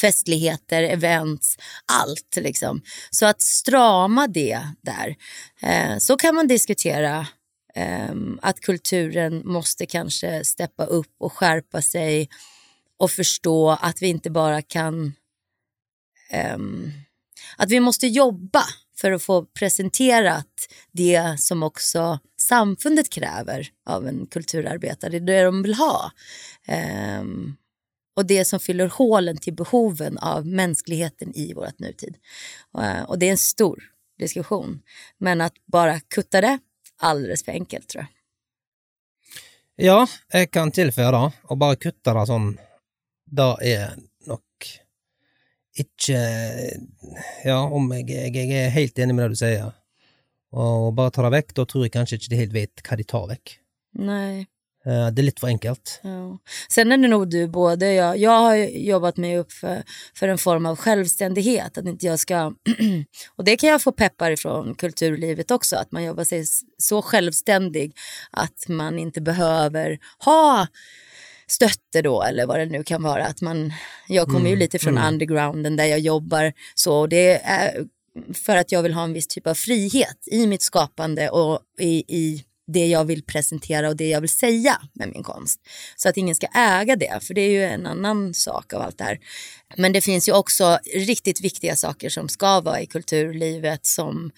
festligheter, 0.00 0.82
events, 0.82 1.56
allt 1.92 2.36
liksom. 2.36 2.82
Så 3.10 3.26
att 3.26 3.42
strama 3.42 4.26
det 4.26 4.60
där. 4.82 5.16
Eh, 5.62 5.98
så 5.98 6.16
kan 6.16 6.34
man 6.34 6.46
diskutera 6.46 7.26
eh, 7.74 8.14
att 8.42 8.60
kulturen 8.60 9.42
måste 9.44 9.86
kanske 9.86 10.44
steppa 10.44 10.84
upp 10.84 11.14
och 11.18 11.32
skärpa 11.32 11.82
sig 11.82 12.28
och 13.02 13.10
förstå 13.10 13.70
att 13.70 14.02
vi 14.02 14.06
inte 14.06 14.30
bara 14.30 14.62
kan... 14.62 15.14
Um, 16.54 16.92
att 17.56 17.70
vi 17.70 17.80
måste 17.80 18.06
jobba 18.06 18.62
för 18.96 19.12
att 19.12 19.22
få 19.22 19.44
presenterat 19.44 20.68
det 20.92 21.40
som 21.40 21.62
också 21.62 22.18
samfundet 22.36 23.10
kräver 23.10 23.68
av 23.86 24.06
en 24.06 24.26
kulturarbetare. 24.26 25.10
Det 25.10 25.16
är 25.16 25.20
det 25.20 25.44
de 25.44 25.62
vill 25.62 25.74
ha. 25.74 26.12
Um, 27.20 27.56
och 28.16 28.26
det 28.26 28.44
som 28.44 28.60
fyller 28.60 28.86
hålen 28.86 29.36
till 29.36 29.54
behoven 29.54 30.18
av 30.18 30.46
mänskligheten 30.46 31.36
i 31.36 31.54
vårt 31.54 31.78
nutid. 31.78 32.16
Uh, 32.78 33.02
och 33.02 33.18
det 33.18 33.26
är 33.26 33.30
en 33.30 33.38
stor 33.38 33.82
diskussion. 34.18 34.82
Men 35.18 35.40
att 35.40 35.54
bara 35.66 36.00
kutta 36.00 36.40
det, 36.40 36.58
alldeles 36.98 37.44
för 37.44 37.52
enkelt 37.52 37.88
tror 37.88 38.06
jag. 39.76 39.86
Ja, 39.86 40.08
jag 40.32 40.50
kan 40.50 40.70
tillföra 40.70 41.32
och 41.42 41.56
bara 41.56 41.76
kutta 41.76 42.14
det 42.14 42.26
sån 42.26 42.58
det 43.32 43.50
er 43.72 43.96
nok 44.28 44.70
ikke 45.80 46.18
Ja, 47.44 47.58
om 47.64 47.92
jeg, 47.96 48.08
jeg, 48.10 48.34
jeg 48.36 48.66
er 48.66 48.74
helt 48.74 48.98
enig 48.98 49.14
med 49.16 49.24
det 49.24 49.36
du 49.36 49.40
sier, 49.40 49.72
og 50.52 50.92
bare 50.96 51.12
ta 51.14 51.24
det 51.26 51.32
vekk, 51.38 51.54
da 51.56 51.64
tror 51.68 51.86
jeg 51.86 51.94
kanskje 51.94 52.18
ikke 52.20 52.32
de 52.32 52.40
helt 52.42 52.56
vet 52.56 52.82
hva 52.86 52.98
de 53.00 53.06
tar 53.08 53.28
vekk. 53.32 53.54
Nej. 53.98 54.46
Eh, 54.86 55.06
Det 55.10 55.20
är 55.20 55.22
lite 55.22 55.40
för 55.40 55.46
enkelt. 55.46 56.00
Ja. 56.02 56.38
Sen 56.68 56.92
är 56.92 56.96
det 56.96 57.08
nog 57.08 57.30
du 57.30 57.48
både, 57.48 57.92
jag, 57.92 58.16
jag 58.18 58.30
har 58.40 58.56
jobbat 58.56 59.16
mig 59.16 59.38
upp 59.38 59.52
för, 59.52 59.82
för 60.14 60.28
en 60.28 60.38
form 60.38 60.66
av 60.66 60.76
självständighet. 60.76 61.78
Att 61.78 61.86
inte 61.86 62.06
jag 62.06 62.18
ska, 62.18 62.46
och 63.36 63.44
det 63.44 63.56
kan 63.56 63.68
jag 63.70 63.82
få 63.82 63.92
peppar 63.92 64.30
ifrån 64.30 64.74
kulturlivet 64.74 65.50
också. 65.50 65.76
Att 65.76 65.92
man 65.92 66.04
jobbar 66.04 66.24
sig 66.24 66.44
så 66.78 67.02
självständig 67.02 67.96
att 68.30 68.68
man 68.68 68.98
inte 68.98 69.20
behöver 69.20 69.98
ha 70.24 70.66
stötte 71.52 72.02
då 72.02 72.22
eller 72.22 72.46
vad 72.46 72.58
det 72.58 72.66
nu 72.66 72.84
kan 72.84 73.02
vara. 73.02 73.24
Att 73.24 73.40
man, 73.40 73.72
jag 74.08 74.26
kommer 74.26 74.46
ju 74.46 74.52
Mm, 74.52 74.58
lite 74.58 74.78
från 74.78 74.98
mm. 74.98 75.14
undergrounden 75.14 75.76
där 75.76 75.84
jag 75.84 75.98
jobbar 75.98 76.52
så. 76.74 77.00
Och 77.00 77.08
det 77.08 77.42
är 77.44 77.84
för 78.34 78.56
att 78.56 78.72
jag 78.72 78.82
vill 78.82 78.94
ha 78.94 79.04
en 79.04 79.12
viss 79.12 79.26
typ 79.26 79.46
av 79.46 79.54
frihet 79.54 80.18
i 80.26 80.46
mitt 80.46 80.62
skapande 80.62 81.30
och 81.30 81.60
i, 81.78 82.04
i 82.08 82.44
det 82.72 82.86
jag 82.86 83.04
vill 83.04 83.22
presentera 83.22 83.88
och 83.88 83.96
det 83.96 84.08
jag 84.08 84.20
vill 84.20 84.30
säga 84.30 84.78
med 84.92 85.08
min 85.08 85.22
konst. 85.22 85.60
Så 85.96 86.08
att 86.08 86.16
ingen 86.16 86.34
ska 86.34 86.46
äga 86.46 86.96
det, 86.96 87.18
för 87.22 87.34
det 87.34 87.40
är 87.40 87.50
ju 87.50 87.64
en 87.64 87.86
annan 87.86 88.34
sak 88.34 88.72
av 88.72 88.82
allt 88.82 88.98
det 88.98 89.04
här. 89.04 89.18
Men 89.76 89.92
det 89.92 90.00
finns 90.00 90.28
ju 90.28 90.32
också 90.32 90.78
riktigt 90.94 91.40
viktiga 91.40 91.76
saker 91.76 92.08
som 92.08 92.28
ska 92.28 92.60
vara 92.60 92.80
i 92.80 92.86
kulturlivet 92.86 93.86
som 93.86 94.30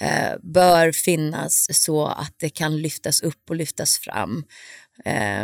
eh, 0.00 0.38
bör 0.42 0.92
finnas 0.92 1.82
så 1.82 2.06
att 2.06 2.34
det 2.36 2.50
kan 2.50 2.82
lyftas 2.82 3.22
upp 3.22 3.50
och 3.50 3.56
lyftas 3.56 3.98
fram. 3.98 4.44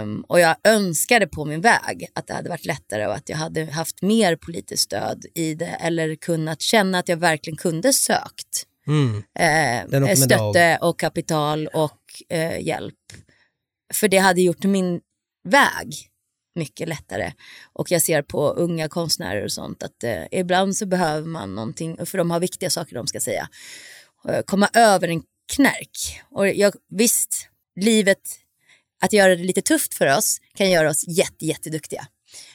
Um, 0.00 0.24
och 0.28 0.40
jag 0.40 0.56
önskade 0.64 1.26
på 1.26 1.44
min 1.44 1.60
väg 1.60 2.06
att 2.14 2.26
det 2.26 2.34
hade 2.34 2.48
varit 2.48 2.64
lättare 2.64 3.06
och 3.06 3.14
att 3.14 3.28
jag 3.28 3.36
hade 3.36 3.64
haft 3.64 4.02
mer 4.02 4.36
politiskt 4.36 4.82
stöd 4.82 5.26
i 5.34 5.54
det 5.54 5.66
eller 5.66 6.14
kunnat 6.14 6.60
känna 6.60 6.98
att 6.98 7.08
jag 7.08 7.16
verkligen 7.16 7.56
kunde 7.56 7.92
sökt 7.92 8.66
Mm. 8.88 9.22
eh, 9.38 10.14
stötte 10.14 10.78
och 10.80 10.98
kapital 11.00 11.66
och 11.66 12.00
eh, 12.28 12.60
hjälp. 12.60 12.94
För 13.94 14.08
det 14.08 14.18
hade 14.18 14.42
gjort 14.42 14.64
min 14.64 15.00
väg 15.44 16.10
mycket 16.54 16.88
lättare. 16.88 17.32
Och 17.72 17.90
jag 17.90 18.02
ser 18.02 18.22
på 18.22 18.50
unga 18.50 18.88
konstnärer 18.88 19.44
och 19.44 19.52
sånt 19.52 19.82
att 19.82 20.04
eh, 20.04 20.24
ibland 20.30 20.76
så 20.76 20.86
behöver 20.86 21.28
man 21.28 21.54
någonting, 21.54 22.06
för 22.06 22.18
de 22.18 22.30
har 22.30 22.40
viktiga 22.40 22.70
saker 22.70 22.94
de 22.94 23.06
ska 23.06 23.20
säga, 23.20 23.48
eh, 24.28 24.42
komma 24.46 24.68
över 24.72 25.08
en 25.08 25.22
knärk. 25.52 26.22
Och 26.30 26.48
jag, 26.48 26.74
visst, 26.88 27.48
livet, 27.80 28.20
att 29.00 29.12
göra 29.12 29.36
det 29.36 29.44
lite 29.44 29.62
tufft 29.62 29.94
för 29.94 30.16
oss 30.16 30.40
kan 30.54 30.70
göra 30.70 30.90
oss 30.90 31.04
jätte, 31.08 31.46
jätteduktiga. 31.46 32.06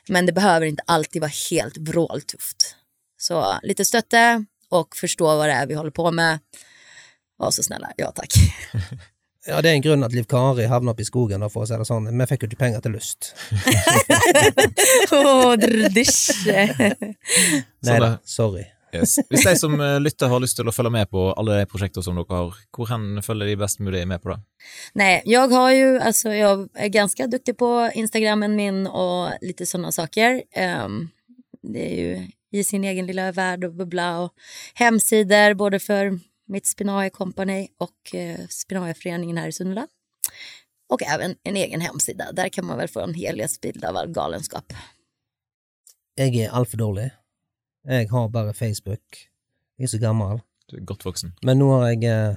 Men 0.08 0.26
det 0.26 0.32
behöver 0.32 0.66
inte 0.66 0.84
alltid 0.86 1.22
vara 1.22 1.32
helt 1.50 1.78
vråltufft. 1.78 2.76
Så 3.18 3.60
lite 3.64 3.86
stötte 3.86 4.46
och 4.70 4.96
förstå 4.96 5.26
vad 5.26 5.50
det 5.50 5.54
är 5.54 5.68
vi 5.68 5.74
håller 5.74 5.92
på 5.92 6.12
med. 6.12 6.40
Var 7.38 7.52
så 7.52 7.64
snälla, 7.64 7.92
ja 7.98 8.12
tack. 8.12 8.34
Ja, 9.48 9.62
det 9.62 9.72
er 9.72 9.78
en 9.80 9.82
grunn 9.82 10.06
at 10.06 10.14
Liv 10.14 10.28
Kari 10.30 10.68
havna 10.70 10.94
oppe 10.94 11.02
i 11.02 11.08
skogen, 11.08 11.42
for 11.50 11.64
å 11.64 11.70
si 11.70 11.78
det 11.78 11.88
sånn. 11.90 12.12
Vi 12.14 12.28
fikk 12.30 12.46
jo 12.46 12.52
ikke 12.52 12.60
penger 12.60 12.84
til 12.86 12.94
lyst. 12.94 13.32
oh, 15.18 15.56
dysj. 15.98 16.52
Nei 16.52 17.98
da, 18.04 18.14
sorry. 18.22 18.68
Yes. 18.94 19.16
Hvis 19.32 19.46
de 19.48 19.54
som 19.56 19.80
eh, 19.80 19.98
lytter 20.04 20.28
har 20.28 20.42
lyst 20.44 20.58
til 20.60 20.68
å 20.68 20.74
følge 20.76 20.92
med 20.92 21.10
på 21.10 21.30
alle 21.40 21.62
de 21.62 21.68
prosjekter 21.72 22.04
som 22.04 22.18
dere 22.20 22.36
har, 22.36 22.58
hvor 22.76 22.90
hen 22.92 23.22
følger 23.24 23.48
de 23.48 23.56
best 23.62 23.80
mulig 23.80 24.04
med 24.08 24.22
på 24.22 24.34
det? 24.34 24.42
Nej, 24.94 25.22
jag 25.26 25.48
har 25.48 25.72
ju, 25.72 26.00
alltså 26.00 26.34
jag 26.34 26.70
är 26.74 26.88
ganska 26.88 27.28
duktig 27.28 27.58
på 27.58 27.90
Instagrammen 27.94 28.56
min 28.56 28.88
och 28.88 29.32
lite 29.42 29.66
sådana 29.66 29.92
saker. 29.92 30.44
Um, 30.86 31.10
det 31.62 31.94
är 31.94 31.96
ju 31.96 32.28
i 32.52 32.64
sin 32.64 32.84
egen 32.84 33.06
lilla 33.06 33.32
värld 33.32 33.64
och 33.64 33.74
bubbla 33.74 34.20
och 34.20 34.34
hemsidor 34.74 35.54
både 35.54 35.80
för 35.80 36.20
mitt 36.52 36.68
Spinae 36.68 37.10
Company 37.10 37.68
och 37.78 38.16
eh, 38.16 38.48
Spinae-föreningen 38.50 39.38
här 39.38 39.48
i 39.48 39.52
Sundsvall. 39.52 39.88
Och 40.90 41.04
även 41.04 41.36
en 41.44 41.56
egen 41.56 41.82
hemsida. 41.82 42.32
Där 42.32 42.50
kan 42.50 42.66
man 42.66 42.78
väl 42.78 42.88
få 42.88 43.00
en 43.00 43.14
helhetsbild 43.14 43.86
av 43.86 43.98
all 43.98 44.12
galenskap. 44.12 44.74
Jeg 46.20 46.36
er 46.36 46.52
altfor 46.52 46.78
dårlig. 46.78 47.10
Jeg 47.88 48.10
har 48.12 48.28
bare 48.30 48.54
Facebook. 48.54 49.22
Jeg 49.78 49.84
er 49.84 49.88
så 49.88 50.00
gammel. 50.00 50.42
Du 50.70 50.76
er 50.78 50.84
godt 50.86 51.06
voksen. 51.06 51.32
Men 51.44 51.58
nå 51.60 51.72
har 51.74 51.88
jeg 51.94 52.04
eh, 52.12 52.36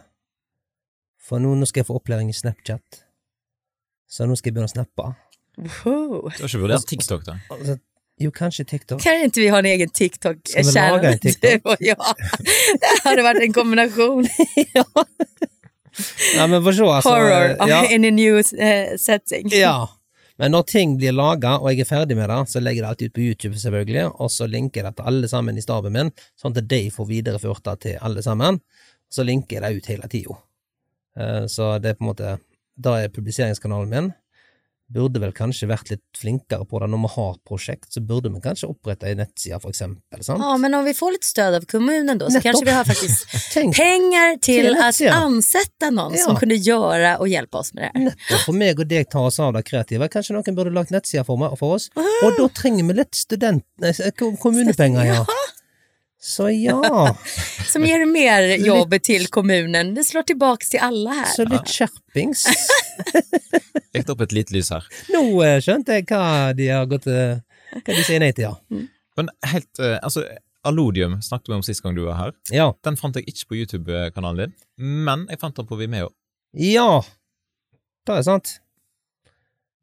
For 1.24 1.40
nå, 1.40 1.54
nå 1.56 1.66
skal 1.66 1.80
jeg 1.80 1.88
få 1.88 1.96
opplæring 1.98 2.30
i 2.30 2.36
Snapchat. 2.36 3.04
Så 4.08 4.26
jeg 4.28 4.52
begynne 4.52 4.68
å 4.68 4.74
snappe. 4.74 5.06
Wow. 5.56 6.28
Du 6.28 6.42
har 6.42 6.48
ikke 6.50 6.60
vurdert 6.60 6.86
TikTok, 6.86 7.24
da? 7.26 7.38
Jo, 8.20 8.30
kanskje 8.30 8.64
TikTok. 8.64 9.00
Kan 9.02 9.20
inte 9.24 9.40
vi 9.40 9.48
ha 9.48 9.58
en 9.58 9.66
egen 9.66 9.88
TikTok? 9.88 10.36
Ska 10.48 10.62
vi 10.62 10.72
laga 10.72 11.12
en 11.12 11.18
TikTok? 11.18 11.50
Du 11.50 11.70
och 11.70 11.76
jag. 11.80 11.96
Det 12.80 13.08
hade 13.08 13.22
varit 13.22 13.42
en 13.42 13.52
kombination. 13.52 14.26
Ja, 16.36 16.46
men 16.46 16.62
for 16.64 16.72
se, 16.72 16.82
altså. 16.82 17.08
Horror 17.10 17.68
Ja, 17.68 17.84
in 17.90 18.04
a 18.04 18.10
new 18.10 18.38
eh, 18.38 18.96
setting. 18.98 19.48
ja. 19.52 19.88
Men 20.38 20.50
når 20.50 20.62
ting 20.66 20.96
blir 20.98 21.12
laga, 21.14 21.52
og 21.62 21.68
jeg 21.70 21.84
er 21.84 21.86
ferdig 21.86 22.16
med 22.18 22.26
det, 22.28 22.40
så 22.50 22.58
legger 22.60 22.80
jeg 22.80 22.82
det 22.82 22.88
alltid 22.88 23.06
ut 23.06 23.14
på 23.14 23.20
YouTube, 23.22 23.58
selvfølgelig, 23.62 24.06
og 24.20 24.30
så 24.34 24.48
linker 24.50 24.80
jeg 24.80 24.88
det 24.88 24.96
til 24.98 25.06
alle 25.12 25.28
sammen 25.30 25.58
i 25.58 25.62
staben 25.62 25.94
min, 25.94 26.10
sånn 26.42 26.56
at 26.58 26.66
de 26.72 26.80
får 26.90 27.06
videreført 27.06 27.62
det 27.68 27.76
til 27.84 28.00
alle 28.02 28.22
sammen. 28.26 28.58
Så 29.14 29.22
linker 29.22 29.60
jeg 29.60 29.62
det 29.62 29.76
ut 29.78 29.86
hele 29.92 30.08
tida. 30.10 30.34
Eh, 31.20 31.46
Så 31.46 31.78
det 31.78 31.92
er 31.92 31.94
på 32.00 32.04
en 32.04 32.10
måte 32.10 32.38
Da 32.84 32.96
er 33.04 33.08
publiseringskanalen 33.14 33.88
min. 33.94 34.12
Burde 34.92 35.16
vel 35.18 35.32
kanskje 35.32 35.64
vært 35.70 35.88
litt 35.90 36.02
flinkere 36.20 36.66
på 36.68 36.78
det 36.82 36.90
når 36.92 37.00
vi 37.06 37.08
har 37.14 37.36
prosjekt, 37.48 37.86
så 37.94 38.02
burde 38.04 38.28
vi 38.28 38.40
kanskje 38.44 38.68
opprette 38.68 39.06
ei 39.08 39.14
nettside, 39.16 39.56
for 39.62 39.72
eksempel. 39.72 40.20
Sant? 40.22 40.42
Ja, 40.44 40.56
men 40.60 40.74
om 40.76 40.84
vi 40.84 40.92
får 40.94 41.12
lite 41.16 41.26
stöd 41.26 41.54
av 41.54 41.64
kommunen 41.64 42.18
då 42.18 42.26
så 42.28 42.32
Nettopp. 42.36 42.42
kanske 42.42 42.64
vi 42.64 42.70
har 42.70 42.84
faktiskt 42.84 43.54
pengar 43.54 44.36
till 44.44 44.76
Etsy, 44.76 45.04
ja. 45.04 45.12
ansätta 45.14 45.90
någon 45.90 46.12
Ja. 46.14 46.24
som 46.24 46.36
kunde 46.36 46.54
göra 46.54 47.16
och 47.18 47.28
hjälpa 47.28 47.58
oss 47.58 47.72
med 47.74 47.82
det 47.84 47.90
här. 47.98 48.04
nettopp 48.04 48.44
for 48.44 48.52
meg 48.52 48.78
og 48.80 48.86
deg 48.86 49.08
tar 49.10 49.24
oss 49.26 49.40
av 49.40 49.52
det 49.56 49.62
kreative. 49.62 50.08
Kanskje 50.08 50.34
noen 50.36 50.54
burde 50.54 50.70
lagt 50.70 50.90
nettsider 50.92 51.24
for, 51.24 51.36
meg- 51.40 51.56
for 51.58 51.74
oss? 51.78 51.88
Og 51.96 52.36
da 52.38 52.48
trenger 52.48 52.84
vi 52.84 52.92
litt 53.00 53.14
student... 53.14 53.64
Nei, 53.80 53.92
ko- 54.18 54.36
kommunepenger, 54.36 55.04
ja. 55.04 55.24
Så 56.24 56.50
ja. 56.50 57.16
Som 57.72 57.84
ger 57.84 58.06
mer 58.06 58.56
jobb 58.66 59.02
till 59.02 59.26
kommunen. 59.26 59.94
Det 59.94 60.04
slår 60.04 60.22
tillbaks 60.22 60.70
till 60.70 60.80
alla 60.80 61.10
här. 61.10 61.24
Så 61.24 61.44
litt 61.44 61.68
skjerpings. 61.68 62.46
Det 63.92 64.08
opp 64.14 64.20
et 64.24 64.32
lite 64.32 64.54
lys 64.56 64.70
her. 64.72 64.86
Nå 65.12 65.20
eh, 65.44 65.58
skjønte 65.60 65.98
jeg 65.98 66.06
hva 66.08 66.54
de 66.56 66.70
har 66.72 66.88
gått 66.88 67.10
eh, 67.12 67.42
Hva 67.74 67.92
de 67.92 68.06
sier 68.06 68.24
nei 68.24 68.32
til, 68.32 68.48
ja. 68.48 68.80
Men 69.20 69.28
helt, 69.50 69.68
eh, 69.82 69.98
altså, 70.00 70.24
Allodium 70.64 71.18
snakket 71.22 71.52
vi 71.52 71.58
om 71.58 71.66
sist 71.66 71.84
gang 71.84 71.92
du 71.98 72.06
var 72.06 72.16
her. 72.16 72.32
Ja. 72.48 72.70
Den 72.88 72.96
fant 72.96 73.20
jeg 73.20 73.28
ikke 73.28 73.50
på 73.50 73.60
YouTube-kanalen 73.60 74.46
din, 74.46 74.56
men 75.04 75.28
jeg 75.28 75.44
fant 75.44 75.60
den 75.60 75.68
på 75.68 75.76
Vimeo. 75.76 76.08
Ja! 76.56 77.02
Det 78.08 78.16
er 78.16 78.24
sant. 78.24 78.58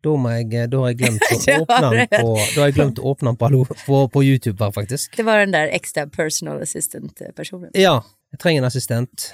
Da, 0.02 0.14
må 0.18 0.32
jeg, 0.34 0.70
da 0.72 0.80
har 0.82 0.94
jeg 0.94 0.98
glemt 1.04 1.22
å 1.22 1.36
Ja, 1.46 1.58
åpne 1.62 1.90
den 1.94 2.08
på, 2.10 2.32
da 2.40 2.64
har 2.64 2.72
jeg 2.72 2.78
glemt 2.80 3.02
å 3.02 3.04
åpne 3.12 3.34
den 3.34 3.38
på, 3.38 3.76
på, 3.86 4.00
på 4.16 4.24
YouTube, 4.26 4.58
her, 4.64 4.74
faktisk. 4.74 5.14
Det 5.18 5.26
var 5.28 5.44
den 5.44 5.54
där 5.54 5.68
extra 5.68 6.08
personal 6.08 6.62
assistant-personen. 6.62 7.70
Ja. 7.78 8.00
Jeg 8.32 8.40
trenger 8.42 8.64
en 8.64 8.70
assistent 8.72 9.28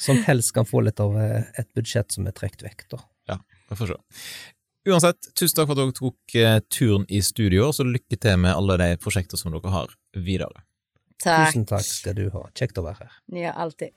som 0.00 0.18
helst 0.26 0.54
kan 0.56 0.66
få 0.66 0.82
litt 0.84 1.00
av 1.00 1.14
eh, 1.20 1.46
et 1.60 1.68
budsjett 1.76 2.10
som 2.12 2.26
er 2.26 2.34
trukket 2.36 2.66
vekk, 2.66 2.86
da. 2.90 3.00
Ja, 3.30 3.38
vi 3.70 3.78
får 3.78 3.94
se. 3.94 4.00
Uansett, 4.90 5.30
tusen 5.32 5.56
takk 5.56 5.70
for 5.70 5.76
at 5.78 5.80
dere 5.80 5.96
tok 5.96 6.34
eh, 6.36 6.58
turen 6.74 7.06
i 7.08 7.22
studio, 7.24 7.68
og 7.70 7.76
så 7.78 7.86
lykke 7.88 8.18
til 8.20 8.40
med 8.42 8.52
alle 8.52 8.76
de 8.82 8.88
prosjekter 9.00 9.40
som 9.40 9.54
dere 9.54 9.72
har 9.72 9.94
videre. 10.18 10.64
Tack. 11.22 11.52
Tusen 11.54 11.64
takk 11.70 11.86
skal 11.86 12.18
du 12.18 12.26
ha. 12.34 12.42
Kjekt 12.58 12.80
å 12.80 12.84
være 12.84 13.06
her. 13.06 13.14
Ni 13.32 13.46
har 13.46 13.56
alltid. 13.64 13.94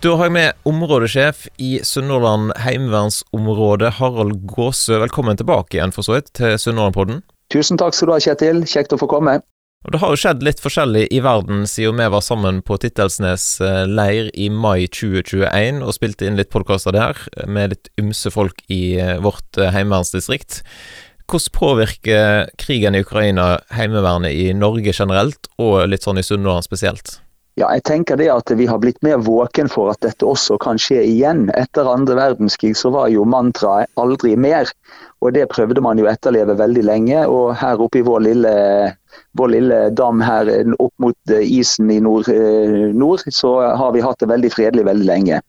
Da 0.00 0.14
har 0.16 0.30
jeg 0.30 0.32
med 0.32 0.56
områdesjef 0.64 1.42
i 1.60 1.74
Sunnhordland 1.84 2.54
heimevernsområde, 2.56 3.90
Harald 3.98 4.46
Gåsø. 4.48 4.96
Velkommen 5.02 5.36
tilbake 5.36 5.76
igjen, 5.76 5.92
for 5.92 6.06
så 6.06 6.14
vidt, 6.14 6.30
til 6.38 6.54
Sunnhordlandpodden. 6.56 7.18
Tusen 7.52 7.76
takk 7.76 7.92
skal 7.92 8.08
du 8.08 8.14
ha, 8.14 8.22
Kjetil. 8.24 8.62
Kjekt 8.64 8.96
å 8.96 9.00
få 9.02 9.10
komme. 9.12 9.36
Og 9.84 9.92
Det 9.92 10.00
har 10.00 10.14
jo 10.14 10.22
skjedd 10.22 10.46
litt 10.46 10.64
forskjellig 10.64 11.04
i 11.12 11.20
verden 11.20 11.68
siden 11.68 12.00
vi 12.00 12.08
var 12.16 12.24
sammen 12.24 12.64
på 12.64 12.80
Tittelsnes 12.80 13.44
eh, 13.60 13.84
leir 13.84 14.32
i 14.32 14.48
mai 14.48 14.88
2021 14.88 15.84
og 15.84 15.92
spilte 15.92 16.24
inn 16.24 16.40
litt 16.40 16.52
podkaster 16.52 16.96
der, 16.96 17.20
med 17.44 17.76
litt 17.76 17.92
ymse 18.00 18.32
folk 18.32 18.64
i 18.72 18.96
eh, 18.96 19.18
vårt 19.20 19.60
eh, 19.60 19.68
heimevernsdistrikt. 19.76 20.62
Hvordan 21.28 21.58
påvirker 21.60 22.54
krigen 22.56 22.96
i 22.96 23.04
Ukraina 23.04 23.58
Heimevernet 23.76 24.32
i 24.32 24.54
Norge 24.56 24.96
generelt, 24.96 25.52
og 25.60 25.90
litt 25.92 26.08
sånn 26.08 26.24
i 26.24 26.24
Sunnhordland 26.24 26.64
spesielt? 26.64 27.20
Ja, 27.58 27.66
jeg 27.74 27.82
tenker 27.84 28.16
det 28.16 28.28
at 28.30 28.50
Vi 28.56 28.66
har 28.70 28.78
blitt 28.78 29.00
mer 29.02 29.18
våken 29.26 29.68
for 29.68 29.90
at 29.90 30.00
dette 30.04 30.26
også 30.26 30.56
kan 30.62 30.78
skje 30.78 31.02
igjen. 31.02 31.48
Etter 31.58 31.88
andre 31.90 32.16
verdenskrig 32.18 32.76
så 32.78 32.92
var 32.94 33.10
jo 33.10 33.26
mantraet 33.26 33.90
'aldri 33.96 34.36
mer'. 34.36 34.70
og 35.20 35.34
Det 35.34 35.48
prøvde 35.48 35.80
man 35.80 35.98
jo 35.98 36.06
etterleve 36.06 36.56
veldig 36.58 36.84
lenge. 36.84 37.26
og 37.28 37.56
Her 37.56 37.80
oppe 37.80 37.98
i 37.98 38.06
vår 38.06 38.20
lille, 38.20 38.96
vår 39.36 39.48
lille 39.48 39.90
dam 39.90 40.20
her 40.20 40.46
opp 40.78 40.94
mot 40.98 41.16
isen 41.28 41.90
i 41.90 42.00
nord, 42.00 42.28
eh, 42.28 42.94
nord 42.94 43.20
så 43.28 43.76
har 43.76 43.92
vi 43.92 44.00
hatt 44.00 44.18
det 44.20 44.28
veldig 44.28 44.52
fredelig 44.52 44.84
veldig 44.84 45.06
lenge. 45.06 45.42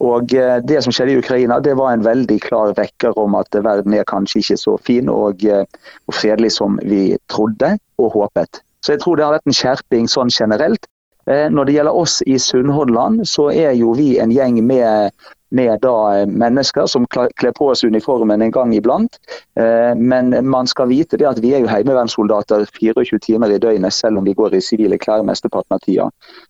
Og 0.00 0.32
eh, 0.34 0.60
Det 0.64 0.82
som 0.82 0.92
skjedde 0.92 1.12
i 1.12 1.18
Ukraina, 1.18 1.60
det 1.60 1.76
var 1.76 1.92
en 1.92 2.04
veldig 2.04 2.40
klar 2.40 2.72
vekker 2.72 3.18
om 3.18 3.34
at 3.34 3.52
verden 3.52 3.94
er 3.94 4.08
kanskje 4.08 4.40
ikke 4.40 4.56
så 4.56 4.78
fin 4.80 5.08
og, 5.08 5.44
eh, 5.44 5.64
og 6.08 6.14
fredelig 6.14 6.52
som 6.56 6.78
vi 6.82 7.18
trodde 7.28 7.76
og 7.98 8.12
håpet. 8.16 8.62
Så 8.80 8.94
jeg 8.94 9.02
tror 9.02 9.16
det 9.16 9.24
har 9.26 9.36
vært 9.36 9.50
en 9.50 9.58
skjerping 9.60 10.08
sånn 10.08 10.32
generelt. 10.32 10.86
Eh, 11.30 11.50
når 11.50 11.64
det 11.64 11.72
gjelder 11.72 11.96
oss 11.96 12.22
i 12.26 12.38
Sunnhordland, 12.38 13.28
så 13.28 13.50
er 13.52 13.76
jo 13.78 13.92
vi 13.94 14.16
en 14.18 14.32
gjeng 14.34 14.56
med, 14.66 15.12
med 15.54 15.78
da 15.84 15.94
eh, 16.18 16.26
mennesker 16.26 16.88
som 16.90 17.06
kler 17.06 17.52
på 17.54 17.68
oss 17.70 17.84
uniformen 17.84 18.42
en 18.42 18.54
gang 18.54 18.74
iblant. 18.74 19.20
Eh, 19.60 19.92
men 19.94 20.34
man 20.50 20.66
skal 20.70 20.90
vite 20.90 21.20
det 21.20 21.28
at 21.30 21.38
vi 21.44 21.52
er 21.54 21.62
jo 21.62 21.70
heimevernssoldater 21.70 22.66
24 22.80 23.20
timer 23.22 23.54
i 23.54 23.60
døgnet, 23.62 23.94
selv 23.94 24.18
om 24.18 24.26
vi 24.26 24.34
går 24.34 24.58
i 24.58 24.64
sivile 24.64 24.98
klær 24.98 25.22
mesteparten 25.26 25.78
av 25.78 25.84
tida. 25.86 26.08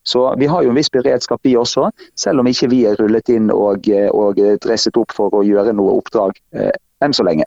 Så 0.09 0.25
vi 0.41 0.49
har 0.49 0.65
jo 0.65 0.73
en 0.73 0.81
viss 0.81 0.93
beredskap 0.93 1.45
vi 1.45 1.59
også, 1.61 1.91
selv 2.17 2.41
om 2.41 2.49
ikke 2.49 2.73
vi 2.73 2.87
er 2.89 2.97
rullet 3.01 3.29
inn 3.29 3.53
og, 3.53 3.91
og 4.17 4.41
dresset 4.65 4.97
opp 4.97 5.13
for 5.13 5.35
å 5.37 5.45
gjøre 5.45 5.77
noe 5.77 5.99
oppdrag 6.01 6.41
enn 7.05 7.17
så 7.17 7.25
lenge. 7.27 7.45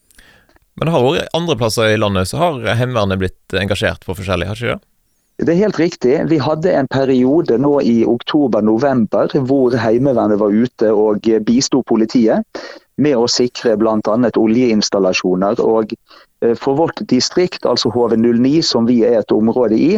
Men 0.77 0.89
det 0.89 0.93
har 0.93 1.05
vært 1.05 1.35
andre 1.37 1.57
plasser 1.57 1.93
i 1.93 1.99
landet 2.01 2.29
så 2.29 2.39
har 2.41 2.63
Heimevernet 2.77 3.21
blitt 3.21 3.57
engasjert 3.57 4.05
på 4.05 4.15
forskjellig, 4.17 4.49
har 4.49 4.57
ikke 4.57 4.75
det? 4.75 4.92
Det 5.37 5.49
er 5.49 5.63
helt 5.63 5.79
riktig. 5.79 6.13
Vi 6.29 6.37
hadde 6.37 6.71
en 6.77 6.87
periode 6.87 7.57
nå 7.57 7.79
i 7.81 8.03
oktober-november 8.05 9.33
hvor 9.49 9.73
Heimevernet 9.81 10.37
var 10.39 10.53
ute 10.53 10.91
og 10.93 11.25
eh, 11.27 11.41
bisto 11.41 11.81
politiet 11.89 12.45
med 13.01 13.17
å 13.17 13.25
sikre 13.25 13.73
bl.a. 13.81 13.97
oljeinstallasjoner. 14.37 15.57
Og 15.57 15.95
eh, 15.97 16.53
for 16.53 16.77
vårt 16.77 17.01
distrikt, 17.09 17.65
altså 17.65 17.89
HV09, 17.89 18.61
som 18.61 18.85
vi 18.85 19.01
er 19.07 19.23
et 19.23 19.33
område 19.33 19.79
i, 19.79 19.91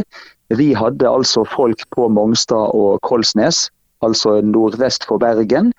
vi 0.56 0.72
hadde 0.78 1.10
altså 1.10 1.44
folk 1.52 1.84
på 1.92 2.08
Mongstad 2.16 2.72
og 2.72 3.02
Kolsnes, 3.04 3.68
altså 4.06 4.38
nordvest 4.46 5.04
for 5.10 5.20
Bergen, 5.20 5.74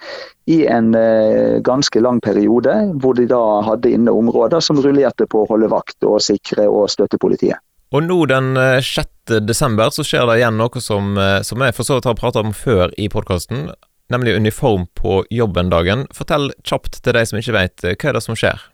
i 0.52 0.66
en 0.68 0.92
eh, 0.94 1.62
ganska 1.64 1.72
ganske 1.72 2.04
lang 2.04 2.20
periode, 2.20 2.74
hvor 3.00 3.16
de 3.16 3.24
da 3.30 3.40
hadde 3.70 3.94
inne 3.96 4.12
områder 4.12 4.60
som 4.60 4.84
rullerte 4.84 5.24
på 5.26 5.44
å 5.44 5.48
holde 5.48 5.72
vakt 5.72 6.04
og 6.04 6.20
sikre 6.20 6.68
og 6.68 6.90
støtte 6.92 7.16
politiet. 7.18 7.56
Og 7.96 8.04
nå 8.04 8.16
den 8.28 8.58
eh, 8.60 8.84
6. 8.84 9.08
december 9.40 9.46
desember 9.48 9.92
så 9.94 10.04
skjer 10.04 10.26
det 10.28 10.40
igjen 10.40 10.58
noe 10.60 10.80
som, 10.84 11.14
eh, 11.16 11.40
som 11.46 11.62
jeg 11.64 11.74
for 11.76 11.88
så 11.88 11.96
vidt 11.96 12.08
har 12.10 12.18
prata 12.18 12.42
om 12.44 12.52
før 12.52 12.92
i 13.00 13.08
podkasten, 13.08 13.70
nemlig 14.12 14.36
uniform 14.36 14.84
på 14.98 15.22
jobben-dagen. 15.32 16.04
Fortell 16.14 16.50
kjapt 16.66 17.00
til 17.00 17.16
de 17.16 17.24
som 17.24 17.40
ikke 17.40 17.54
vet, 17.56 17.76
eh, 17.84 17.96
vad 17.96 18.02
hva 18.02 18.10
er 18.10 18.18
det 18.18 18.24
som 18.26 18.36
skjer? 18.36 18.66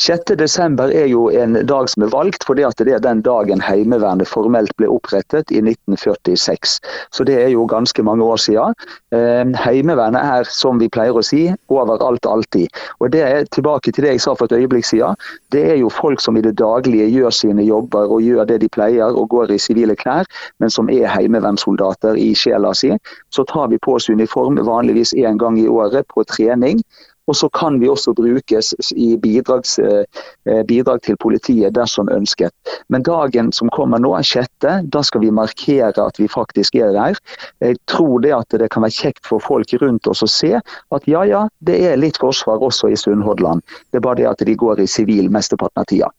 6.12 0.00 0.90
er 0.90 1.06
jo 1.06 1.28
en 1.30 1.54
dag 1.66 1.86
som 1.86 2.02
er 2.02 2.10
valgt, 2.10 2.42
fordi 2.44 2.64
det 2.80 2.94
er 2.96 3.02
den 3.02 3.20
dagen 3.22 3.60
Heimevernet 3.62 4.26
formelt 4.26 4.72
ble 4.80 4.88
opprettet 4.90 5.52
i 5.54 5.60
1946. 5.62 6.80
Så 7.14 7.24
det 7.24 7.36
er 7.38 7.52
jo 7.52 7.66
ganske 7.70 8.02
mange 8.02 8.24
år 8.24 8.40
siden. 8.42 8.74
Ehm, 9.14 9.54
Heimevernet 9.54 10.18
er, 10.18 10.50
som 10.50 10.82
vi 10.82 10.90
pleier 10.90 11.14
å 11.14 11.22
si, 11.22 11.46
overalt 11.70 12.26
alltid. 12.26 12.66
Og 12.98 13.12
det 13.14 13.22
er 13.22 13.46
tilbake 13.54 13.94
til 13.94 14.08
det 14.08 14.16
jeg 14.16 14.24
sa 14.26 14.34
for 14.34 14.50
et 14.50 14.58
øyeblikk 14.58 14.90
siden. 14.90 15.14
Det 15.54 15.62
er 15.70 15.78
jo 15.78 15.94
folk 15.94 16.20
som 16.20 16.36
i 16.36 16.42
det 16.42 16.56
daglige 16.58 17.06
gjør 17.14 17.30
sine 17.30 17.62
jobber 17.62 18.10
og 18.10 18.26
gjør 18.26 18.50
det 18.50 18.60
de 18.66 18.72
pleier 18.74 19.14
og 19.14 19.30
går 19.30 19.54
i 19.54 19.62
sivile 19.62 19.94
klær, 19.94 20.26
men 20.58 20.74
som 20.74 20.90
er 20.90 21.06
heimevernssoldater 21.06 22.18
i 22.18 22.32
sjela 22.34 22.74
si. 22.74 22.90
Så 23.30 23.46
tar 23.46 23.70
vi 23.70 23.78
på 23.78 23.94
oss 23.94 24.10
uniform 24.10 24.58
vanligvis 24.58 25.14
én 25.14 25.38
gang 25.38 25.54
i 25.60 25.70
året 25.70 26.10
på 26.10 26.26
trening. 26.26 26.82
Og 27.26 27.36
så 27.36 27.48
kan 27.56 27.78
vi 27.80 27.88
også 27.88 28.12
brukes 28.16 28.74
i 28.96 29.14
bidrags, 29.16 29.78
eh, 29.78 30.04
eh, 30.50 30.62
bidrag 30.68 31.02
til 31.02 31.16
politiet 31.16 31.74
dersom 31.74 32.10
ønsket. 32.12 32.52
Men 32.88 33.02
dagen 33.02 33.52
som 33.52 33.70
kommer 33.72 33.98
nå, 33.98 34.12
sjette, 34.24 34.74
da 34.84 35.02
skal 35.02 35.24
vi 35.24 35.30
markere 35.30 35.92
at 36.04 36.20
vi 36.20 36.28
faktisk 36.28 36.74
er 36.76 36.92
der. 36.92 37.16
Jeg 37.60 37.78
tror 37.90 38.20
det 38.20 38.34
at 38.36 38.58
det 38.60 38.70
kan 38.70 38.84
være 38.84 38.98
kjekt 38.98 39.24
for 39.26 39.40
folk 39.40 39.72
rundt 39.80 40.06
oss 40.06 40.22
å 40.22 40.28
se 40.28 40.52
at 40.58 41.08
ja 41.08 41.24
ja, 41.24 41.46
det 41.64 41.80
er 41.88 41.96
litt 42.00 42.20
forsvar 42.20 42.62
også 42.62 42.92
i 42.92 42.98
Sunnhordland. 42.98 43.64
Det 43.90 44.00
er 44.00 44.04
bare 44.04 44.20
det 44.22 44.28
at 44.28 44.44
de 44.44 44.54
går 44.54 44.84
i 44.84 44.90
sivil 44.90 45.30
mesteparten 45.32 45.80
av 45.80 45.88
tida. 45.88 46.10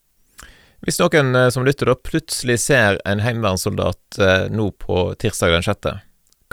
Hvis 0.86 1.00
noen 1.02 1.36
eh, 1.38 1.50
som 1.54 1.66
lytter 1.66 1.90
da 1.90 1.96
plutselig 1.98 2.60
ser 2.66 3.00
en 3.10 3.22
heimevernssoldat 3.24 4.20
eh, 4.22 4.48
nå 4.54 4.72
på 4.82 5.08
tirsdag 5.22 5.56
den 5.56 5.66
sjette, 5.66 6.00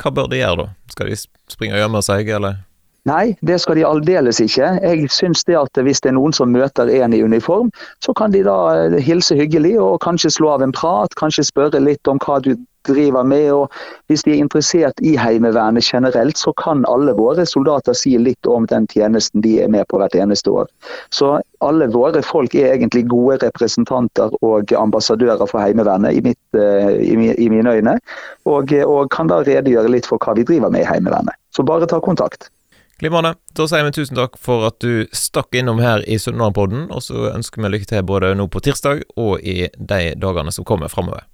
hva 0.00 0.12
bør 0.14 0.30
de 0.32 0.40
gjøre 0.40 0.62
da? 0.62 0.68
Skal 0.92 1.10
de 1.12 1.18
springe 1.52 1.76
og 1.76 1.82
gjemme 1.82 2.00
seg, 2.04 2.30
eller? 2.36 2.62
Nei, 3.04 3.34
det 3.42 3.56
skal 3.58 3.80
de 3.80 3.82
aldeles 3.82 4.38
ikke. 4.38 4.76
Jeg 4.78 5.08
syns 5.10 5.42
det 5.44 5.56
at 5.58 5.78
Hvis 5.82 6.00
det 6.00 6.12
er 6.12 6.14
noen 6.14 6.32
som 6.32 6.52
møter 6.54 6.86
en 7.02 7.12
i 7.12 7.22
uniform, 7.22 7.72
så 7.98 8.14
kan 8.14 8.30
de 8.30 8.44
da 8.46 8.58
eh, 8.78 9.00
hilse 9.02 9.34
hyggelig 9.34 9.74
og 9.82 9.98
kanskje 10.04 10.30
slå 10.30 10.52
av 10.54 10.62
en 10.62 10.74
prat. 10.74 11.10
Kanskje 11.18 11.48
spørre 11.48 11.82
litt 11.82 12.06
om 12.06 12.22
hva 12.22 12.38
du 12.44 12.54
driver 12.86 13.26
med. 13.26 13.50
og 13.52 13.72
Hvis 14.06 14.22
de 14.22 14.36
er 14.36 14.44
interessert 14.44 15.02
i 15.02 15.16
Heimevernet 15.18 15.82
generelt, 15.82 16.38
så 16.38 16.54
kan 16.62 16.86
alle 16.86 17.16
våre 17.18 17.46
soldater 17.46 17.98
si 17.98 18.14
litt 18.18 18.46
om 18.46 18.70
den 18.70 18.86
tjenesten 18.86 19.42
de 19.42 19.58
er 19.64 19.68
med 19.68 19.88
på 19.90 19.98
hvert 19.98 20.14
eneste 20.14 20.54
år. 20.54 20.70
Så 21.10 21.40
alle 21.58 21.90
våre 21.90 22.22
folk 22.22 22.54
er 22.54 22.70
egentlig 22.76 23.08
gode 23.10 23.40
representanter 23.42 24.30
og 24.46 24.72
ambassadører 24.78 25.46
for 25.50 25.58
Heimevernet, 25.58 26.14
i, 26.14 26.22
mitt, 26.22 26.42
eh, 26.54 27.02
i 27.02 27.50
mine 27.50 27.66
øyne. 27.66 27.98
Og, 28.46 28.72
eh, 28.72 28.86
og 28.86 29.10
kan 29.10 29.26
da 29.26 29.42
redegjøre 29.42 29.90
litt 29.90 30.06
for 30.06 30.22
hva 30.22 30.38
vi 30.38 30.46
driver 30.46 30.70
med 30.70 30.86
i 30.86 30.90
Heimevernet. 30.90 31.34
Så 31.50 31.66
bare 31.66 31.90
ta 31.90 31.98
kontakt. 31.98 32.52
Glimrende. 33.00 33.34
Da 33.56 33.66
sier 33.68 33.86
vi 33.86 33.94
tusen 33.96 34.18
takk 34.18 34.36
for 34.38 34.66
at 34.68 34.78
du 34.84 35.06
stakk 35.16 35.54
innom 35.58 35.80
her 35.82 36.04
i 36.06 36.18
Sunnmørpodden, 36.22 36.90
og 36.92 37.02
så 37.02 37.30
ønsker 37.32 37.64
vi 37.64 37.72
lykke 37.72 37.90
til 37.94 38.04
både 38.06 38.34
nå 38.38 38.48
på 38.52 38.62
tirsdag 38.62 39.06
og 39.16 39.40
i 39.40 39.66
de 39.74 40.02
dagene 40.20 40.54
som 40.54 40.68
kommer 40.68 40.92
framover. 40.92 41.26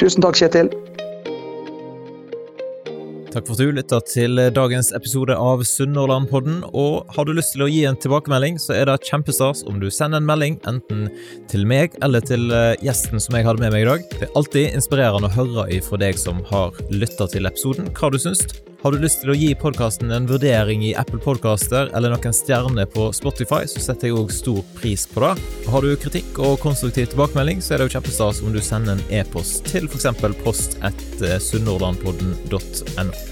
Tusen 0.00 0.24
takk, 0.24 0.38
Kjetil. 0.38 0.70
Takk 3.32 3.46
for 3.48 3.56
at 3.56 3.60
du 3.64 3.70
lytta 3.72 3.98
til 4.04 4.36
dagens 4.52 4.90
episode 4.92 5.32
av 5.40 5.62
Sunnhordlandpodden. 5.64 6.58
Og 6.76 7.14
har 7.16 7.24
du 7.24 7.32
lyst 7.32 7.54
til 7.54 7.64
å 7.64 7.68
gi 7.70 7.86
en 7.88 7.96
tilbakemelding, 7.96 8.58
så 8.60 8.74
er 8.76 8.90
det 8.90 8.98
kjempestas 9.08 9.62
om 9.68 9.78
du 9.80 9.88
sender 9.88 10.20
en 10.20 10.28
melding 10.28 10.58
enten 10.68 11.06
til 11.48 11.64
meg 11.68 11.96
eller 12.04 12.20
til 12.28 12.52
eh, 12.52 12.74
gjesten 12.84 13.22
som 13.24 13.38
jeg 13.38 13.48
hadde 13.48 13.64
med 13.64 13.72
meg 13.72 13.86
i 13.86 13.88
dag. 13.88 14.04
Det 14.12 14.28
er 14.28 14.36
alltid 14.36 14.76
inspirerende 14.76 15.32
å 15.32 15.36
høre 15.38 15.64
ifra 15.72 16.02
deg 16.04 16.20
som 16.20 16.44
har 16.52 16.76
lytta 16.92 17.30
til 17.32 17.48
episoden, 17.48 17.88
hva 17.96 18.12
du 18.12 18.20
syns. 18.20 18.44
Har 18.82 18.90
du 18.90 18.98
lyst 18.98 19.20
til 19.22 19.30
å 19.30 19.34
gi 19.38 19.52
podkasten 19.54 20.10
en 20.10 20.24
vurdering 20.26 20.80
i 20.82 20.88
Apple 20.98 21.20
Podcaster 21.22 21.92
eller 21.94 22.10
noen 22.10 22.34
stjerner 22.34 22.88
på 22.90 23.04
Spotify, 23.14 23.62
så 23.70 23.78
setter 23.78 24.10
jeg 24.10 24.18
òg 24.18 24.32
stor 24.34 24.58
pris 24.74 25.06
på 25.06 25.22
det. 25.22 25.30
Har 25.70 25.86
du 25.86 25.94
kritikk 26.02 26.40
og 26.42 26.58
konstruktiv 26.64 27.12
tilbakemelding, 27.12 27.62
så 27.62 27.76
er 27.76 27.78
det 27.78 27.86
jo 27.86 27.94
kjempestas 28.00 28.42
om 28.42 28.50
du 28.50 28.58
sender 28.58 28.98
en 28.98 29.20
e-post 29.22 29.70
til 29.70 29.86
f.eks. 29.86 30.10
post 30.42 30.80
etter 30.82 31.38
sunnhordlandpodden.no. 31.46 33.31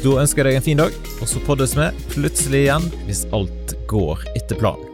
Da 0.00 0.14
ønsker 0.22 0.46
jeg 0.48 0.54
deg 0.54 0.60
en 0.60 0.64
fin 0.64 0.78
dag, 0.80 0.94
og 1.20 1.28
så 1.28 1.42
poddes 1.44 1.74
vi 1.76 1.90
plutselig 2.14 2.64
igjen 2.64 2.86
hvis 3.04 3.26
alt 3.36 3.74
går 3.90 4.24
etter 4.32 4.56
planen. 4.56 4.89